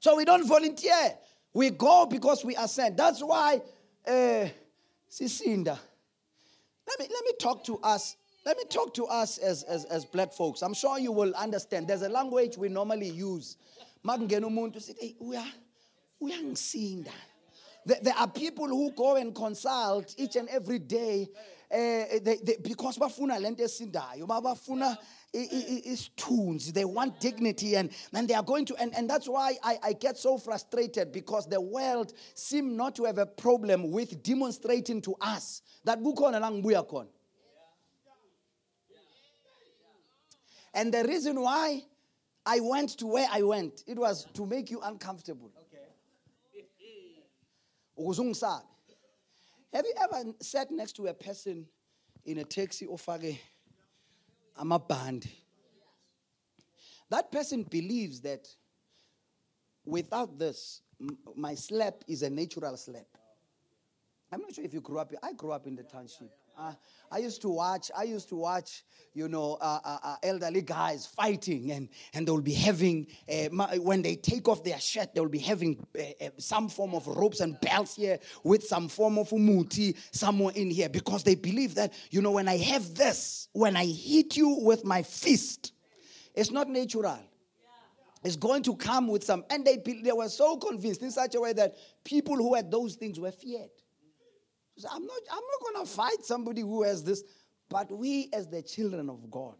So 0.00 0.16
we 0.16 0.24
don't 0.24 0.46
volunteer. 0.46 1.16
We 1.52 1.70
go 1.70 2.06
because 2.06 2.44
we 2.44 2.54
are 2.56 2.68
sent. 2.68 2.96
That's 2.96 3.20
why, 3.20 3.60
uh, 4.06 4.48
Sisinda, 5.10 5.78
let 6.86 7.00
me, 7.00 7.06
let 7.12 7.24
me 7.24 7.32
talk 7.40 7.64
to 7.64 7.78
us. 7.78 8.16
Let 8.46 8.56
me 8.56 8.64
talk 8.70 8.94
to 8.94 9.06
us 9.06 9.38
as, 9.38 9.62
as, 9.64 9.84
as 9.86 10.04
black 10.04 10.32
folks. 10.32 10.62
I'm 10.62 10.74
sure 10.74 10.98
you 10.98 11.12
will 11.12 11.34
understand. 11.34 11.88
There's 11.88 12.02
a 12.02 12.08
language 12.08 12.56
we 12.56 12.68
normally 12.68 13.10
use. 13.10 13.56
There 17.84 18.14
are 18.16 18.28
people 18.28 18.68
who 18.68 18.92
go 18.92 19.16
and 19.16 19.34
consult 19.34 20.14
each 20.16 20.36
and 20.36 20.48
every 20.48 20.78
day 20.78 21.28
uh, 21.70 21.76
they, 22.22 22.38
they, 22.42 22.56
because 22.62 22.98
bafuna 22.98 23.38
lento 23.38 23.62
esindayo 23.62 24.26
bafuna 24.26 24.96
isithunzi 25.34 26.72
they 26.72 26.84
want 26.84 27.20
dignity 27.20 27.76
and, 27.76 27.90
and 28.14 28.26
they 28.26 28.34
are 28.34 28.42
going 28.42 28.64
to 28.64 28.74
and, 28.76 28.94
and 28.96 29.08
that's 29.08 29.28
why 29.28 29.54
I, 29.62 29.78
I 29.82 29.92
get 29.92 30.16
so 30.16 30.38
frustrated 30.38 31.12
because 31.12 31.46
the 31.46 31.60
world 31.60 32.14
seem 32.34 32.76
not 32.76 32.94
to 32.96 33.04
have 33.04 33.18
a 33.18 33.26
problem 33.26 33.90
with 33.90 34.22
demonstrating 34.22 35.02
to 35.02 35.14
us 35.20 35.60
that 35.84 36.00
kukhona 36.00 36.40
la 36.40 36.50
ngibuya 36.50 36.88
khona. 36.88 37.08
And 40.72 40.94
the 40.94 41.04
reason 41.04 41.40
why 41.40 41.82
I 42.46 42.60
went 42.60 42.90
to 42.98 43.06
where 43.06 43.28
I 43.30 43.42
went 43.42 43.84
it 43.86 43.98
was 43.98 44.26
to 44.34 44.46
make 44.46 44.70
you 44.70 44.80
uncomfortable. 44.80 45.50
Ukuze 47.98 48.62
have 49.72 49.84
you 49.84 49.94
ever 50.02 50.32
sat 50.40 50.70
next 50.70 50.92
to 50.96 51.06
a 51.06 51.14
person 51.14 51.66
in 52.24 52.38
a 52.38 52.44
taxi 52.44 52.86
or 52.86 52.96
fage? 52.96 53.38
I'm 54.56 54.72
a 54.72 54.78
band? 54.78 55.28
that 57.10 57.32
person 57.32 57.62
believes 57.64 58.20
that 58.20 58.46
without 59.84 60.38
this 60.38 60.82
my 61.36 61.54
slap 61.54 61.94
is 62.06 62.22
a 62.22 62.30
natural 62.30 62.76
slap 62.76 63.06
i'm 64.32 64.40
not 64.40 64.54
sure 64.54 64.64
if 64.64 64.74
you 64.74 64.80
grew 64.80 64.98
up 64.98 65.12
i 65.22 65.32
grew 65.32 65.52
up 65.52 65.66
in 65.66 65.74
the 65.76 65.82
township 65.82 66.30
uh, 66.58 66.72
I 67.10 67.18
used 67.18 67.40
to 67.42 67.48
watch. 67.48 67.90
I 67.96 68.02
used 68.04 68.28
to 68.30 68.36
watch. 68.36 68.84
You 69.14 69.26
know, 69.26 69.58
uh, 69.60 69.80
uh, 69.84 69.98
uh 70.02 70.16
elderly 70.22 70.62
guys 70.62 71.06
fighting, 71.06 71.72
and 71.72 71.88
and 72.14 72.26
they 72.26 72.30
will 72.30 72.40
be 72.40 72.52
having 72.52 73.06
uh, 73.28 73.48
when 73.78 74.02
they 74.02 74.14
take 74.14 74.46
off 74.48 74.62
their 74.62 74.78
shirt, 74.78 75.14
they 75.14 75.20
will 75.20 75.28
be 75.28 75.38
having 75.38 75.84
some 76.36 76.68
form 76.68 76.94
of 76.94 77.06
ropes 77.06 77.40
and 77.40 77.58
belts 77.60 77.96
here 77.96 78.18
with 78.44 78.62
some 78.64 78.88
form 78.88 79.18
of 79.18 79.30
umuti 79.30 79.96
somewhere 80.12 80.52
in 80.54 80.70
here 80.70 80.88
because 80.88 81.24
they 81.24 81.34
believe 81.34 81.74
that 81.76 81.92
you 82.10 82.20
know 82.20 82.32
when 82.32 82.48
I 82.48 82.58
have 82.58 82.94
this, 82.94 83.48
when 83.52 83.76
I 83.76 83.86
hit 83.86 84.36
you 84.36 84.60
with 84.60 84.84
my 84.84 85.02
fist, 85.02 85.72
it's 86.34 86.50
not 86.50 86.68
natural. 86.68 87.18
It's 88.22 88.36
going 88.36 88.62
to 88.64 88.76
come 88.76 89.08
with 89.08 89.24
some, 89.24 89.44
and 89.50 89.64
they 89.64 89.78
they 90.02 90.12
were 90.12 90.28
so 90.28 90.56
convinced 90.58 91.02
in 91.02 91.10
such 91.10 91.34
a 91.34 91.40
way 91.40 91.54
that 91.54 91.76
people 92.04 92.36
who 92.36 92.54
had 92.54 92.70
those 92.70 92.94
things 92.94 93.18
were 93.18 93.32
feared. 93.32 93.70
I'm 94.84 95.06
not, 95.06 95.18
I'm 95.30 95.40
not 95.40 95.74
going 95.74 95.86
to 95.86 95.90
fight 95.90 96.24
somebody 96.24 96.60
who 96.60 96.82
has 96.82 97.02
this, 97.02 97.24
but 97.68 97.90
we, 97.90 98.28
as 98.32 98.48
the 98.48 98.62
children 98.62 99.10
of 99.10 99.30
God, 99.30 99.56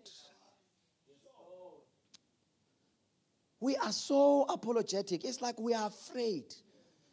we 3.61 3.76
are 3.76 3.92
so 3.92 4.46
apologetic. 4.48 5.24
It's 5.24 5.42
like 5.42 5.59
we 5.59 5.74
are 5.74 5.88
afraid. 5.88 6.54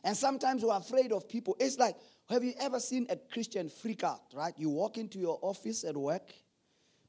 And 0.03 0.15
sometimes 0.15 0.63
we're 0.63 0.77
afraid 0.77 1.11
of 1.11 1.27
people. 1.27 1.57
It's 1.59 1.79
like, 1.79 1.95
have 2.29 2.43
you 2.43 2.53
ever 2.59 2.79
seen 2.79 3.07
a 3.09 3.15
Christian 3.15 3.69
freak 3.69 4.03
out, 4.03 4.21
right? 4.33 4.53
You 4.57 4.69
walk 4.69 4.97
into 4.97 5.19
your 5.19 5.39
office 5.41 5.83
at 5.83 5.97
work, 5.97 6.31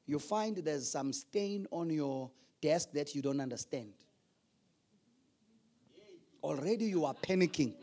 you 0.05 0.19
find 0.19 0.57
there's 0.57 0.89
some 0.89 1.13
stain 1.13 1.67
on 1.71 1.89
your 1.89 2.31
desk 2.61 2.89
that 2.93 3.13
you 3.13 3.21
don't 3.21 3.41
understand. 3.41 3.93
Already 6.43 6.85
you 6.85 7.05
are 7.05 7.13
panicking. 7.15 7.73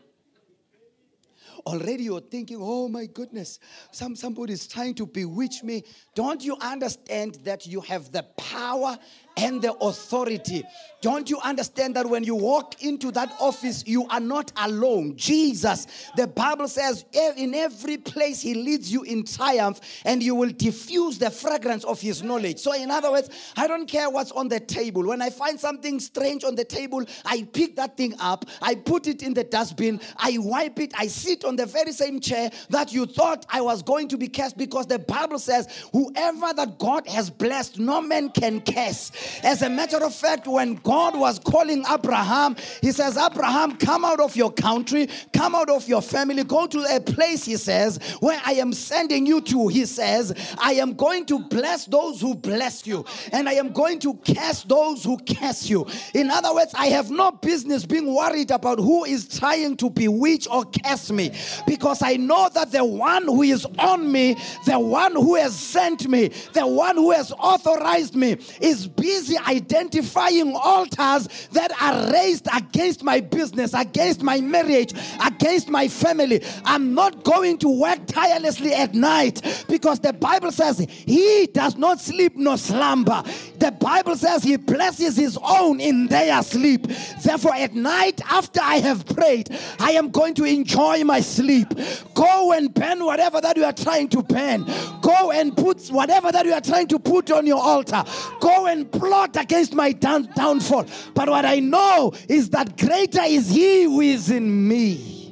Already 1.65 2.03
you're 2.03 2.21
thinking, 2.21 2.57
oh 2.59 2.87
my 2.87 3.05
goodness, 3.05 3.59
some, 3.91 4.15
somebody 4.15 4.53
is 4.53 4.67
trying 4.67 4.95
to 4.95 5.05
bewitch 5.05 5.63
me. 5.63 5.83
Don't 6.13 6.43
you 6.43 6.57
understand 6.61 7.35
that 7.43 7.65
you 7.65 7.81
have 7.81 8.11
the 8.11 8.23
power 8.37 8.97
and 9.37 9.61
the 9.61 9.73
authority. 9.75 10.63
Don't 11.01 11.29
you 11.29 11.39
understand 11.41 11.95
that 11.97 12.09
when 12.09 12.23
you 12.23 12.33
walk 12.33 12.81
into 12.81 13.11
that 13.11 13.31
office, 13.39 13.83
you 13.85 14.07
are 14.07 14.19
not 14.19 14.51
alone? 14.57 15.15
Jesus, 15.15 15.85
the 16.15 16.25
Bible 16.25 16.67
says, 16.67 17.05
in 17.13 17.53
every 17.53 17.97
place 17.97 18.41
he 18.41 18.55
leads 18.55 18.91
you 18.91 19.03
in 19.03 19.23
triumph 19.23 19.81
and 20.03 20.23
you 20.23 20.33
will 20.33 20.49
diffuse 20.49 21.19
the 21.19 21.29
fragrance 21.29 21.83
of 21.83 22.01
his 22.01 22.23
knowledge. 22.23 22.57
So, 22.57 22.73
in 22.73 22.89
other 22.89 23.11
words, 23.11 23.29
I 23.55 23.67
don't 23.67 23.85
care 23.85 24.09
what's 24.09 24.31
on 24.31 24.47
the 24.47 24.59
table. 24.59 25.05
When 25.05 25.21
I 25.21 25.29
find 25.29 25.59
something 25.59 25.99
strange 25.99 26.43
on 26.43 26.55
the 26.55 26.65
table, 26.65 27.03
I 27.23 27.47
pick 27.53 27.75
that 27.75 27.97
thing 27.97 28.15
up, 28.19 28.45
I 28.61 28.73
put 28.73 29.05
it 29.07 29.21
in 29.21 29.33
the 29.33 29.43
dustbin, 29.43 30.01
I 30.17 30.37
wipe 30.39 30.79
it, 30.79 30.93
I 30.97 31.07
sit 31.07 31.45
on 31.45 31.55
the 31.55 31.67
very 31.67 31.91
same 31.91 32.19
chair 32.19 32.49
that 32.69 32.91
you 32.93 33.05
thought 33.05 33.45
I 33.49 33.61
was 33.61 33.83
going 33.83 34.07
to 34.07 34.17
be 34.17 34.27
cast 34.27 34.57
because 34.57 34.87
the 34.87 34.99
Bible 34.99 35.37
says, 35.37 35.67
whoever 35.91 36.51
that 36.53 36.79
God 36.79 37.07
has 37.07 37.29
blessed, 37.29 37.77
no 37.77 38.01
man 38.01 38.29
can 38.29 38.61
curse. 38.61 39.11
As 39.43 39.61
a 39.61 39.69
matter 39.69 40.03
of 40.03 40.13
fact, 40.13 40.47
when 40.47 40.75
God 40.75 41.17
was 41.17 41.39
calling 41.39 41.83
Abraham, 41.89 42.55
he 42.81 42.91
says, 42.91 43.17
Abraham, 43.17 43.77
come 43.77 44.05
out 44.05 44.19
of 44.19 44.35
your 44.35 44.51
country, 44.51 45.07
come 45.33 45.55
out 45.55 45.69
of 45.69 45.87
your 45.87 46.01
family, 46.01 46.43
go 46.43 46.67
to 46.67 46.83
a 46.95 46.99
place, 46.99 47.45
he 47.45 47.57
says, 47.57 47.97
where 48.19 48.39
I 48.45 48.53
am 48.53 48.73
sending 48.73 49.25
you 49.25 49.41
to. 49.41 49.67
He 49.67 49.85
says, 49.85 50.33
I 50.59 50.73
am 50.73 50.93
going 50.93 51.25
to 51.27 51.39
bless 51.39 51.85
those 51.85 52.21
who 52.21 52.35
bless 52.35 52.85
you, 52.87 53.05
and 53.31 53.47
I 53.49 53.53
am 53.53 53.71
going 53.71 53.99
to 53.99 54.13
curse 54.15 54.63
those 54.63 55.03
who 55.03 55.17
curse 55.17 55.69
you. 55.69 55.85
In 56.13 56.29
other 56.29 56.53
words, 56.53 56.73
I 56.75 56.87
have 56.87 57.11
no 57.11 57.31
business 57.31 57.85
being 57.85 58.13
worried 58.13 58.51
about 58.51 58.79
who 58.79 59.05
is 59.05 59.27
trying 59.27 59.77
to 59.77 59.89
bewitch 59.89 60.47
or 60.49 60.65
curse 60.65 61.11
me 61.11 61.31
because 61.67 62.01
I 62.01 62.15
know 62.15 62.49
that 62.53 62.71
the 62.71 62.83
one 62.83 63.23
who 63.23 63.43
is 63.43 63.65
on 63.79 64.11
me, 64.11 64.35
the 64.65 64.79
one 64.79 65.13
who 65.13 65.35
has 65.35 65.57
sent 65.57 66.07
me, 66.07 66.29
the 66.53 66.65
one 66.67 66.95
who 66.95 67.11
has 67.11 67.31
authorized 67.33 68.15
me 68.15 68.37
is 68.61 68.87
busy 69.15 69.37
identifying 69.47 70.53
altars 70.55 71.47
that 71.53 71.71
are 71.81 72.11
raised 72.11 72.47
against 72.53 73.01
my 73.01 73.21
business, 73.21 73.73
against 73.73 74.21
my 74.21 74.41
marriage, 74.41 74.93
against 75.25 75.69
my 75.69 75.87
family. 75.87 76.43
I'm 76.65 76.93
not 76.93 77.23
going 77.23 77.57
to 77.59 77.69
work 77.69 77.99
tirelessly 78.07 78.73
at 78.73 78.93
night 78.93 79.65
because 79.69 80.01
the 80.01 80.11
Bible 80.11 80.51
says 80.51 80.79
he 80.79 81.47
does 81.53 81.77
not 81.77 82.01
sleep 82.01 82.35
nor 82.35 82.57
slumber. 82.57 83.23
The 83.59 83.71
Bible 83.71 84.17
says 84.17 84.43
he 84.43 84.57
blesses 84.57 85.15
his 85.15 85.39
own 85.41 85.79
in 85.79 86.07
their 86.07 86.43
sleep. 86.43 86.87
Therefore, 87.23 87.55
at 87.55 87.73
night, 87.73 88.19
after 88.29 88.59
I 88.61 88.79
have 88.79 89.05
prayed, 89.05 89.47
I 89.79 89.91
am 89.91 90.09
going 90.09 90.33
to 90.35 90.43
enjoy 90.43 91.05
my 91.05 91.21
sleep. 91.21 91.69
Go 92.13 92.51
and 92.51 92.73
burn 92.73 93.05
whatever 93.05 93.39
that 93.39 93.55
you 93.55 93.63
are 93.63 93.73
trying 93.73 94.09
to 94.09 94.21
burn. 94.21 94.65
Go 95.01 95.31
and 95.31 95.55
put 95.55 95.87
whatever 95.87 96.33
that 96.33 96.45
you 96.45 96.53
are 96.53 96.61
trying 96.61 96.87
to 96.87 96.99
put 96.99 97.31
on 97.31 97.45
your 97.45 97.61
altar. 97.61 98.03
Go 98.41 98.67
and 98.67 98.91
plot 99.07 99.37
against 99.37 99.73
my 99.73 99.91
down, 99.91 100.29
downfall. 100.35 100.85
But 101.13 101.29
what 101.29 101.45
I 101.45 101.59
know 101.59 102.13
is 102.27 102.49
that 102.51 102.77
greater 102.77 103.23
is 103.23 103.49
he 103.49 103.83
who 103.83 104.01
is 104.01 104.29
in 104.29 104.67
me. 104.67 105.31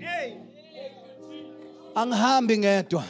Angihambi 1.96 2.58
ngedwa. 2.58 3.04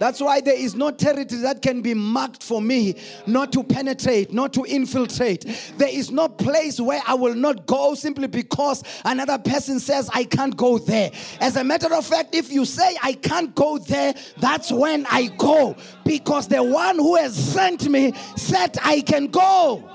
That's 0.00 0.18
why 0.18 0.40
there 0.40 0.56
is 0.56 0.74
no 0.74 0.90
territory 0.90 1.42
that 1.42 1.60
can 1.60 1.82
be 1.82 1.92
marked 1.92 2.42
for 2.42 2.62
me 2.62 2.94
not 3.26 3.52
to 3.52 3.62
penetrate, 3.62 4.32
not 4.32 4.54
to 4.54 4.64
infiltrate. 4.64 5.44
There 5.76 5.90
is 5.90 6.10
no 6.10 6.26
place 6.26 6.80
where 6.80 7.02
I 7.06 7.12
will 7.12 7.34
not 7.34 7.66
go 7.66 7.94
simply 7.94 8.26
because 8.26 8.82
another 9.04 9.36
person 9.36 9.78
says 9.78 10.08
I 10.14 10.24
can't 10.24 10.56
go 10.56 10.78
there. 10.78 11.10
As 11.38 11.56
a 11.56 11.64
matter 11.64 11.94
of 11.94 12.06
fact, 12.06 12.34
if 12.34 12.50
you 12.50 12.64
say 12.64 12.96
I 13.02 13.12
can't 13.12 13.54
go 13.54 13.76
there, 13.76 14.14
that's 14.38 14.72
when 14.72 15.04
I 15.10 15.26
go 15.36 15.76
because 16.02 16.48
the 16.48 16.62
one 16.62 16.96
who 16.96 17.16
has 17.16 17.36
sent 17.36 17.86
me 17.86 18.14
said 18.36 18.78
I 18.82 19.02
can 19.02 19.26
go. 19.26 19.86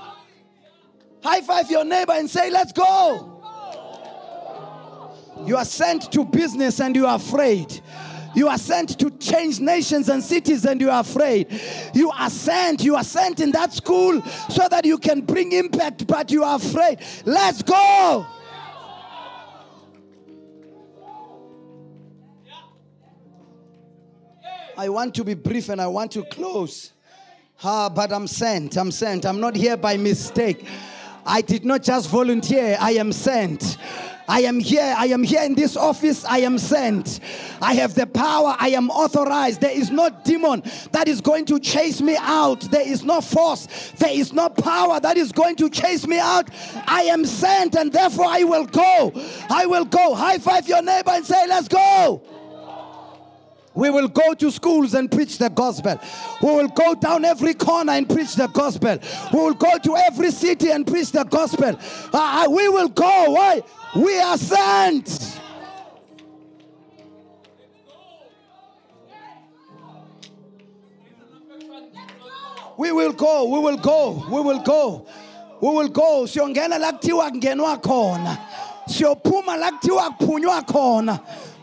High 1.20 1.40
five 1.40 1.68
your 1.68 1.84
neighbor 1.84 2.12
and 2.12 2.30
say, 2.30 2.48
Let's 2.48 2.70
go. 2.70 3.42
You 5.44 5.56
are 5.56 5.64
sent 5.64 6.12
to 6.12 6.24
business 6.24 6.80
and 6.80 6.94
you 6.94 7.06
are 7.06 7.16
afraid. 7.16 7.80
You 8.36 8.48
are 8.48 8.58
sent 8.58 8.98
to 8.98 9.10
change 9.12 9.60
nations 9.60 10.10
and 10.10 10.22
cities 10.22 10.66
and 10.66 10.78
you 10.78 10.90
are 10.90 11.00
afraid. 11.00 11.48
You 11.94 12.10
are 12.10 12.28
sent, 12.28 12.84
you 12.84 12.94
are 12.94 13.02
sent 13.02 13.40
in 13.40 13.50
that 13.52 13.72
school 13.72 14.20
so 14.50 14.68
that 14.68 14.84
you 14.84 14.98
can 14.98 15.22
bring 15.22 15.52
impact, 15.52 16.06
but 16.06 16.30
you 16.30 16.44
are 16.44 16.56
afraid. 16.56 16.98
Let's 17.24 17.62
go. 17.62 18.26
I 24.78 24.90
want 24.90 25.14
to 25.14 25.24
be 25.24 25.32
brief 25.32 25.70
and 25.70 25.80
I 25.80 25.86
want 25.86 26.12
to 26.12 26.22
close. 26.24 26.92
Ah, 27.64 27.88
but 27.88 28.12
I'm 28.12 28.26
sent. 28.26 28.76
I'm 28.76 28.90
sent. 28.90 29.24
I'm 29.24 29.40
not 29.40 29.56
here 29.56 29.78
by 29.78 29.96
mistake. 29.96 30.66
I 31.24 31.40
did 31.40 31.64
not 31.64 31.82
just 31.82 32.10
volunteer, 32.10 32.76
I 32.78 32.92
am 32.92 33.12
sent. 33.12 33.78
I 34.28 34.40
am 34.40 34.60
here. 34.60 34.94
I 34.96 35.06
am 35.06 35.22
here 35.22 35.42
in 35.42 35.54
this 35.54 35.76
office. 35.76 36.24
I 36.24 36.38
am 36.38 36.58
sent. 36.58 37.20
I 37.62 37.74
have 37.74 37.94
the 37.94 38.06
power. 38.06 38.56
I 38.58 38.70
am 38.70 38.90
authorized. 38.90 39.60
There 39.60 39.70
is 39.70 39.90
no 39.90 40.10
demon 40.24 40.62
that 40.92 41.08
is 41.08 41.20
going 41.20 41.44
to 41.46 41.60
chase 41.60 42.00
me 42.00 42.16
out. 42.18 42.62
There 42.62 42.86
is 42.86 43.04
no 43.04 43.20
force. 43.20 43.66
There 43.98 44.12
is 44.12 44.32
no 44.32 44.48
power 44.48 45.00
that 45.00 45.16
is 45.16 45.32
going 45.32 45.56
to 45.56 45.70
chase 45.70 46.06
me 46.06 46.18
out. 46.18 46.50
I 46.86 47.02
am 47.02 47.24
sent 47.24 47.76
and 47.76 47.92
therefore 47.92 48.26
I 48.28 48.42
will 48.44 48.66
go. 48.66 49.12
I 49.50 49.66
will 49.66 49.84
go. 49.84 50.14
High 50.14 50.38
five 50.38 50.68
your 50.68 50.82
neighbor 50.82 51.10
and 51.10 51.24
say, 51.24 51.46
Let's 51.46 51.68
go. 51.68 52.22
We 53.76 53.90
will 53.90 54.08
go 54.08 54.32
to 54.32 54.50
schools 54.50 54.94
and 54.94 55.12
preach 55.12 55.36
the 55.36 55.50
gospel. 55.50 56.00
We 56.42 56.48
will 56.48 56.68
go 56.68 56.94
down 56.94 57.26
every 57.26 57.52
corner 57.52 57.92
and 57.92 58.08
preach 58.08 58.34
the 58.34 58.46
gospel. 58.46 58.98
We 59.32 59.38
will 59.38 59.54
go 59.54 59.76
to 59.76 59.96
every 59.96 60.30
city 60.30 60.70
and 60.70 60.86
preach 60.86 61.12
the 61.12 61.24
gospel. 61.24 61.78
Uh, 62.12 62.46
we 62.50 62.68
will 62.70 62.88
go. 62.88 63.32
Why? 63.32 63.62
We 63.96 64.20
are 64.20 64.36
sent. 64.36 65.40
We 72.76 72.92
will 72.92 73.12
go. 73.12 73.44
We 73.48 73.58
will 73.58 73.78
go. 73.78 74.22
We 74.30 74.40
will 74.42 74.60
go. 74.60 75.06
We 75.62 75.68
will 75.68 75.88
go. 75.88 76.24
Siyongena 76.26 76.78
la 76.78 76.92
kungenwa 76.92 77.80
khona. 77.82 78.38
Siyophuma 78.86 79.58
la 79.58 79.70
kuphunywa 79.70 80.66
khona. 80.66 81.18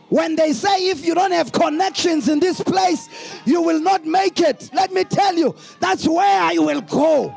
When 0.09 0.35
they 0.35 0.53
say 0.53 0.89
if 0.89 1.05
you 1.05 1.13
don't 1.13 1.31
have 1.31 1.51
connections 1.51 2.29
in 2.29 2.39
this 2.39 2.61
place, 2.61 3.09
you 3.45 3.61
will 3.61 3.79
not 3.79 4.05
make 4.05 4.39
it. 4.39 4.71
Let 4.73 4.91
me 4.91 5.03
tell 5.03 5.35
you, 5.35 5.55
that's 5.79 6.07
where 6.07 6.41
I 6.41 6.57
will 6.57 6.81
go. 6.81 7.35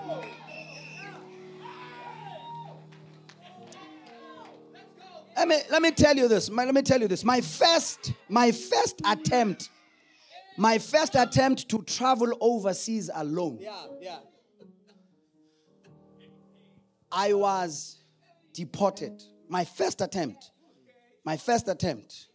Let 5.37 5.49
me, 5.49 5.59
let 5.71 5.83
me 5.83 5.91
tell 5.91 6.17
you 6.17 6.29
this. 6.29 6.51
My, 6.51 6.65
let 6.65 6.75
me 6.75 6.83
tell 6.83 7.01
you 7.01 7.09
this. 7.09 7.23
My 7.23 7.41
first, 7.41 8.13
my 8.29 8.51
first 8.53 9.03
attempt, 9.05 9.69
my 10.57 10.79
first 10.79 11.15
attempt 11.15 11.69
to 11.69 11.83
travel 11.83 12.33
overseas 12.41 13.11
alone. 13.15 13.59
Yeah, 13.61 13.87
yeah. 14.01 14.19
I 17.13 17.35
was 17.35 17.99
deported. 18.55 19.23
My 19.49 19.65
first 19.65 20.01
attempt. 20.01 20.51
My 21.25 21.37
first 21.37 21.69
attempt 21.69 22.29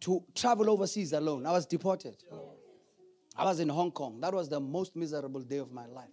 to 0.00 0.24
travel 0.34 0.70
overseas 0.70 1.12
alone. 1.12 1.46
I 1.46 1.52
was 1.52 1.66
deported. 1.66 2.16
I 3.36 3.44
was 3.44 3.60
in 3.60 3.68
Hong 3.68 3.92
Kong. 3.92 4.20
That 4.20 4.34
was 4.34 4.48
the 4.48 4.60
most 4.60 4.96
miserable 4.96 5.40
day 5.42 5.58
of 5.58 5.72
my 5.72 5.86
life. 5.86 6.08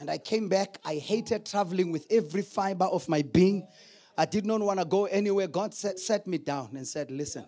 And 0.00 0.10
I 0.10 0.18
came 0.18 0.48
back. 0.48 0.78
I 0.84 0.96
hated 0.96 1.46
traveling 1.46 1.92
with 1.92 2.06
every 2.10 2.42
fiber 2.42 2.86
of 2.86 3.08
my 3.08 3.22
being. 3.22 3.66
I 4.16 4.26
did 4.26 4.44
not 4.44 4.60
want 4.60 4.78
to 4.78 4.84
go 4.84 5.06
anywhere. 5.06 5.48
God 5.48 5.74
set, 5.74 5.98
set 5.98 6.26
me 6.26 6.38
down 6.38 6.70
and 6.76 6.86
said, 6.86 7.10
Listen, 7.10 7.46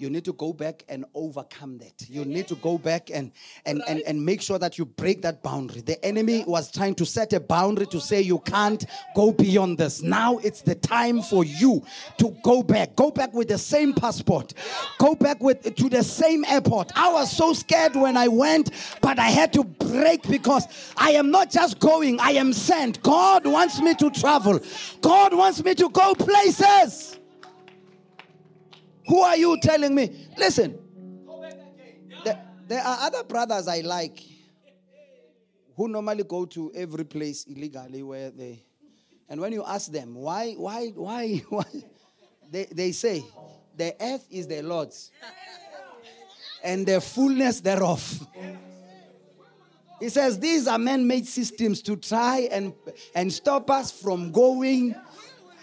you 0.00 0.08
need 0.08 0.24
to 0.24 0.32
go 0.32 0.52
back 0.54 0.82
and 0.88 1.04
overcome 1.14 1.76
that. 1.78 2.08
You 2.08 2.24
need 2.24 2.48
to 2.48 2.54
go 2.56 2.78
back 2.78 3.10
and, 3.12 3.30
and, 3.66 3.82
and, 3.86 4.00
and 4.06 4.24
make 4.24 4.40
sure 4.40 4.58
that 4.58 4.78
you 4.78 4.86
break 4.86 5.20
that 5.22 5.42
boundary. 5.42 5.82
The 5.82 6.02
enemy 6.02 6.42
was 6.46 6.72
trying 6.72 6.94
to 6.96 7.04
set 7.04 7.34
a 7.34 7.40
boundary 7.40 7.86
to 7.88 8.00
say 8.00 8.22
you 8.22 8.38
can't 8.38 8.82
go 9.14 9.30
beyond 9.30 9.76
this. 9.76 10.00
Now 10.00 10.38
it's 10.38 10.62
the 10.62 10.74
time 10.74 11.20
for 11.20 11.44
you 11.44 11.84
to 12.16 12.34
go 12.42 12.62
back. 12.62 12.96
Go 12.96 13.10
back 13.10 13.34
with 13.34 13.48
the 13.48 13.58
same 13.58 13.92
passport. 13.92 14.54
Go 14.98 15.14
back 15.14 15.42
with 15.42 15.62
to 15.76 15.88
the 15.90 16.02
same 16.02 16.46
airport. 16.46 16.92
I 16.96 17.12
was 17.12 17.30
so 17.30 17.52
scared 17.52 17.94
when 17.94 18.16
I 18.16 18.28
went, 18.28 18.70
but 19.02 19.18
I 19.18 19.28
had 19.28 19.52
to 19.52 19.64
break 19.64 20.26
because 20.28 20.66
I 20.96 21.10
am 21.10 21.30
not 21.30 21.50
just 21.50 21.78
going, 21.78 22.18
I 22.20 22.30
am 22.30 22.54
sent. 22.54 23.02
God 23.02 23.46
wants 23.46 23.80
me 23.82 23.92
to 23.96 24.10
travel. 24.10 24.60
God 25.02 25.34
wants 25.34 25.62
me 25.62 25.74
to 25.74 25.90
go 25.90 26.14
places. 26.14 27.19
Who 29.10 29.22
are 29.22 29.36
you 29.36 29.58
telling 29.58 29.92
me? 29.92 30.28
Listen, 30.38 30.78
there, 32.22 32.40
there 32.68 32.80
are 32.80 32.98
other 33.00 33.24
brothers 33.24 33.66
I 33.66 33.80
like 33.80 34.22
who 35.74 35.88
normally 35.88 36.22
go 36.22 36.44
to 36.44 36.70
every 36.76 37.04
place 37.04 37.42
illegally 37.48 38.04
where 38.04 38.30
they, 38.30 38.62
and 39.28 39.40
when 39.40 39.52
you 39.52 39.64
ask 39.64 39.90
them 39.90 40.14
why, 40.14 40.52
why, 40.52 40.90
why, 40.90 41.42
why, 41.48 41.64
they, 42.52 42.66
they 42.66 42.92
say 42.92 43.24
the 43.76 43.96
earth 44.00 44.24
is 44.30 44.46
the 44.46 44.62
Lord's 44.62 45.10
and 46.62 46.86
the 46.86 47.00
fullness 47.00 47.60
thereof. 47.60 48.28
He 49.98 50.08
says 50.08 50.38
these 50.38 50.68
are 50.68 50.78
man 50.78 51.04
made 51.04 51.26
systems 51.26 51.82
to 51.82 51.96
try 51.96 52.48
and, 52.52 52.74
and 53.16 53.32
stop 53.32 53.72
us 53.72 53.90
from 53.90 54.30
going 54.30 54.94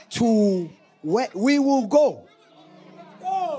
to 0.10 0.70
where 1.02 1.30
we 1.34 1.60
will 1.60 1.88
go. 1.88 2.28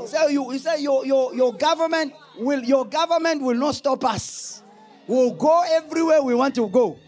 He 0.09 0.17
said, 0.17 0.29
you, 0.29 0.59
say 0.59 0.83
your, 0.83 1.05
your, 1.05 1.35
your 1.35 1.53
government 1.53 2.15
will 2.39 2.63
your 2.65 2.87
government 2.87 3.43
will 3.43 3.55
not 3.55 3.75
stop 3.75 4.03
us. 4.05 4.63
We'll 5.07 5.33
go 5.35 5.63
everywhere 5.69 6.23
we 6.23 6.35
want 6.35 6.55
to 6.55 6.67
go. 6.67 6.99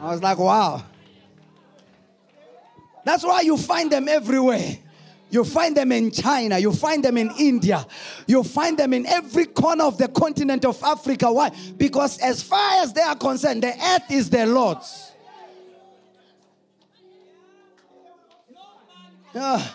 I 0.00 0.12
was 0.12 0.22
like, 0.22 0.38
wow. 0.38 0.84
That's 3.04 3.24
why 3.24 3.40
you 3.40 3.56
find 3.56 3.90
them 3.90 4.08
everywhere. 4.08 4.76
You 5.30 5.44
find 5.44 5.76
them 5.76 5.92
in 5.92 6.10
China, 6.10 6.58
you 6.58 6.72
find 6.72 7.02
them 7.04 7.16
in 7.18 7.30
India, 7.38 7.86
you 8.26 8.42
find 8.42 8.78
them 8.78 8.94
in 8.94 9.04
every 9.06 9.44
corner 9.44 9.84
of 9.84 9.98
the 9.98 10.08
continent 10.08 10.64
of 10.64 10.82
Africa. 10.82 11.30
Why? 11.30 11.50
Because 11.76 12.18
as 12.18 12.42
far 12.42 12.82
as 12.82 12.94
they 12.94 13.02
are 13.02 13.16
concerned, 13.16 13.62
the 13.62 13.68
earth 13.68 14.10
is 14.10 14.30
the 14.30 14.46
Lord's. 14.46 15.12
Uh, 19.34 19.66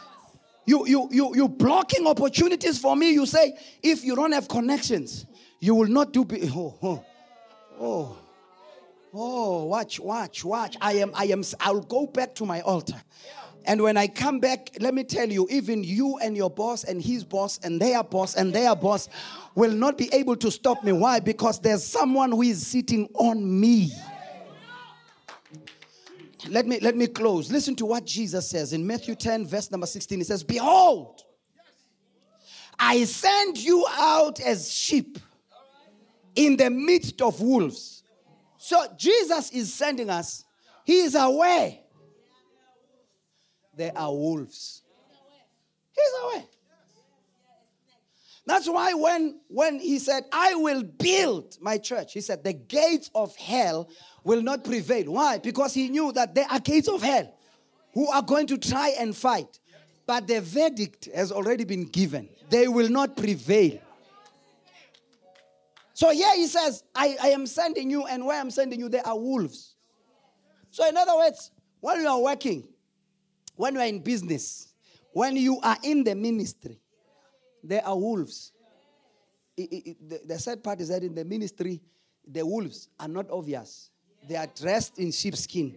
you, 0.66 0.88
you, 0.88 1.10
you, 1.12 1.36
you 1.36 1.50
blocking 1.50 2.08
opportunities 2.08 2.78
for 2.78 2.96
me. 2.96 3.12
You 3.12 3.26
say, 3.26 3.58
if 3.82 4.04
you 4.04 4.16
don't 4.16 4.32
have 4.32 4.48
connections, 4.48 5.26
you 5.60 5.76
will 5.76 5.88
not 5.88 6.14
do. 6.14 6.26
Be- 6.26 6.50
oh, 6.54 6.78
oh, 6.82 7.06
oh, 7.80 8.18
oh, 9.14 9.64
watch, 9.66 10.00
watch, 10.00 10.44
watch. 10.44 10.78
I 10.82 10.94
am, 10.94 11.12
I 11.14 11.26
am, 11.26 11.44
I'll 11.60 11.82
go 11.82 12.08
back 12.08 12.36
to 12.36 12.46
my 12.46 12.62
altar. 12.62 13.02
And 13.66 13.82
when 13.82 13.96
I 13.96 14.08
come 14.08 14.40
back, 14.40 14.72
let 14.80 14.94
me 14.94 15.04
tell 15.04 15.30
you, 15.30 15.48
even 15.50 15.84
you 15.84 16.18
and 16.18 16.36
your 16.36 16.50
boss 16.50 16.84
and 16.84 17.02
his 17.02 17.24
boss 17.24 17.60
and 17.64 17.80
their 17.80 18.04
boss 18.04 18.36
and 18.36 18.54
their 18.54 18.76
boss 18.76 19.08
will 19.56 19.72
not 19.72 19.98
be 19.98 20.10
able 20.14 20.36
to 20.38 20.52
stop 20.52 20.84
me. 20.84 20.92
Why? 20.92 21.20
Because 21.22 21.60
there's 21.60 21.84
someone 21.84 22.32
who 22.32 22.42
is 22.42 22.66
sitting 22.66 23.08
on 23.14 23.60
me. 23.60 23.92
Let 26.50 26.66
me 26.66 26.80
let 26.80 26.96
me 26.96 27.08
close. 27.08 27.52
Listen 27.52 27.76
to 27.78 27.86
what 27.86 28.06
Jesus 28.06 28.50
says 28.50 28.74
in 28.74 28.86
Matthew 28.86 29.16
10, 29.16 29.46
verse 29.46 29.72
number 29.72 29.88
16. 29.88 30.20
He 30.20 30.24
says, 30.24 30.44
Behold, 30.44 31.22
I 32.78 33.04
send 33.06 33.58
you 33.58 33.86
out 33.92 34.40
as 34.42 34.72
sheep 34.72 35.20
in 36.36 36.58
the 36.58 36.70
midst 36.70 37.22
of 37.22 37.40
wolves. 37.40 38.04
So 38.58 38.86
Jesus 38.98 39.52
is 39.52 39.74
sending 39.74 40.10
us. 40.10 40.44
He 40.86 41.00
is 41.00 41.16
aware 41.16 41.78
there 43.76 43.92
are 43.96 44.12
wolves. 44.14 44.82
He's 45.92 46.24
aware. 46.24 46.44
That's 48.46 48.68
why 48.68 48.94
when, 48.94 49.40
when 49.48 49.80
he 49.80 50.00
said, 50.00 50.24
I 50.32 50.56
will 50.56 50.84
build 50.84 51.58
my 51.62 51.78
church, 51.78 52.14
he 52.14 52.22
said, 52.22 52.44
the 52.44 52.54
gates 52.54 53.10
of 53.16 53.36
hell 53.38 53.90
will 54.24 54.42
not 54.42 54.64
prevail. 54.64 55.14
Why? 55.14 55.38
Because 55.38 55.74
he 55.74 55.90
knew 55.90 56.12
that 56.12 56.36
there 56.36 56.48
are 56.50 56.60
gates 56.60 56.90
of 56.90 57.02
hell 57.02 57.34
who 57.94 58.10
are 58.10 58.22
going 58.22 58.48
to 58.48 58.58
try 58.58 58.90
and 59.00 59.16
fight. 59.16 59.60
But 60.06 60.28
the 60.28 60.42
verdict 60.42 61.08
has 61.16 61.32
already 61.32 61.64
been 61.64 61.86
given. 61.86 62.28
They 62.50 62.68
will 62.68 62.90
not 62.90 63.16
prevail. 63.16 63.80
So 65.94 66.10
here 66.12 66.36
he 66.36 66.48
says, 66.48 66.84
I, 66.94 67.16
I 67.22 67.28
am 67.30 67.46
sending 67.46 67.90
you, 67.90 68.06
and 68.06 68.26
where 68.26 68.40
I'm 68.40 68.52
sending 68.52 68.80
you, 68.80 68.90
there 68.90 69.06
are 69.06 69.18
wolves. 69.18 69.76
So, 70.72 70.88
in 70.90 70.98
other 70.98 71.16
words, 71.16 71.52
when 71.80 72.02
you 72.02 72.08
are 72.08 72.20
working, 72.20 72.68
when 73.56 73.76
you 73.76 73.80
are 73.80 73.86
in 73.86 74.00
business, 74.00 74.74
when 75.12 75.36
you 75.38 75.60
are 75.62 75.78
in 75.84 76.04
the 76.04 76.16
ministry, 76.16 76.80
there 77.64 77.86
are 77.86 77.98
wolves. 77.98 78.52
It, 79.56 79.72
it, 79.72 80.10
the, 80.10 80.22
the 80.26 80.40
sad 80.40 80.64
part 80.64 80.82
is 80.82 80.90
that 80.90 81.04
in 81.04 81.16
the 81.16 81.24
ministry, 81.24 81.82
the 82.28 82.46
wolves 82.46 82.90
are 83.00 83.08
not 83.08 83.30
obvious. 83.30 83.90
They 84.28 84.36
are 84.36 84.48
dressed 84.48 85.00
in 85.00 85.12
sheepskin. 85.12 85.76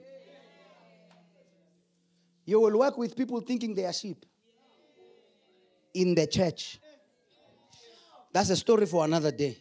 You 2.45 2.61
will 2.61 2.79
work 2.79 2.97
with 2.97 3.17
people 3.17 3.41
thinking 3.41 3.75
they 3.75 3.85
are 3.85 3.93
sheep 3.93 4.25
in 5.95 6.15
the 6.15 6.27
church. 6.27 6.79
That's 8.33 8.51
a 8.51 8.57
story 8.57 8.87
for 8.87 9.05
another 9.05 9.33
day. 9.33 9.59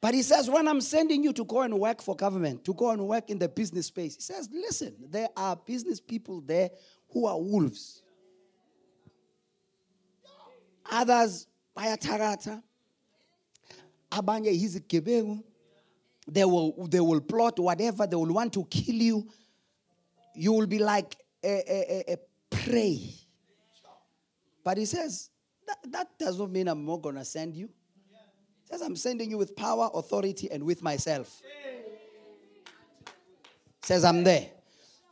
But 0.00 0.14
he 0.14 0.22
says, 0.22 0.48
when 0.48 0.68
I'm 0.68 0.80
sending 0.80 1.24
you 1.24 1.32
to 1.32 1.44
go 1.44 1.62
and 1.62 1.78
work 1.80 2.02
for 2.02 2.14
government, 2.14 2.64
to 2.64 2.74
go 2.74 2.90
and 2.90 3.08
work 3.08 3.30
in 3.30 3.38
the 3.38 3.48
business 3.48 3.86
space, 3.86 4.14
he 4.14 4.20
says, 4.20 4.48
listen, 4.52 4.94
there 5.08 5.28
are 5.36 5.56
business 5.56 6.00
people 6.00 6.40
there 6.42 6.70
who 7.10 7.26
are 7.26 7.40
wolves. 7.40 8.02
Others, 10.90 11.46
bayathakatha. 11.76 12.62
Abanye 14.10 14.52
yizigebengu. 14.52 15.42
They 16.28 16.44
will, 16.44 16.88
they 16.88 17.00
will 17.00 17.20
plot 17.20 17.58
whatever, 17.58 18.06
they 18.06 18.16
will 18.16 18.32
want 18.32 18.52
to 18.54 18.64
kill 18.64 18.96
you. 18.96 19.28
You 20.34 20.52
will 20.52 20.66
be 20.66 20.78
like 20.80 21.16
a, 21.44 21.48
a, 21.48 22.12
a, 22.12 22.16
prey. 22.50 23.14
But 24.64 24.78
he 24.78 24.84
says, 24.84 25.30
that, 25.66 25.78
that 25.92 26.18
does 26.18 26.38
not 26.38 26.50
mean 26.50 26.66
I'm 26.66 26.84
not 26.84 27.02
going 27.02 27.14
to 27.14 27.24
send 27.24 27.54
you. 27.54 27.66
He 27.66 28.72
says, 28.72 28.82
I'm 28.82 28.96
sending 28.96 29.30
you 29.30 29.38
with 29.38 29.54
power, 29.54 29.88
authority, 29.94 30.50
and 30.50 30.64
with 30.64 30.82
myself. 30.82 31.40
Says, 33.82 34.04
I'm 34.04 34.24
there. 34.24 34.48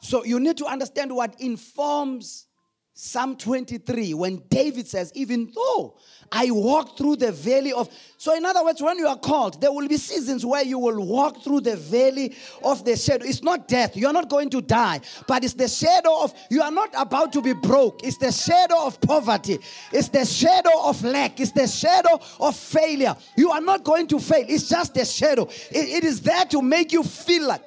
So 0.00 0.24
you 0.24 0.40
need 0.40 0.56
to 0.58 0.66
understand 0.66 1.14
what 1.14 1.40
informs 1.40 2.48
Psalm 2.96 3.36
23, 3.36 4.14
when 4.14 4.40
David 4.48 4.86
says, 4.86 5.10
Even 5.16 5.50
though 5.52 5.96
I 6.30 6.52
walk 6.52 6.96
through 6.96 7.16
the 7.16 7.32
valley 7.32 7.72
of. 7.72 7.88
So, 8.18 8.36
in 8.36 8.44
other 8.44 8.64
words, 8.64 8.80
when 8.80 8.98
you 8.98 9.08
are 9.08 9.18
called, 9.18 9.60
there 9.60 9.72
will 9.72 9.88
be 9.88 9.96
seasons 9.96 10.46
where 10.46 10.62
you 10.62 10.78
will 10.78 11.04
walk 11.04 11.42
through 11.42 11.62
the 11.62 11.76
valley 11.76 12.36
of 12.62 12.84
the 12.84 12.96
shadow. 12.96 13.24
It's 13.24 13.42
not 13.42 13.66
death, 13.66 13.96
you're 13.96 14.12
not 14.12 14.28
going 14.28 14.48
to 14.50 14.60
die, 14.60 15.00
but 15.26 15.42
it's 15.42 15.54
the 15.54 15.66
shadow 15.66 16.22
of. 16.22 16.32
You 16.50 16.62
are 16.62 16.70
not 16.70 16.90
about 16.96 17.32
to 17.32 17.42
be 17.42 17.52
broke. 17.52 18.04
It's 18.04 18.16
the 18.16 18.30
shadow 18.30 18.86
of 18.86 19.00
poverty, 19.00 19.58
it's 19.92 20.08
the 20.08 20.24
shadow 20.24 20.84
of 20.84 21.02
lack, 21.02 21.40
it's 21.40 21.50
the 21.50 21.66
shadow 21.66 22.20
of 22.38 22.54
failure. 22.54 23.16
You 23.36 23.50
are 23.50 23.60
not 23.60 23.82
going 23.82 24.06
to 24.08 24.20
fail, 24.20 24.44
it's 24.48 24.68
just 24.68 24.94
the 24.94 25.04
shadow. 25.04 25.48
it, 25.70 25.88
it 25.88 26.04
is 26.04 26.20
there 26.20 26.44
to 26.44 26.62
make 26.62 26.92
you 26.92 27.02
feel 27.02 27.48
like. 27.48 27.62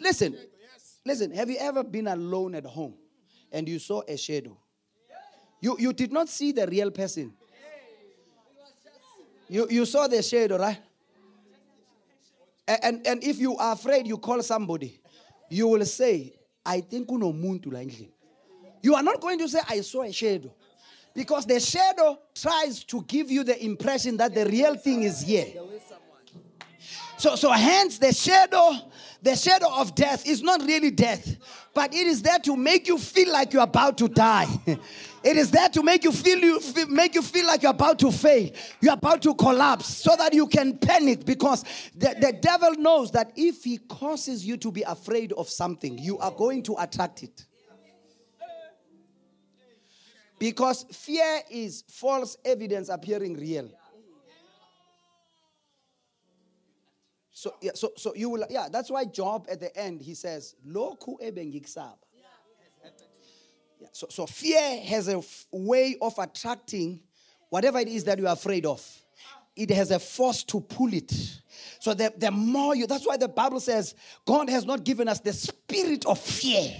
Listen, 0.00 0.34
listen, 1.04 1.30
have 1.32 1.50
you 1.50 1.58
ever 1.60 1.84
been 1.84 2.06
alone 2.06 2.54
at 2.54 2.64
home 2.64 2.94
and 3.52 3.68
you 3.68 3.78
saw 3.78 4.00
a 4.08 4.16
shadow? 4.16 4.58
You, 5.62 5.76
you 5.78 5.92
did 5.92 6.12
not 6.12 6.28
see 6.28 6.50
the 6.50 6.66
real 6.66 6.90
person. 6.90 7.32
You, 9.48 9.68
you 9.70 9.86
saw 9.86 10.08
the 10.08 10.20
shadow, 10.20 10.58
right? 10.58 10.78
And, 12.66 12.80
and, 12.82 13.06
and 13.06 13.24
if 13.24 13.38
you 13.38 13.56
are 13.56 13.74
afraid, 13.74 14.08
you 14.08 14.18
call 14.18 14.42
somebody. 14.42 15.00
You 15.48 15.68
will 15.68 15.84
say, 15.84 16.34
I 16.66 16.80
think 16.80 17.08
unomuntu 17.08 17.72
la 17.72 17.78
endlini. 17.78 18.10
You 18.82 18.96
are 18.96 19.02
not 19.04 19.20
going 19.20 19.38
to 19.38 19.48
say, 19.48 19.60
I 19.68 19.82
saw 19.82 20.02
a 20.02 20.12
shadow. 20.12 20.52
Because 21.14 21.46
the 21.46 21.60
shadow 21.60 22.18
tries 22.34 22.82
to 22.84 23.02
give 23.04 23.30
you 23.30 23.44
the 23.44 23.62
impression 23.64 24.16
that 24.16 24.34
the 24.34 24.44
real 24.46 24.74
thing 24.74 25.04
is 25.04 25.20
here. 25.20 25.46
So, 27.18 27.36
so 27.36 27.52
hence 27.52 27.98
the 27.98 28.12
shadow, 28.12 28.72
the 29.22 29.36
shadow 29.36 29.68
of 29.76 29.94
death 29.94 30.26
is 30.26 30.42
not 30.42 30.60
really 30.62 30.90
death, 30.90 31.36
but 31.72 31.94
it 31.94 32.06
is 32.08 32.20
there 32.20 32.40
to 32.40 32.56
make 32.56 32.88
you 32.88 32.98
feel 32.98 33.32
like 33.32 33.52
you're 33.52 33.62
about 33.62 33.96
to 33.98 34.08
die. 34.08 34.48
It 35.24 35.36
is 35.36 35.50
there 35.50 35.68
to 35.68 35.82
make 35.82 36.02
you 36.02 36.10
feel 36.10 36.38
you 36.38 36.60
make 36.88 37.14
you 37.14 37.22
feel 37.22 37.46
like 37.46 37.62
you're 37.62 37.70
about 37.70 37.98
to 38.00 38.10
fail, 38.10 38.50
you're 38.80 38.94
about 38.94 39.22
to 39.22 39.34
collapse, 39.34 39.86
so 39.86 40.16
that 40.16 40.34
you 40.34 40.48
can 40.48 40.78
panic 40.78 41.24
because 41.24 41.64
the, 41.94 42.16
the 42.20 42.32
devil 42.40 42.72
knows 42.74 43.12
that 43.12 43.32
if 43.36 43.62
he 43.62 43.78
causes 43.78 44.44
you 44.44 44.56
to 44.56 44.72
be 44.72 44.82
afraid 44.82 45.32
of 45.32 45.48
something, 45.48 45.96
you 45.96 46.18
are 46.18 46.32
going 46.32 46.62
to 46.64 46.74
attract 46.78 47.22
it. 47.22 47.46
Because 50.40 50.84
fear 50.90 51.40
is 51.50 51.84
false 51.88 52.36
evidence 52.44 52.88
appearing 52.88 53.34
real. 53.34 53.70
So 57.30 57.54
yeah, 57.60 57.72
so 57.74 57.92
so 57.96 58.12
you 58.16 58.28
will 58.28 58.44
yeah, 58.50 58.68
that's 58.70 58.90
why 58.90 59.04
Job 59.04 59.46
at 59.48 59.60
the 59.60 59.76
end 59.76 60.00
he 60.02 60.14
says, 60.14 60.56
Loku 60.66 61.20
ebengiksaba. 61.22 62.01
Yeah, 63.82 63.88
so, 63.90 64.06
so 64.10 64.26
fear 64.26 64.80
has 64.82 65.08
a 65.08 65.18
f- 65.18 65.46
way 65.50 65.96
of 66.00 66.16
attracting 66.16 67.00
whatever 67.50 67.80
it 67.80 67.88
is 67.88 68.04
that 68.04 68.16
you're 68.16 68.28
afraid 68.28 68.64
of. 68.64 68.80
It 69.56 69.70
has 69.70 69.90
a 69.90 69.98
force 69.98 70.44
to 70.44 70.60
pull 70.60 70.94
it. 70.94 71.12
So 71.80 71.92
the, 71.92 72.12
the 72.16 72.30
more 72.30 72.76
you, 72.76 72.86
that's 72.86 73.04
why 73.04 73.16
the 73.16 73.26
Bible 73.26 73.58
says 73.58 73.96
God 74.24 74.48
has 74.50 74.64
not 74.64 74.84
given 74.84 75.08
us 75.08 75.18
the 75.18 75.32
spirit 75.32 76.06
of 76.06 76.20
fear. 76.20 76.70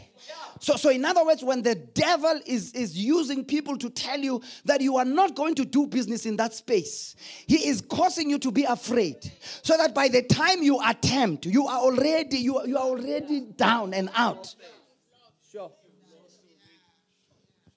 So, 0.60 0.76
so 0.76 0.90
in 0.90 1.04
other 1.04 1.24
words, 1.24 1.42
when 1.42 1.62
the 1.62 1.74
devil 1.74 2.40
is, 2.46 2.72
is 2.72 2.96
using 2.96 3.44
people 3.44 3.76
to 3.78 3.90
tell 3.90 4.20
you 4.20 4.40
that 4.64 4.80
you 4.80 4.96
are 4.96 5.04
not 5.04 5.34
going 5.34 5.56
to 5.56 5.64
do 5.64 5.88
business 5.88 6.24
in 6.24 6.36
that 6.36 6.54
space, 6.54 7.16
he 7.48 7.68
is 7.68 7.80
causing 7.80 8.30
you 8.30 8.38
to 8.38 8.52
be 8.52 8.62
afraid. 8.62 9.16
So 9.62 9.76
that 9.76 9.92
by 9.92 10.06
the 10.06 10.22
time 10.22 10.62
you 10.62 10.78
attempt, 10.86 11.46
you 11.46 11.66
are 11.66 11.80
already 11.80 12.38
you, 12.38 12.64
you 12.64 12.78
are 12.78 12.84
already 12.84 13.40
down 13.40 13.92
and 13.92 14.08
out. 14.14 14.54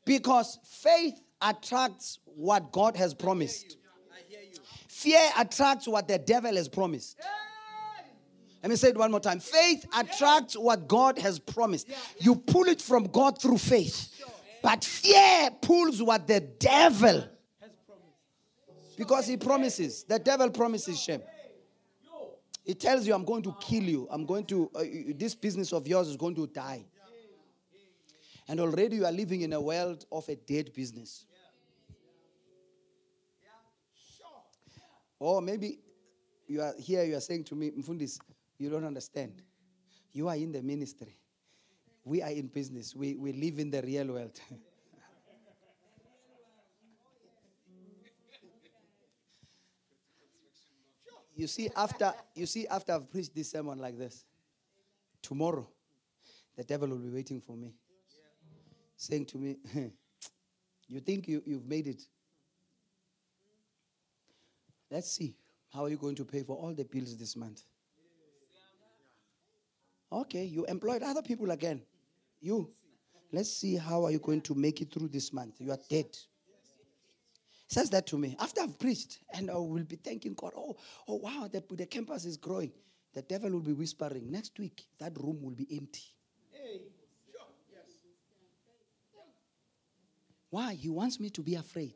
Because 0.05 0.59
faith 0.63 1.19
attracts 1.41 2.19
what 2.25 2.71
God 2.71 2.95
has 2.95 3.13
promised. 3.13 3.77
Fear 4.87 5.29
attracts 5.37 5.87
what 5.87 6.07
the 6.07 6.17
devil 6.17 6.55
has 6.55 6.69
promised. 6.69 7.19
Let 8.63 8.69
me 8.69 8.75
say 8.75 8.89
it 8.89 8.97
one 8.97 9.11
more 9.11 9.19
time. 9.19 9.39
Faith 9.39 9.85
attracts 9.95 10.55
what 10.57 10.87
God 10.87 11.19
has 11.19 11.37
promised. 11.37 11.87
You 12.19 12.35
pull 12.35 12.65
it 12.65 12.81
from 12.81 13.05
God 13.05 13.39
through 13.39 13.59
faith. 13.59 14.11
But 14.63 14.83
fear 14.83 15.51
pulls 15.61 16.01
what 16.01 16.27
the 16.27 16.39
devil 16.39 17.25
because 18.97 19.27
he 19.27 19.37
promises. 19.37 20.03
The 20.03 20.19
devil 20.19 20.49
promises 20.49 20.99
shame. 20.99 21.21
He 22.63 22.73
tells 22.73 23.05
you, 23.05 23.13
I'm 23.13 23.25
going 23.25 23.43
to 23.43 23.55
kill 23.61 23.83
you. 23.83 24.07
I'm 24.09 24.25
going 24.25 24.45
to, 24.45 24.71
uh, 24.73 24.83
this 25.15 25.35
business 25.35 25.71
of 25.71 25.87
yours 25.87 26.07
is 26.07 26.17
going 26.17 26.33
to 26.35 26.47
die 26.47 26.85
and 28.47 28.59
already 28.59 28.97
you 28.97 29.05
are 29.05 29.11
living 29.11 29.41
in 29.41 29.53
a 29.53 29.61
world 29.61 30.05
of 30.11 30.27
a 30.29 30.35
dead 30.35 30.73
business. 30.73 31.25
Or 35.19 35.41
maybe 35.41 35.79
you 36.47 36.61
are 36.61 36.73
here, 36.77 37.03
you 37.03 37.15
are 37.15 37.21
saying 37.21 37.45
to 37.45 37.55
me, 37.55 37.71
Mfundis, 37.71 38.19
you 38.57 38.69
don't 38.69 38.85
understand. 38.85 39.41
You 40.13 40.27
are 40.27 40.35
in 40.35 40.51
the 40.51 40.61
ministry. 40.61 41.17
We 42.03 42.21
are 42.21 42.29
in 42.29 42.47
business. 42.47 42.95
We, 42.95 43.15
we 43.15 43.33
live 43.33 43.57
in 43.59 43.71
the 43.71 43.81
real 43.81 44.07
world. 44.07 44.39
you 51.35 51.47
see, 51.47 51.69
after 51.75 52.13
you 52.35 52.45
see, 52.45 52.67
after 52.67 52.93
I've 52.93 53.09
preached 53.09 53.33
this 53.33 53.49
sermon 53.51 53.79
like 53.79 53.97
this, 53.97 54.23
tomorrow, 55.21 55.67
the 56.55 56.63
devil 56.63 56.89
will 56.89 56.99
be 56.99 57.09
waiting 57.09 57.41
for 57.41 57.55
me. 57.57 57.73
Saying 58.97 59.25
to 59.27 59.37
me, 59.37 59.57
You 60.87 60.99
think 60.99 61.27
you, 61.27 61.41
you've 61.45 61.65
made 61.65 61.87
it? 61.87 62.03
Let's 64.91 65.11
see. 65.11 65.35
How 65.73 65.85
are 65.85 65.89
you 65.89 65.97
going 65.97 66.15
to 66.15 66.25
pay 66.25 66.43
for 66.43 66.55
all 66.55 66.73
the 66.73 66.85
bills 66.85 67.17
this 67.17 67.35
month? 67.35 67.63
Okay, 70.11 70.45
you 70.45 70.65
employed 70.65 71.03
other 71.03 71.21
people 71.21 71.51
again. 71.51 71.81
You. 72.39 72.71
Let's 73.31 73.51
see 73.51 73.75
how 73.75 74.05
are 74.05 74.11
you 74.11 74.19
going 74.19 74.41
to 74.41 74.55
make 74.55 74.79
it 74.81 74.93
through 74.93 75.09
this 75.09 75.33
month. 75.33 75.55
You 75.59 75.71
are 75.71 75.79
dead. 75.89 76.05
Says 77.67 77.89
that 77.89 78.05
to 78.07 78.17
me 78.17 78.35
after 78.39 78.61
I've 78.61 78.77
preached, 78.79 79.19
and 79.33 79.49
I 79.49 79.55
will 79.55 79.83
be 79.83 79.95
thanking 79.95 80.35
God. 80.35 80.51
Oh, 80.55 80.77
oh 81.07 81.15
wow, 81.15 81.49
the, 81.51 81.63
the 81.71 81.87
campus 81.87 82.23
is 82.23 82.37
growing. 82.37 82.71
The 83.13 83.23
devil 83.23 83.49
will 83.51 83.61
be 83.61 83.73
whispering. 83.73 84.31
Next 84.31 84.57
week, 84.59 84.85
that 84.99 85.17
room 85.17 85.41
will 85.41 85.55
be 85.55 85.67
empty. 85.75 86.14
Why? 90.55 90.73
He 90.73 90.87
wants 90.87 91.19
me 91.19 91.29
to 91.31 91.41
be 91.41 91.55
afraid 91.55 91.95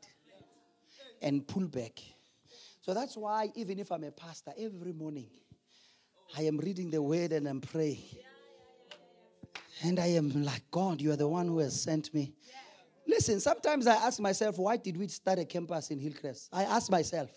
and 1.22 1.48
pull 1.48 1.66
back. 1.66 1.98
So 2.82 2.92
that's 2.92 3.16
why, 3.16 3.48
even 3.54 3.78
if 3.78 3.90
I'm 3.90 4.04
a 4.04 4.10
pastor, 4.10 4.52
every 4.58 4.92
morning 4.92 5.30
I 6.36 6.42
am 6.42 6.58
reading 6.58 6.90
the 6.90 7.00
word 7.00 7.32
and 7.32 7.48
I'm 7.48 7.62
praying. 7.62 8.02
And 9.82 9.98
I 9.98 10.08
am 10.08 10.42
like, 10.42 10.62
God, 10.70 11.00
you 11.00 11.10
are 11.10 11.16
the 11.16 11.26
one 11.26 11.46
who 11.46 11.56
has 11.60 11.80
sent 11.80 12.12
me. 12.12 12.34
Listen, 13.08 13.40
sometimes 13.40 13.86
I 13.86 13.94
ask 13.94 14.20
myself, 14.20 14.58
why 14.58 14.76
did 14.76 14.98
we 14.98 15.08
start 15.08 15.38
a 15.38 15.46
campus 15.46 15.90
in 15.90 15.98
Hillcrest? 15.98 16.50
I 16.52 16.64
ask 16.64 16.90
myself, 16.90 17.30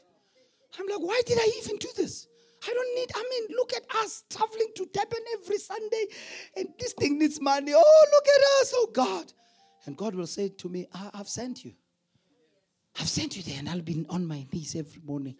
I'm 0.77 0.87
like, 0.87 0.99
why 0.99 1.21
did 1.25 1.37
I 1.37 1.49
even 1.63 1.77
do 1.77 1.87
this? 1.95 2.27
I 2.67 2.73
don't 2.73 2.95
need, 2.95 3.09
I 3.15 3.25
mean, 3.29 3.57
look 3.57 3.71
at 3.71 3.83
us 4.03 4.25
traveling 4.29 4.73
to 4.75 4.89
Durban 4.93 5.23
every 5.39 5.57
Sunday, 5.57 6.05
and 6.57 6.67
this 6.77 6.91
thing 6.91 7.17
needs 7.17 7.39
money. 7.39 7.71
Oh, 7.73 8.05
look 8.11 8.27
at 8.27 8.61
us, 8.61 8.73
oh 8.75 8.89
God. 8.91 9.31
And 9.85 9.97
God 9.97 10.15
will 10.15 10.27
say 10.27 10.49
to 10.49 10.69
me, 10.69 10.87
I, 10.93 11.09
have 11.17 11.27
sent 11.27 11.65
you. 11.65 11.73
I've 12.99 13.09
sent 13.09 13.35
you 13.35 13.43
there, 13.43 13.59
and 13.59 13.69
I'll 13.69 13.81
be 13.81 14.05
on 14.09 14.25
my 14.25 14.45
knees 14.51 14.75
every 14.75 15.01
morning. 15.03 15.35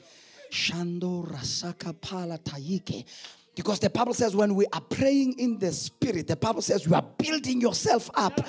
Shando 0.51 1.27
Rasaka 1.27 1.99
Pala 1.99 2.37
Taike. 2.39 3.05
Because 3.55 3.79
the 3.79 3.89
Bible 3.89 4.15
says 4.15 4.35
when 4.35 4.55
we 4.55 4.65
are 4.73 4.81
praying 4.81 5.37
in 5.37 5.59
the 5.59 5.71
Spirit, 5.71 6.27
the 6.27 6.35
Bible 6.35 6.63
says 6.63 6.87
you 6.87 6.95
are 6.95 7.05
building 7.19 7.61
yourself 7.61 8.09
up 8.15 8.39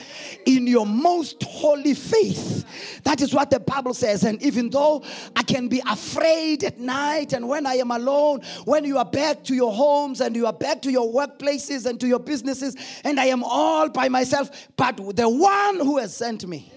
in 0.47 0.67
your 0.67 0.87
most 0.87 1.43
holy 1.43 1.93
faith. 1.93 3.03
That 3.05 3.21
is 3.21 3.35
what 3.35 3.51
the 3.51 3.61
Bible 3.61 3.93
says. 3.93 4.25
And 4.25 4.43
even 4.43 4.71
though 4.71 5.05
I 5.37 5.43
can 5.43 5.69
be 5.69 5.83
afraid 5.87 6.65
at 6.65 6.81
night 6.81 7.35
and 7.35 7.47
when 7.47 7.67
I 7.67 7.75
am 7.75 7.91
alone, 7.91 8.41
when 8.65 8.85
you 8.85 8.97
are 8.97 9.05
back 9.05 9.45
to 9.45 9.55
your 9.55 9.73
homes 9.73 10.23
and 10.23 10.35
you 10.35 10.47
are 10.47 10.55
back 10.55 10.81
to 10.83 10.91
your 10.91 11.13
workplaces 11.13 11.85
and 11.85 12.01
to 12.01 12.07
your 12.07 12.21
businesses, 12.21 12.75
and 13.05 13.21
I 13.21 13.27
am 13.27 13.45
all 13.45 13.91
by 13.91 14.09
myself, 14.09 14.69
but 14.75 14.97
the 14.97 15.29
one 15.29 15.81
who 15.81 15.99
has 15.99 16.17
sent 16.17 16.47
me 16.47 16.73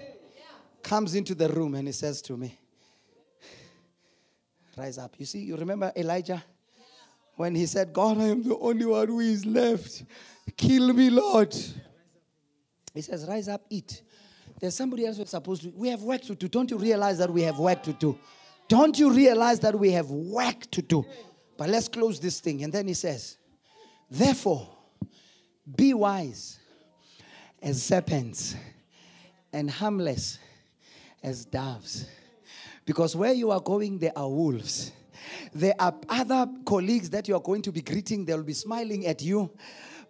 comes 0.83 1.15
into 1.15 1.33
the 1.33 1.47
room 1.47 1.75
and 1.75 1.87
he 1.87 1.93
says 1.93 2.21
to 2.23 2.35
me, 2.35 2.57
Rise 4.75 4.97
up. 4.97 5.15
You 5.17 5.25
see, 5.25 5.39
you 5.39 5.55
remember 5.55 5.91
Elijah? 5.95 6.43
When 7.37 7.55
he 7.55 7.65
said, 7.65 7.93
God, 7.93 8.17
I 8.19 8.25
am 8.25 8.43
the 8.43 8.57
only 8.57 8.85
one 8.85 9.07
who 9.07 9.19
is 9.19 9.45
left. 9.45 10.03
Kill 10.57 10.91
me, 10.91 11.09
Lord. 11.09 11.55
He 12.93 13.01
says, 13.01 13.25
Rise 13.27 13.47
up, 13.47 13.61
eat. 13.69 14.01
There's 14.59 14.75
somebody 14.75 15.05
else 15.05 15.17
who's 15.17 15.29
supposed 15.29 15.61
to. 15.61 15.69
We 15.69 15.89
have 15.89 16.01
work 16.01 16.23
to 16.23 16.35
do. 16.35 16.47
Don't 16.47 16.69
you 16.71 16.77
realize 16.77 17.19
that 17.19 17.31
we 17.31 17.43
have 17.43 17.59
work 17.59 17.83
to 17.83 17.93
do? 17.93 18.17
Don't 18.67 18.97
you 18.97 19.11
realize 19.11 19.59
that 19.61 19.77
we 19.77 19.91
have 19.91 20.09
work 20.09 20.69
to 20.71 20.81
do? 20.81 21.05
But 21.57 21.69
let's 21.69 21.87
close 21.87 22.19
this 22.19 22.39
thing. 22.39 22.63
And 22.63 22.73
then 22.73 22.87
he 22.87 22.95
says, 22.95 23.37
Therefore, 24.09 24.67
be 25.75 25.93
wise 25.93 26.59
as 27.61 27.81
serpents 27.81 28.55
and 29.53 29.69
harmless 29.69 30.39
as 31.23 31.45
doves. 31.45 32.07
Because 32.85 33.15
where 33.15 33.33
you 33.33 33.51
are 33.51 33.59
going, 33.59 33.99
there 33.99 34.13
are 34.15 34.29
wolves. 34.29 34.91
There 35.53 35.75
are 35.79 35.95
other 36.09 36.47
colleagues 36.65 37.09
that 37.11 37.27
you 37.27 37.35
are 37.35 37.41
going 37.41 37.61
to 37.63 37.71
be 37.71 37.81
greeting, 37.81 38.25
they'll 38.25 38.43
be 38.43 38.53
smiling 38.53 39.05
at 39.07 39.21
you 39.21 39.51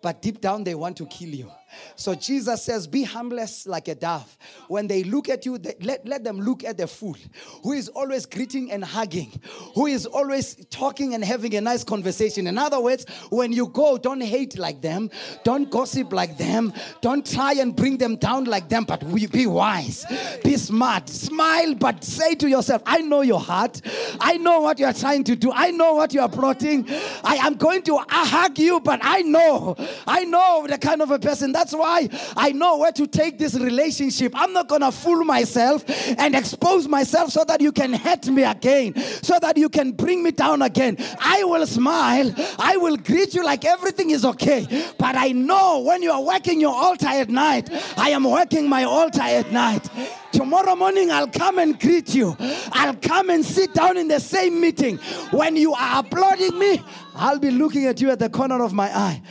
but 0.02 0.22
deep 0.22 0.42
down 0.42 0.64
they 0.64 0.76
want 0.76 0.98
to 0.98 1.06
kill 1.08 1.30
you. 1.30 1.52
So 1.96 2.16
Jesus 2.16 2.64
says, 2.64 2.88
Be 2.88 3.04
harmless 3.04 3.68
like 3.68 3.88
a 3.88 3.96
dove. 3.96 4.38
When 4.68 4.88
they 4.88 5.04
look 5.04 5.30
at 5.30 5.46
you, 5.46 5.58
they, 5.58 5.76
let, 5.82 6.08
let 6.08 6.24
them 6.24 6.40
look 6.40 6.64
at 6.64 6.78
the 6.78 6.88
fool 6.88 7.16
who 7.64 7.74
is 7.74 7.90
always 7.90 8.26
greeting 8.26 8.72
and 8.72 8.84
hugging, 8.84 9.42
who 9.76 9.88
is 9.88 10.06
always 10.06 10.56
talking 10.70 11.14
and 11.14 11.24
having 11.24 11.56
a 11.56 11.62
nice 11.62 11.84
conversation. 11.84 12.48
In 12.48 12.58
other 12.58 12.80
words, 12.80 13.06
when 13.30 13.52
you 13.52 13.68
go, 13.68 13.98
don't 13.98 14.22
hate 14.22 14.58
like 14.58 14.82
them, 14.82 15.10
don't 15.44 15.70
gossip 15.70 16.14
like 16.14 16.38
them, 16.38 16.74
don't 17.02 17.26
try 17.26 17.54
and 17.54 17.76
bring 17.76 17.98
them 17.98 18.16
down 18.16 18.46
like 18.46 18.70
them, 18.70 18.84
but 18.84 19.04
be 19.32 19.48
wise, 19.48 20.06
be 20.44 20.58
smart, 20.58 21.10
smile, 21.10 21.76
but 21.76 22.04
say 22.04 22.36
to 22.36 22.48
yourself, 22.50 22.82
I 22.86 23.02
know 23.02 23.22
your 23.22 23.40
heart, 23.40 23.82
I 24.20 24.38
know 24.38 24.62
what 24.62 24.80
you 24.80 24.86
are 24.86 24.94
trying 24.94 25.24
to 25.26 25.36
do, 25.36 25.52
I 25.54 25.72
know 25.72 25.94
what 25.94 26.14
you 26.14 26.22
are 26.22 26.30
plotting. 26.30 26.86
I 27.24 27.36
am 27.36 27.56
going 27.56 27.82
to 27.84 27.96
uh, 27.96 28.06
hug 28.10 28.58
you, 28.60 28.80
but 28.80 29.00
I 29.04 29.22
know 29.22 29.76
I 30.06 30.24
know 30.24 30.66
the 30.68 30.78
kind 30.78 31.02
of 31.02 31.12
a 31.12 31.20
person. 31.20 31.52
That's 31.58 31.74
why 31.74 32.08
I 32.38 32.52
know 32.52 32.78
where 32.78 32.92
to 32.92 33.08
take 33.08 33.40
this 33.40 33.56
relationship. 33.56 34.32
I'm 34.36 34.54
not 34.54 34.68
going 34.68 34.82
to 34.82 34.92
fool 34.92 35.24
myself 35.24 35.84
and 36.20 36.36
expose 36.36 36.88
myself 36.88 37.32
so 37.32 37.44
that 37.46 37.62
you 37.62 37.72
can 37.72 37.94
hurt 37.94 38.28
me 38.28 38.44
again, 38.44 38.94
so 39.24 39.40
that 39.42 39.58
you 39.58 39.68
can 39.68 39.92
bring 39.94 40.22
me 40.22 40.30
down 40.30 40.62
again. 40.62 40.98
I 41.20 41.44
will 41.46 41.66
smile. 41.66 42.32
I 42.60 42.78
will 42.78 42.96
greet 42.96 43.34
you 43.34 43.44
like 43.44 43.66
everything 43.66 44.12
is 44.12 44.24
okay. 44.24 44.68
But 45.00 45.16
I 45.16 45.30
know 45.30 45.80
when 45.80 46.04
you 46.04 46.12
are 46.12 46.22
working 46.22 46.62
your 46.62 46.76
altar 46.76 47.08
at 47.08 47.30
night, 47.30 47.72
I 47.98 48.12
am 48.12 48.26
working 48.26 48.70
my 48.70 48.84
altar 48.84 49.24
at 49.24 49.52
night. 49.52 49.90
Tomorrow 50.32 50.76
morning, 50.76 51.10
I'll 51.10 51.28
come 51.28 51.58
and 51.58 51.80
greet 51.80 52.14
you. 52.14 52.38
I'll 52.72 52.98
come 52.98 53.32
and 53.32 53.44
sit 53.44 53.74
down 53.74 53.98
in 53.98 54.08
the 54.08 54.20
same 54.20 54.62
meeting. 54.62 54.98
When 55.32 55.56
you 55.56 55.74
are 55.74 56.02
applauding 56.02 56.60
me, 56.60 56.84
I'll 57.16 57.40
be 57.40 57.50
looking 57.50 57.88
at 57.88 58.00
you 58.00 58.12
at 58.12 58.20
the 58.20 58.30
corner 58.30 58.62
of 58.62 58.74
my 58.74 58.96
eye. 58.96 59.24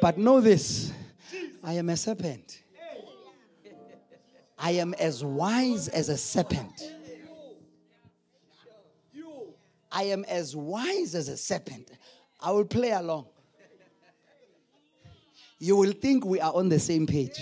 But 0.00 0.16
know 0.16 0.40
this 0.40 0.95
I 1.66 1.72
am 1.72 1.88
a 1.88 1.96
serpent. 1.96 2.62
I 4.56 4.70
am 4.70 4.94
as 4.94 5.24
wise 5.24 5.88
as 5.88 6.08
a 6.08 6.16
serpent. 6.16 6.92
I 9.90 10.04
am 10.04 10.24
as 10.26 10.54
wise 10.54 11.16
as 11.16 11.28
a 11.28 11.36
serpent. 11.36 11.90
I 12.38 12.52
will 12.52 12.64
play 12.64 12.92
along. 12.92 13.26
You 15.58 15.74
will 15.74 15.90
think 15.90 16.24
we 16.24 16.40
are 16.40 16.54
on 16.54 16.68
the 16.68 16.78
same 16.78 17.04
page. 17.04 17.40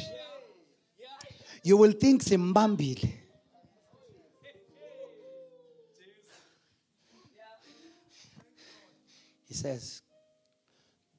You 1.63 1.77
will 1.77 1.93
think 1.93 2.25
Simbambil. 2.25 3.13
He 9.47 9.55
says, 9.55 10.01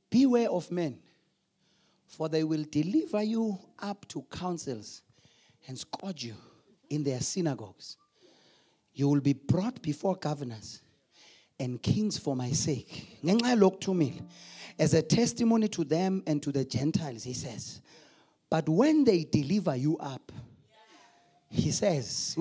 Beware 0.10 0.50
of 0.50 0.72
men 0.72 0.98
for 2.16 2.30
they 2.30 2.44
will 2.44 2.64
deliver 2.72 3.22
you 3.22 3.60
up 3.80 4.08
to 4.08 4.22
councils 4.32 5.02
and 5.68 5.78
scourge 5.78 6.24
you 6.24 6.36
in 6.90 7.04
their 7.04 7.20
synagogues. 7.20 7.98
You 8.94 9.10
will 9.10 9.20
be 9.20 9.34
brought 9.34 9.82
before 9.82 10.16
governors 10.16 10.82
and 11.60 11.82
kings 11.82 12.18
for 12.18 12.36
my 12.36 12.52
sake. 12.52 13.20
As 14.80 14.94
a 14.94 15.02
testimony 15.02 15.68
to 15.70 15.84
them 15.84 16.24
and 16.26 16.42
to 16.44 16.52
the 16.52 16.64
Gentiles, 16.64 17.24
he 17.24 17.34
says. 17.34 17.82
But 18.50 18.70
when 18.70 19.04
they 19.04 19.26
deliver 19.26 19.76
you 19.76 19.98
up, 19.98 20.32
he 21.50 21.72
says, 21.72 22.36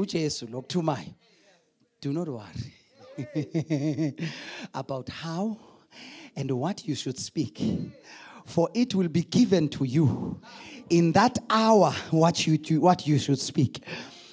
do 2.01 2.12
not 2.12 2.29
worry 2.29 2.75
about 4.75 5.09
how 5.09 5.59
and 6.37 6.51
what 6.51 6.87
you 6.87 6.95
should 6.95 7.18
speak 7.18 7.61
for 8.45 8.68
it 8.74 8.95
will 8.95 9.09
be 9.09 9.22
given 9.22 9.68
to 9.70 9.84
you 9.84 10.40
in 10.90 11.12
that 11.12 11.38
hour 11.51 11.92
what 12.11 12.47
you, 12.47 12.80
what 12.80 13.07
you 13.07 13.18
should 13.18 13.38
speak. 13.38 13.82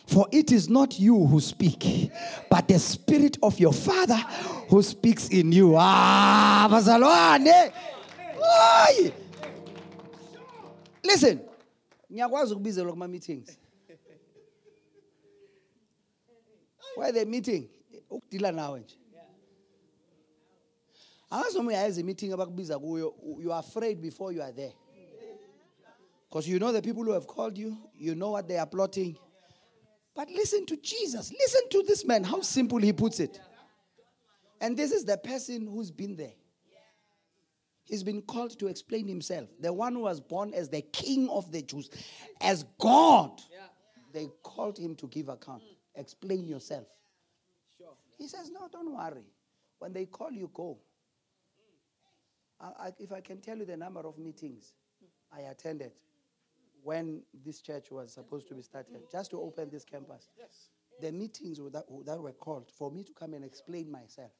For 0.07 0.27
it 0.31 0.51
is 0.51 0.69
not 0.69 0.99
you 0.99 1.25
who 1.25 1.39
speak, 1.39 2.11
but 2.49 2.67
the 2.67 2.77
Spirit 2.79 3.37
of 3.41 3.57
your 3.59 3.71
Father 3.71 4.17
who 4.69 4.83
speaks 4.83 5.29
in 5.29 5.51
you. 5.53 5.75
Ah. 5.77 6.67
Listen, 11.03 11.39
ngiyakwazi 12.11 12.53
ukubizelwa 12.53 12.91
kuma 12.93 13.07
meetings. 13.07 13.57
Why 16.95 17.11
the 17.11 17.25
meeting? 17.25 17.69
Nawe 18.31 18.79
nje. 18.79 19.00
Angazi 21.31 21.57
noma 21.57 21.87
imeeting 21.87 22.33
abakubiza 22.33 22.79
kuyo 22.79 23.15
you 23.39 23.51
are 23.51 23.59
afraid 23.59 24.01
before 24.01 24.35
you 24.35 24.43
are 24.43 24.53
there 24.53 24.73
because 26.29 26.51
you 26.51 26.59
know 26.59 26.71
the 26.71 26.81
people 26.81 27.03
who 27.03 27.11
have 27.11 27.25
called 27.25 27.57
you 27.57 27.77
you 27.93 28.13
know 28.13 28.31
what 28.31 28.47
they 28.47 28.59
are 28.59 28.69
plotting 28.69 29.15
but 30.15 30.29
listen 30.29 30.65
to 30.65 30.75
jesus 30.75 31.31
listen 31.31 31.69
to 31.69 31.83
this 31.83 32.05
man 32.05 32.23
how 32.23 32.41
simple 32.41 32.79
he 32.79 32.93
puts 32.93 33.19
it 33.19 33.41
and 34.59 34.77
this 34.77 34.91
is 34.91 35.05
the 35.05 35.17
person 35.17 35.67
who's 35.67 35.91
been 35.91 36.15
there 36.15 36.33
He's 37.91 38.03
been 38.03 38.21
called 38.21 38.57
to 38.59 38.67
explain 38.67 39.05
himself. 39.05 39.49
The 39.59 39.73
one 39.73 39.95
who 39.95 39.99
was 39.99 40.21
born 40.21 40.53
as 40.53 40.69
the 40.69 40.81
king 40.81 41.27
of 41.29 41.51
the 41.51 41.61
Jews, 41.61 41.89
as 42.39 42.63
God. 42.79 43.41
They 44.13 44.29
called 44.43 44.77
him 44.77 44.95
to 44.95 45.07
give 45.07 45.27
account. 45.27 45.63
Explain 45.95 46.47
yourself. 46.47 46.85
He 48.17 48.29
says, 48.29 48.49
No, 48.49 48.69
don't 48.71 48.95
worry. 48.95 49.25
When 49.79 49.91
they 49.91 50.05
call 50.05 50.31
you, 50.31 50.49
go. 50.53 50.77
I, 52.61 52.91
if 52.99 53.11
I 53.11 53.21
can 53.21 53.39
tell 53.41 53.57
you 53.57 53.65
the 53.65 53.77
number 53.77 54.01
of 54.01 54.17
meetings 54.17 54.73
I 55.33 55.41
attended 55.41 55.91
when 56.83 57.23
this 57.45 57.61
church 57.61 57.91
was 57.91 58.13
supposed 58.13 58.47
to 58.49 58.55
be 58.55 58.61
started, 58.61 59.01
just 59.11 59.31
to 59.31 59.41
open 59.41 59.69
this 59.69 59.83
campus, 59.83 60.29
the 60.99 61.11
meetings 61.11 61.59
that, 61.71 61.83
that 62.05 62.19
were 62.19 62.31
called 62.31 62.69
for 62.69 62.91
me 62.91 63.03
to 63.03 63.13
come 63.13 63.33
and 63.33 63.43
explain 63.43 63.91
myself 63.91 64.31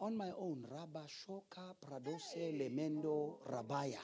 on 0.00 0.16
my 0.16 0.30
own. 0.38 0.66
Rabashoka 0.70 1.74
Pradose 1.82 2.52
Lemendo 2.52 3.36
Rabaya. 3.50 3.98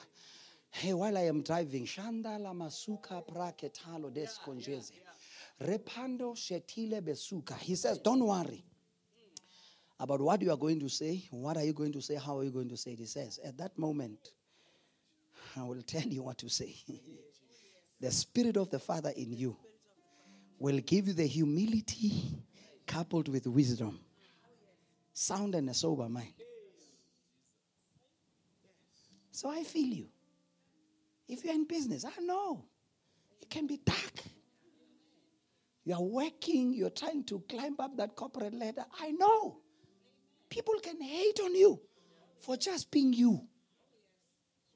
Hey, 0.69 0.93
while 0.93 1.17
I 1.17 1.21
am 1.21 1.41
driving, 1.43 1.85
Shanda 1.85 2.39
la 2.39 2.53
masuka 2.53 3.23
praketalo 3.27 4.09
desconjeze. 4.11 4.91
Repando 5.61 6.33
shetile 6.35 7.01
besuka. 7.01 7.57
He 7.57 7.75
says, 7.75 7.99
Don't 7.99 8.25
worry 8.25 8.63
about 10.01 10.19
what 10.19 10.41
you 10.41 10.51
are 10.51 10.57
going 10.57 10.79
to 10.79 10.89
say. 10.89 11.23
What 11.29 11.57
are 11.57 11.63
you 11.63 11.73
going 11.73 11.93
to 11.93 12.01
say? 12.01 12.15
How 12.15 12.39
are 12.39 12.43
you 12.43 12.49
going 12.49 12.69
to 12.69 12.75
say 12.75 12.91
it? 12.91 12.99
He 12.99 13.05
says, 13.05 13.39
At 13.45 13.57
that 13.59 13.77
moment, 13.77 14.31
I 15.55 15.63
will 15.63 15.81
tell 15.83 16.01
you 16.01 16.23
what 16.23 16.39
to 16.39 16.49
say. 16.49 16.75
the 18.01 18.11
Spirit 18.11 18.57
of 18.57 18.71
the 18.71 18.79
Father 18.79 19.13
in 19.15 19.31
you 19.31 19.55
will 20.57 20.79
give 20.79 21.07
you 21.07 21.13
the 21.13 21.27
humility 21.27 22.43
coupled 22.87 23.27
with 23.27 23.45
wisdom 23.45 23.99
sound 25.13 25.53
and 25.53 25.69
a 25.69 25.73
sober 25.73 26.09
mind. 26.09 26.33
So 29.31 29.49
I 29.49 29.63
feel 29.63 29.87
you. 29.87 30.07
If 31.27 31.45
you're 31.45 31.53
in 31.53 31.65
business, 31.65 32.05
I 32.05 32.21
know 32.21 32.65
it 33.39 33.49
can 33.49 33.67
be 33.67 33.77
dark. 33.77 34.23
You're 35.85 36.01
working, 36.01 36.73
you're 36.73 36.89
trying 36.89 37.23
to 37.25 37.43
climb 37.47 37.75
up 37.79 37.97
that 37.97 38.15
corporate 38.15 38.53
ladder. 38.53 38.85
I 38.99 39.11
know. 39.11 39.61
People 40.51 40.75
can 40.83 41.01
hate 41.01 41.39
on 41.39 41.55
you 41.55 41.79
for 42.41 42.57
just 42.57 42.91
being 42.91 43.13
you. 43.13 43.41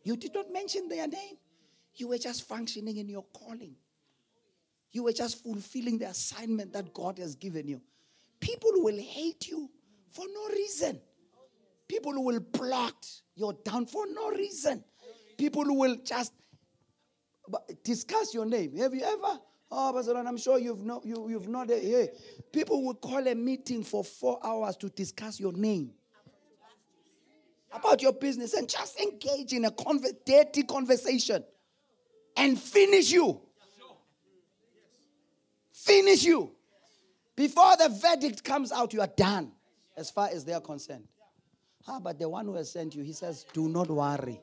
You 0.04 0.16
did 0.16 0.34
not 0.34 0.52
mention 0.52 0.88
their 0.88 1.06
name. 1.06 1.36
You 1.96 2.08
were 2.08 2.18
just 2.18 2.48
functioning 2.48 2.98
in 2.98 3.10
your 3.10 3.26
calling. 3.34 3.76
You 4.92 5.04
were 5.04 5.12
just 5.12 5.44
fulfilling 5.44 5.98
the 5.98 6.08
assignment 6.08 6.72
that 6.74 6.94
God 6.94 7.20
has 7.20 7.36
given 7.36 7.68
you. 7.68 7.82
People 8.40 8.72
will 8.76 8.98
hate 8.98 9.50
you 9.50 9.70
for 10.12 10.24
no 10.34 10.48
reason. 10.56 11.02
People 11.90 12.24
will 12.24 12.40
plot 12.40 13.06
your 13.36 13.54
down 13.66 13.86
for 13.86 14.06
no 14.08 14.30
reason. 14.32 14.82
People 15.38 15.66
will 15.68 15.98
just 16.06 16.32
discuss 17.84 18.34
your 18.34 18.46
name. 18.46 18.78
Have 18.78 18.94
you 18.94 19.04
ever? 19.04 19.40
Oh, 19.78 19.92
Pastor, 19.94 20.18
I'm 20.18 20.38
sure 20.38 20.58
you've 20.58 20.86
not 20.86 21.06
you, 21.06 21.28
you've 21.30 21.50
not 21.50 21.68
hey. 21.68 22.10
People 22.54 22.82
will 22.82 22.94
call 22.94 23.28
a 23.28 23.36
meeting 23.36 23.84
for 23.84 24.06
four 24.06 24.40
hours 24.42 24.78
to 24.78 24.88
discuss 24.88 25.38
your 25.38 25.52
name. 25.52 25.92
About 27.74 28.02
your 28.02 28.14
business 28.14 28.54
and 28.54 28.70
just 28.70 28.98
engage 29.02 29.52
in 29.52 29.66
a 29.66 29.72
conver- 29.72 30.16
dirty 30.26 30.64
conversation 30.64 31.44
and 32.38 32.58
finish 32.58 33.12
you. 33.12 33.42
Finish 35.74 36.24
you. 36.24 36.52
Before 37.36 37.76
the 37.76 37.90
verdict 37.90 38.46
comes 38.46 38.72
out, 38.72 38.94
you 38.94 39.02
are 39.02 39.12
done 39.18 39.52
as 39.98 40.10
far 40.10 40.30
as 40.32 40.46
they 40.46 40.54
are 40.54 40.62
concerned. 40.62 41.04
Ah, 41.86 42.00
but 42.00 42.18
the 42.18 42.30
one 42.30 42.46
who 42.46 42.56
has 42.56 42.72
sent 42.72 42.96
you, 42.96 43.04
he 43.04 43.12
says, 43.12 43.46
do 43.52 43.68
not 43.68 43.90
worry. 43.90 44.40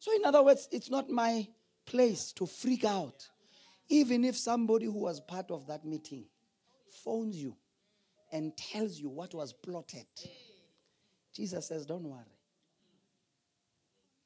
So, 0.00 0.14
in 0.14 0.22
other 0.26 0.42
words, 0.42 0.68
it's 0.70 0.90
not 0.90 1.08
my 1.08 1.48
place 1.86 2.32
to 2.32 2.46
freak 2.46 2.84
out. 2.84 3.28
Even 3.88 4.24
if 4.24 4.36
somebody 4.36 4.86
who 4.86 4.98
was 4.98 5.20
part 5.20 5.50
of 5.50 5.66
that 5.66 5.84
meeting 5.84 6.24
phones 7.04 7.36
you 7.36 7.56
and 8.32 8.56
tells 8.56 8.98
you 8.98 9.10
what 9.10 9.34
was 9.34 9.52
plotted, 9.52 10.06
Jesus 11.34 11.66
says, 11.66 11.84
don't 11.86 12.04
worry. 12.04 12.38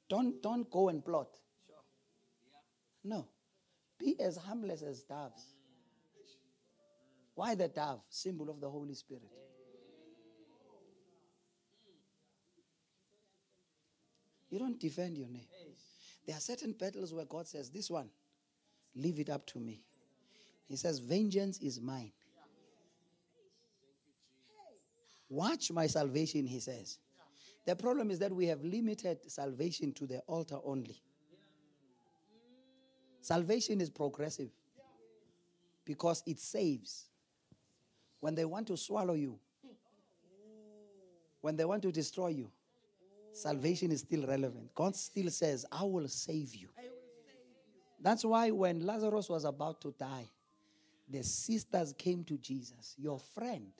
Don't, 0.08 0.40
don't 0.42 0.70
go 0.70 0.88
and 0.88 1.04
plot. 1.04 1.36
No. 3.02 3.26
Be 3.98 4.20
as 4.20 4.36
harmless 4.36 4.82
as 4.82 5.02
doves. 5.02 5.54
Why 7.34 7.54
the 7.54 7.68
dove? 7.68 8.00
Symbol 8.08 8.50
of 8.50 8.60
the 8.60 8.70
Holy 8.70 8.94
Spirit. 8.94 9.22
You 14.48 14.58
don't 14.58 14.78
defend 14.78 15.18
your 15.18 15.28
name. 15.28 15.48
There 16.26 16.36
are 16.36 16.40
certain 16.40 16.72
battles 16.72 17.14
where 17.14 17.24
God 17.24 17.46
says, 17.46 17.70
This 17.70 17.90
one, 17.90 18.08
leave 18.94 19.20
it 19.20 19.30
up 19.30 19.46
to 19.46 19.58
me. 19.58 19.84
He 20.68 20.76
says, 20.76 20.98
Vengeance 20.98 21.58
is 21.58 21.80
mine. 21.80 22.12
Watch 25.28 25.70
my 25.70 25.86
salvation, 25.86 26.46
he 26.46 26.60
says. 26.60 26.98
The 27.64 27.74
problem 27.74 28.10
is 28.10 28.18
that 28.20 28.32
we 28.32 28.46
have 28.46 28.62
limited 28.62 29.18
salvation 29.30 29.92
to 29.94 30.06
the 30.06 30.18
altar 30.26 30.58
only. 30.64 31.02
Salvation 33.20 33.80
is 33.80 33.90
progressive 33.90 34.50
because 35.84 36.22
it 36.26 36.38
saves. 36.38 37.06
When 38.20 38.34
they 38.34 38.44
want 38.44 38.68
to 38.68 38.76
swallow 38.76 39.14
you, 39.14 39.38
when 41.40 41.56
they 41.56 41.64
want 41.64 41.82
to 41.82 41.92
destroy 41.92 42.28
you, 42.28 42.50
salvation 43.36 43.92
is 43.92 44.00
still 44.00 44.26
relevant. 44.26 44.74
God 44.74 44.96
still 44.96 45.30
says, 45.30 45.64
I 45.70 45.84
will 45.84 46.08
save 46.08 46.54
you. 46.54 46.68
That's 48.00 48.24
why 48.24 48.50
when 48.50 48.84
Lazarus 48.84 49.28
was 49.28 49.44
about 49.44 49.80
to 49.82 49.94
die, 49.98 50.28
the 51.08 51.22
sisters 51.22 51.94
came 51.96 52.24
to 52.24 52.36
Jesus. 52.38 52.94
Your 52.98 53.18
friend, 53.18 53.72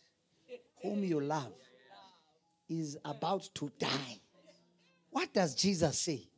whom 0.83 1.05
you 1.05 1.21
love, 1.21 1.53
is 2.69 2.97
about 3.05 3.49
to 3.55 3.71
die. 3.79 4.21
What 5.11 5.33
does 5.33 5.55
Jesus 5.55 5.99
say? 5.99 6.29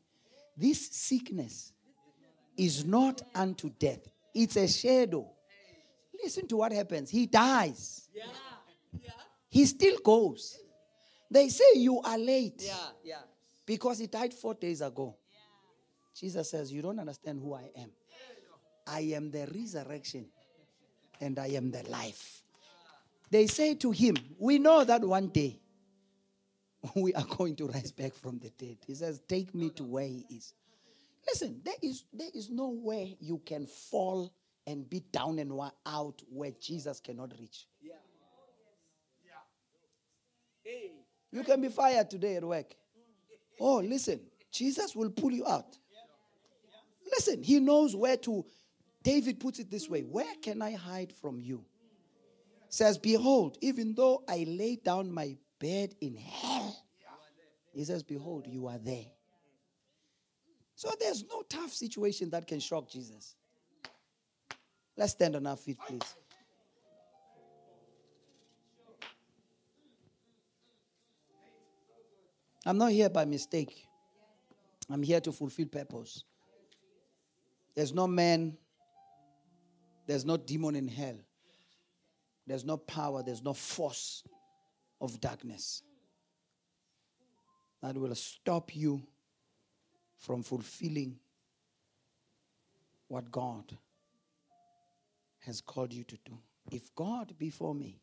This 0.56 0.88
sickness 0.90 1.72
is 2.56 2.84
not 2.84 3.22
unto 3.34 3.70
death, 3.78 4.08
it's 4.34 4.56
a 4.56 4.66
shadow 4.66 5.30
Listen 6.22 6.46
to 6.48 6.56
what 6.56 6.72
happens. 6.72 7.10
He 7.10 7.26
dies. 7.26 8.08
He 9.48 9.64
still 9.64 9.98
goes. 10.04 10.58
They 11.30 11.48
say 11.48 11.64
you 11.74 12.00
are 12.00 12.18
late. 12.18 12.62
Yeah. 12.64 12.74
Yeah. 13.04 13.14
Because 13.66 13.98
he 13.98 14.06
died 14.06 14.32
four 14.32 14.54
days 14.54 14.80
ago. 14.80 15.16
Yeah. 15.30 15.38
Jesus 16.18 16.50
says, 16.50 16.72
You 16.72 16.82
don't 16.82 16.98
understand 16.98 17.40
who 17.40 17.54
I 17.54 17.70
am. 17.76 17.90
I 18.86 19.00
am 19.00 19.30
the 19.30 19.46
resurrection 19.54 20.26
and 21.20 21.38
I 21.38 21.48
am 21.48 21.70
the 21.70 21.82
life. 21.90 22.42
They 23.30 23.46
say 23.46 23.74
to 23.76 23.90
him, 23.90 24.16
We 24.38 24.58
know 24.58 24.84
that 24.84 25.04
one 25.04 25.28
day 25.28 25.60
we 26.96 27.12
are 27.14 27.24
going 27.24 27.56
to 27.56 27.66
rise 27.66 27.92
back 27.92 28.14
from 28.14 28.38
the 28.38 28.50
dead. 28.50 28.78
He 28.86 28.94
says, 28.94 29.20
Take 29.28 29.54
me 29.54 29.70
to 29.70 29.84
where 29.84 30.06
he 30.06 30.24
is. 30.30 30.54
Listen, 31.26 31.60
there 31.62 31.74
is, 31.82 32.04
there 32.12 32.30
is 32.34 32.48
no 32.48 32.68
way 32.70 33.18
you 33.20 33.42
can 33.44 33.66
fall 33.66 34.32
and 34.66 34.88
be 34.88 35.00
down 35.12 35.38
and 35.38 35.52
out 35.84 36.22
where 36.30 36.52
Jesus 36.60 37.00
cannot 37.00 37.32
reach. 37.38 37.66
Yeah. 37.82 37.94
Yeah. 39.24 39.32
Hey. 40.62 40.92
You 41.30 41.44
can 41.44 41.60
be 41.60 41.68
fired 41.68 42.10
today 42.10 42.36
at 42.36 42.44
work. 42.44 42.74
Oh, 43.60 43.78
listen, 43.78 44.20
Jesus 44.50 44.94
will 44.96 45.10
pull 45.10 45.32
you 45.32 45.46
out. 45.46 45.76
Listen, 47.10 47.42
he 47.42 47.60
knows 47.60 47.94
where 47.96 48.16
to. 48.18 48.44
David 49.02 49.40
puts 49.40 49.58
it 49.58 49.70
this 49.70 49.88
way 49.88 50.02
Where 50.02 50.34
can 50.42 50.60
I 50.62 50.72
hide 50.72 51.12
from 51.12 51.40
you? 51.40 51.64
Says, 52.68 52.98
Behold, 52.98 53.56
even 53.60 53.94
though 53.94 54.22
I 54.28 54.44
lay 54.46 54.76
down 54.76 55.12
my 55.12 55.36
bed 55.58 55.94
in 56.00 56.16
hell, 56.16 56.76
he 57.72 57.84
says, 57.84 58.02
Behold, 58.02 58.46
you 58.46 58.66
are 58.66 58.78
there. 58.78 59.06
So 60.74 60.90
there's 61.00 61.24
no 61.24 61.42
tough 61.42 61.72
situation 61.72 62.30
that 62.30 62.46
can 62.46 62.60
shock 62.60 62.88
Jesus. 62.88 63.34
Let's 64.96 65.12
stand 65.12 65.36
on 65.36 65.46
our 65.46 65.56
feet, 65.56 65.78
please. 65.86 66.16
I'm 72.68 72.76
not 72.76 72.92
here 72.92 73.08
by 73.08 73.24
mistake. 73.24 73.88
I'm 74.90 75.02
here 75.02 75.22
to 75.22 75.32
fulfill 75.32 75.68
purpose. 75.68 76.24
There's 77.74 77.94
no 77.94 78.06
man, 78.06 78.58
there's 80.06 80.26
no 80.26 80.36
demon 80.36 80.76
in 80.76 80.86
hell, 80.86 81.16
there's 82.46 82.66
no 82.66 82.76
power, 82.76 83.22
there's 83.22 83.42
no 83.42 83.54
force 83.54 84.22
of 85.00 85.18
darkness 85.18 85.82
that 87.82 87.96
will 87.96 88.14
stop 88.14 88.76
you 88.76 89.02
from 90.18 90.42
fulfilling 90.42 91.18
what 93.06 93.32
God 93.32 93.78
has 95.38 95.62
called 95.62 95.94
you 95.94 96.04
to 96.04 96.18
do. 96.26 96.38
If 96.70 96.94
God 96.94 97.32
be 97.38 97.48
for 97.48 97.74
me, 97.74 98.02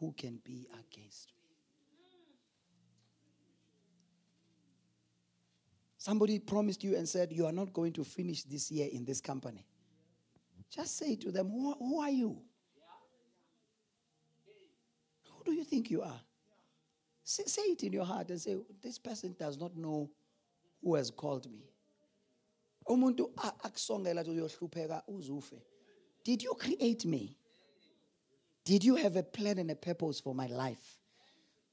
who 0.00 0.14
can 0.16 0.40
be 0.42 0.66
against 0.72 1.32
me? 1.35 1.35
Somebody 6.06 6.38
promised 6.38 6.84
you 6.84 6.94
and 6.94 7.08
said, 7.08 7.32
You 7.32 7.46
are 7.46 7.52
not 7.52 7.72
going 7.72 7.92
to 7.94 8.04
finish 8.04 8.44
this 8.44 8.70
year 8.70 8.88
in 8.92 9.04
this 9.04 9.20
company. 9.20 9.66
Just 10.70 10.98
say 10.98 11.16
to 11.16 11.32
them, 11.32 11.48
Who, 11.48 11.74
who 11.80 12.00
are 12.00 12.10
you? 12.10 12.38
Who 15.24 15.42
do 15.44 15.52
you 15.52 15.64
think 15.64 15.90
you 15.90 16.02
are? 16.02 16.20
Say, 17.24 17.42
say 17.46 17.62
it 17.62 17.82
in 17.82 17.92
your 17.92 18.04
heart 18.04 18.30
and 18.30 18.40
say, 18.40 18.56
This 18.80 19.00
person 19.00 19.34
does 19.36 19.58
not 19.58 19.76
know 19.76 20.08
who 20.80 20.94
has 20.94 21.10
called 21.10 21.50
me. 21.50 21.64
Did 26.24 26.42
you 26.44 26.54
create 26.56 27.04
me? 27.04 27.36
Did 28.64 28.84
you 28.84 28.94
have 28.94 29.16
a 29.16 29.24
plan 29.24 29.58
and 29.58 29.72
a 29.72 29.74
purpose 29.74 30.20
for 30.20 30.36
my 30.36 30.46
life? 30.46 31.00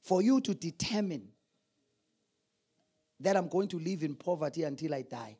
For 0.01 0.23
you 0.23 0.41
to 0.41 0.55
determine 0.55 1.27
that 3.23 3.37
I'm 3.37 3.47
going 3.47 3.69
to 3.69 3.79
live 3.79 4.03
in 4.03 4.15
poverty 4.15 4.63
until 4.63 4.93
I 4.93 5.01
die. 5.01 5.37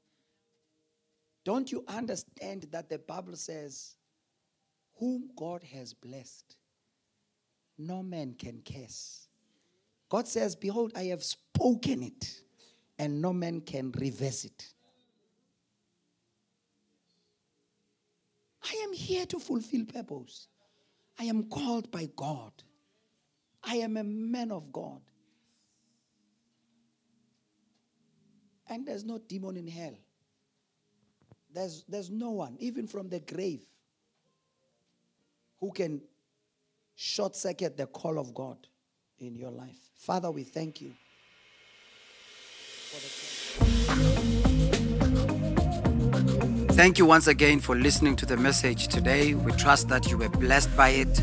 Don't 1.44 1.72
you 1.72 1.84
understand 1.88 2.68
that 2.72 2.90
the 2.90 2.98
Bible 2.98 3.36
says, 3.36 3.96
Whom 5.00 5.30
God 5.36 5.64
has 5.64 5.94
blessed, 5.94 6.56
no 7.78 8.02
man 8.02 8.36
can 8.38 8.62
curse. 8.66 9.28
God 10.10 10.28
says, 10.28 10.56
Behold, 10.56 10.94
I 10.96 11.04
have 11.06 11.24
spoken 11.24 12.04
it, 12.04 12.42
and 12.98 13.22
no 13.22 13.34
man 13.34 13.60
can 13.62 13.92
reverse 14.00 14.46
it. 14.46 14.74
I 18.64 18.76
am 18.84 18.94
here 18.94 19.26
to 19.26 19.40
fulfill 19.40 19.84
purpose. 19.86 20.48
I 21.20 21.26
am 21.26 21.50
called 21.50 21.92
by 21.92 22.10
God. 22.16 22.54
I 23.62 23.78
am 23.78 23.98
a 23.98 24.04
man 24.04 24.52
of 24.52 24.72
God. 24.72 25.02
And 28.68 28.86
there's 28.86 29.03
no 29.03 29.18
demon 29.18 29.57
in 29.57 29.68
hell. 29.68 29.95
There's, 31.53 31.84
there's 31.88 32.09
no 32.09 32.32
one, 32.32 32.55
even 32.59 32.88
from 32.88 33.09
the 33.09 33.20
grave, 33.20 33.61
who 35.59 35.72
can 35.72 36.01
short 36.95 37.36
circuit 37.36 37.78
the 37.78 37.86
call 37.86 38.18
of 38.18 38.34
God 38.34 38.57
in 39.20 39.36
your 39.36 39.51
life. 39.51 39.78
Father, 39.95 40.32
we 40.32 40.43
thank 40.43 40.82
you. 40.82 40.93
Thank 46.74 46.97
you 46.97 47.05
once 47.05 47.28
again 47.28 47.59
for 47.59 47.76
listening 47.76 48.16
to 48.18 48.26
the 48.26 48.36
message 48.36 48.88
today. 48.88 49.36
We 49.36 49.51
trust 49.53 49.89
that 49.89 50.09
you 50.09 50.18
were 50.18 50.30
blessed 50.30 50.76
by 50.76 50.89
it. 50.89 51.22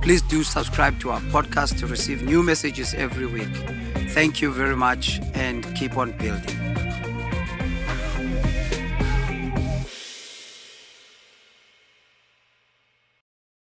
Please 0.00 0.22
do 0.22 0.42
subscribe 0.42 1.00
to 1.00 1.10
our 1.10 1.20
podcast 1.20 1.78
to 1.80 1.86
receive 1.86 2.22
new 2.22 2.42
messages 2.42 2.94
every 2.94 3.26
week. 3.26 3.54
Thank 4.10 4.40
you 4.40 4.52
very 4.52 4.76
much 4.76 5.20
and 5.34 5.64
keep 5.76 5.96
on 5.96 6.12
building. 6.12 6.71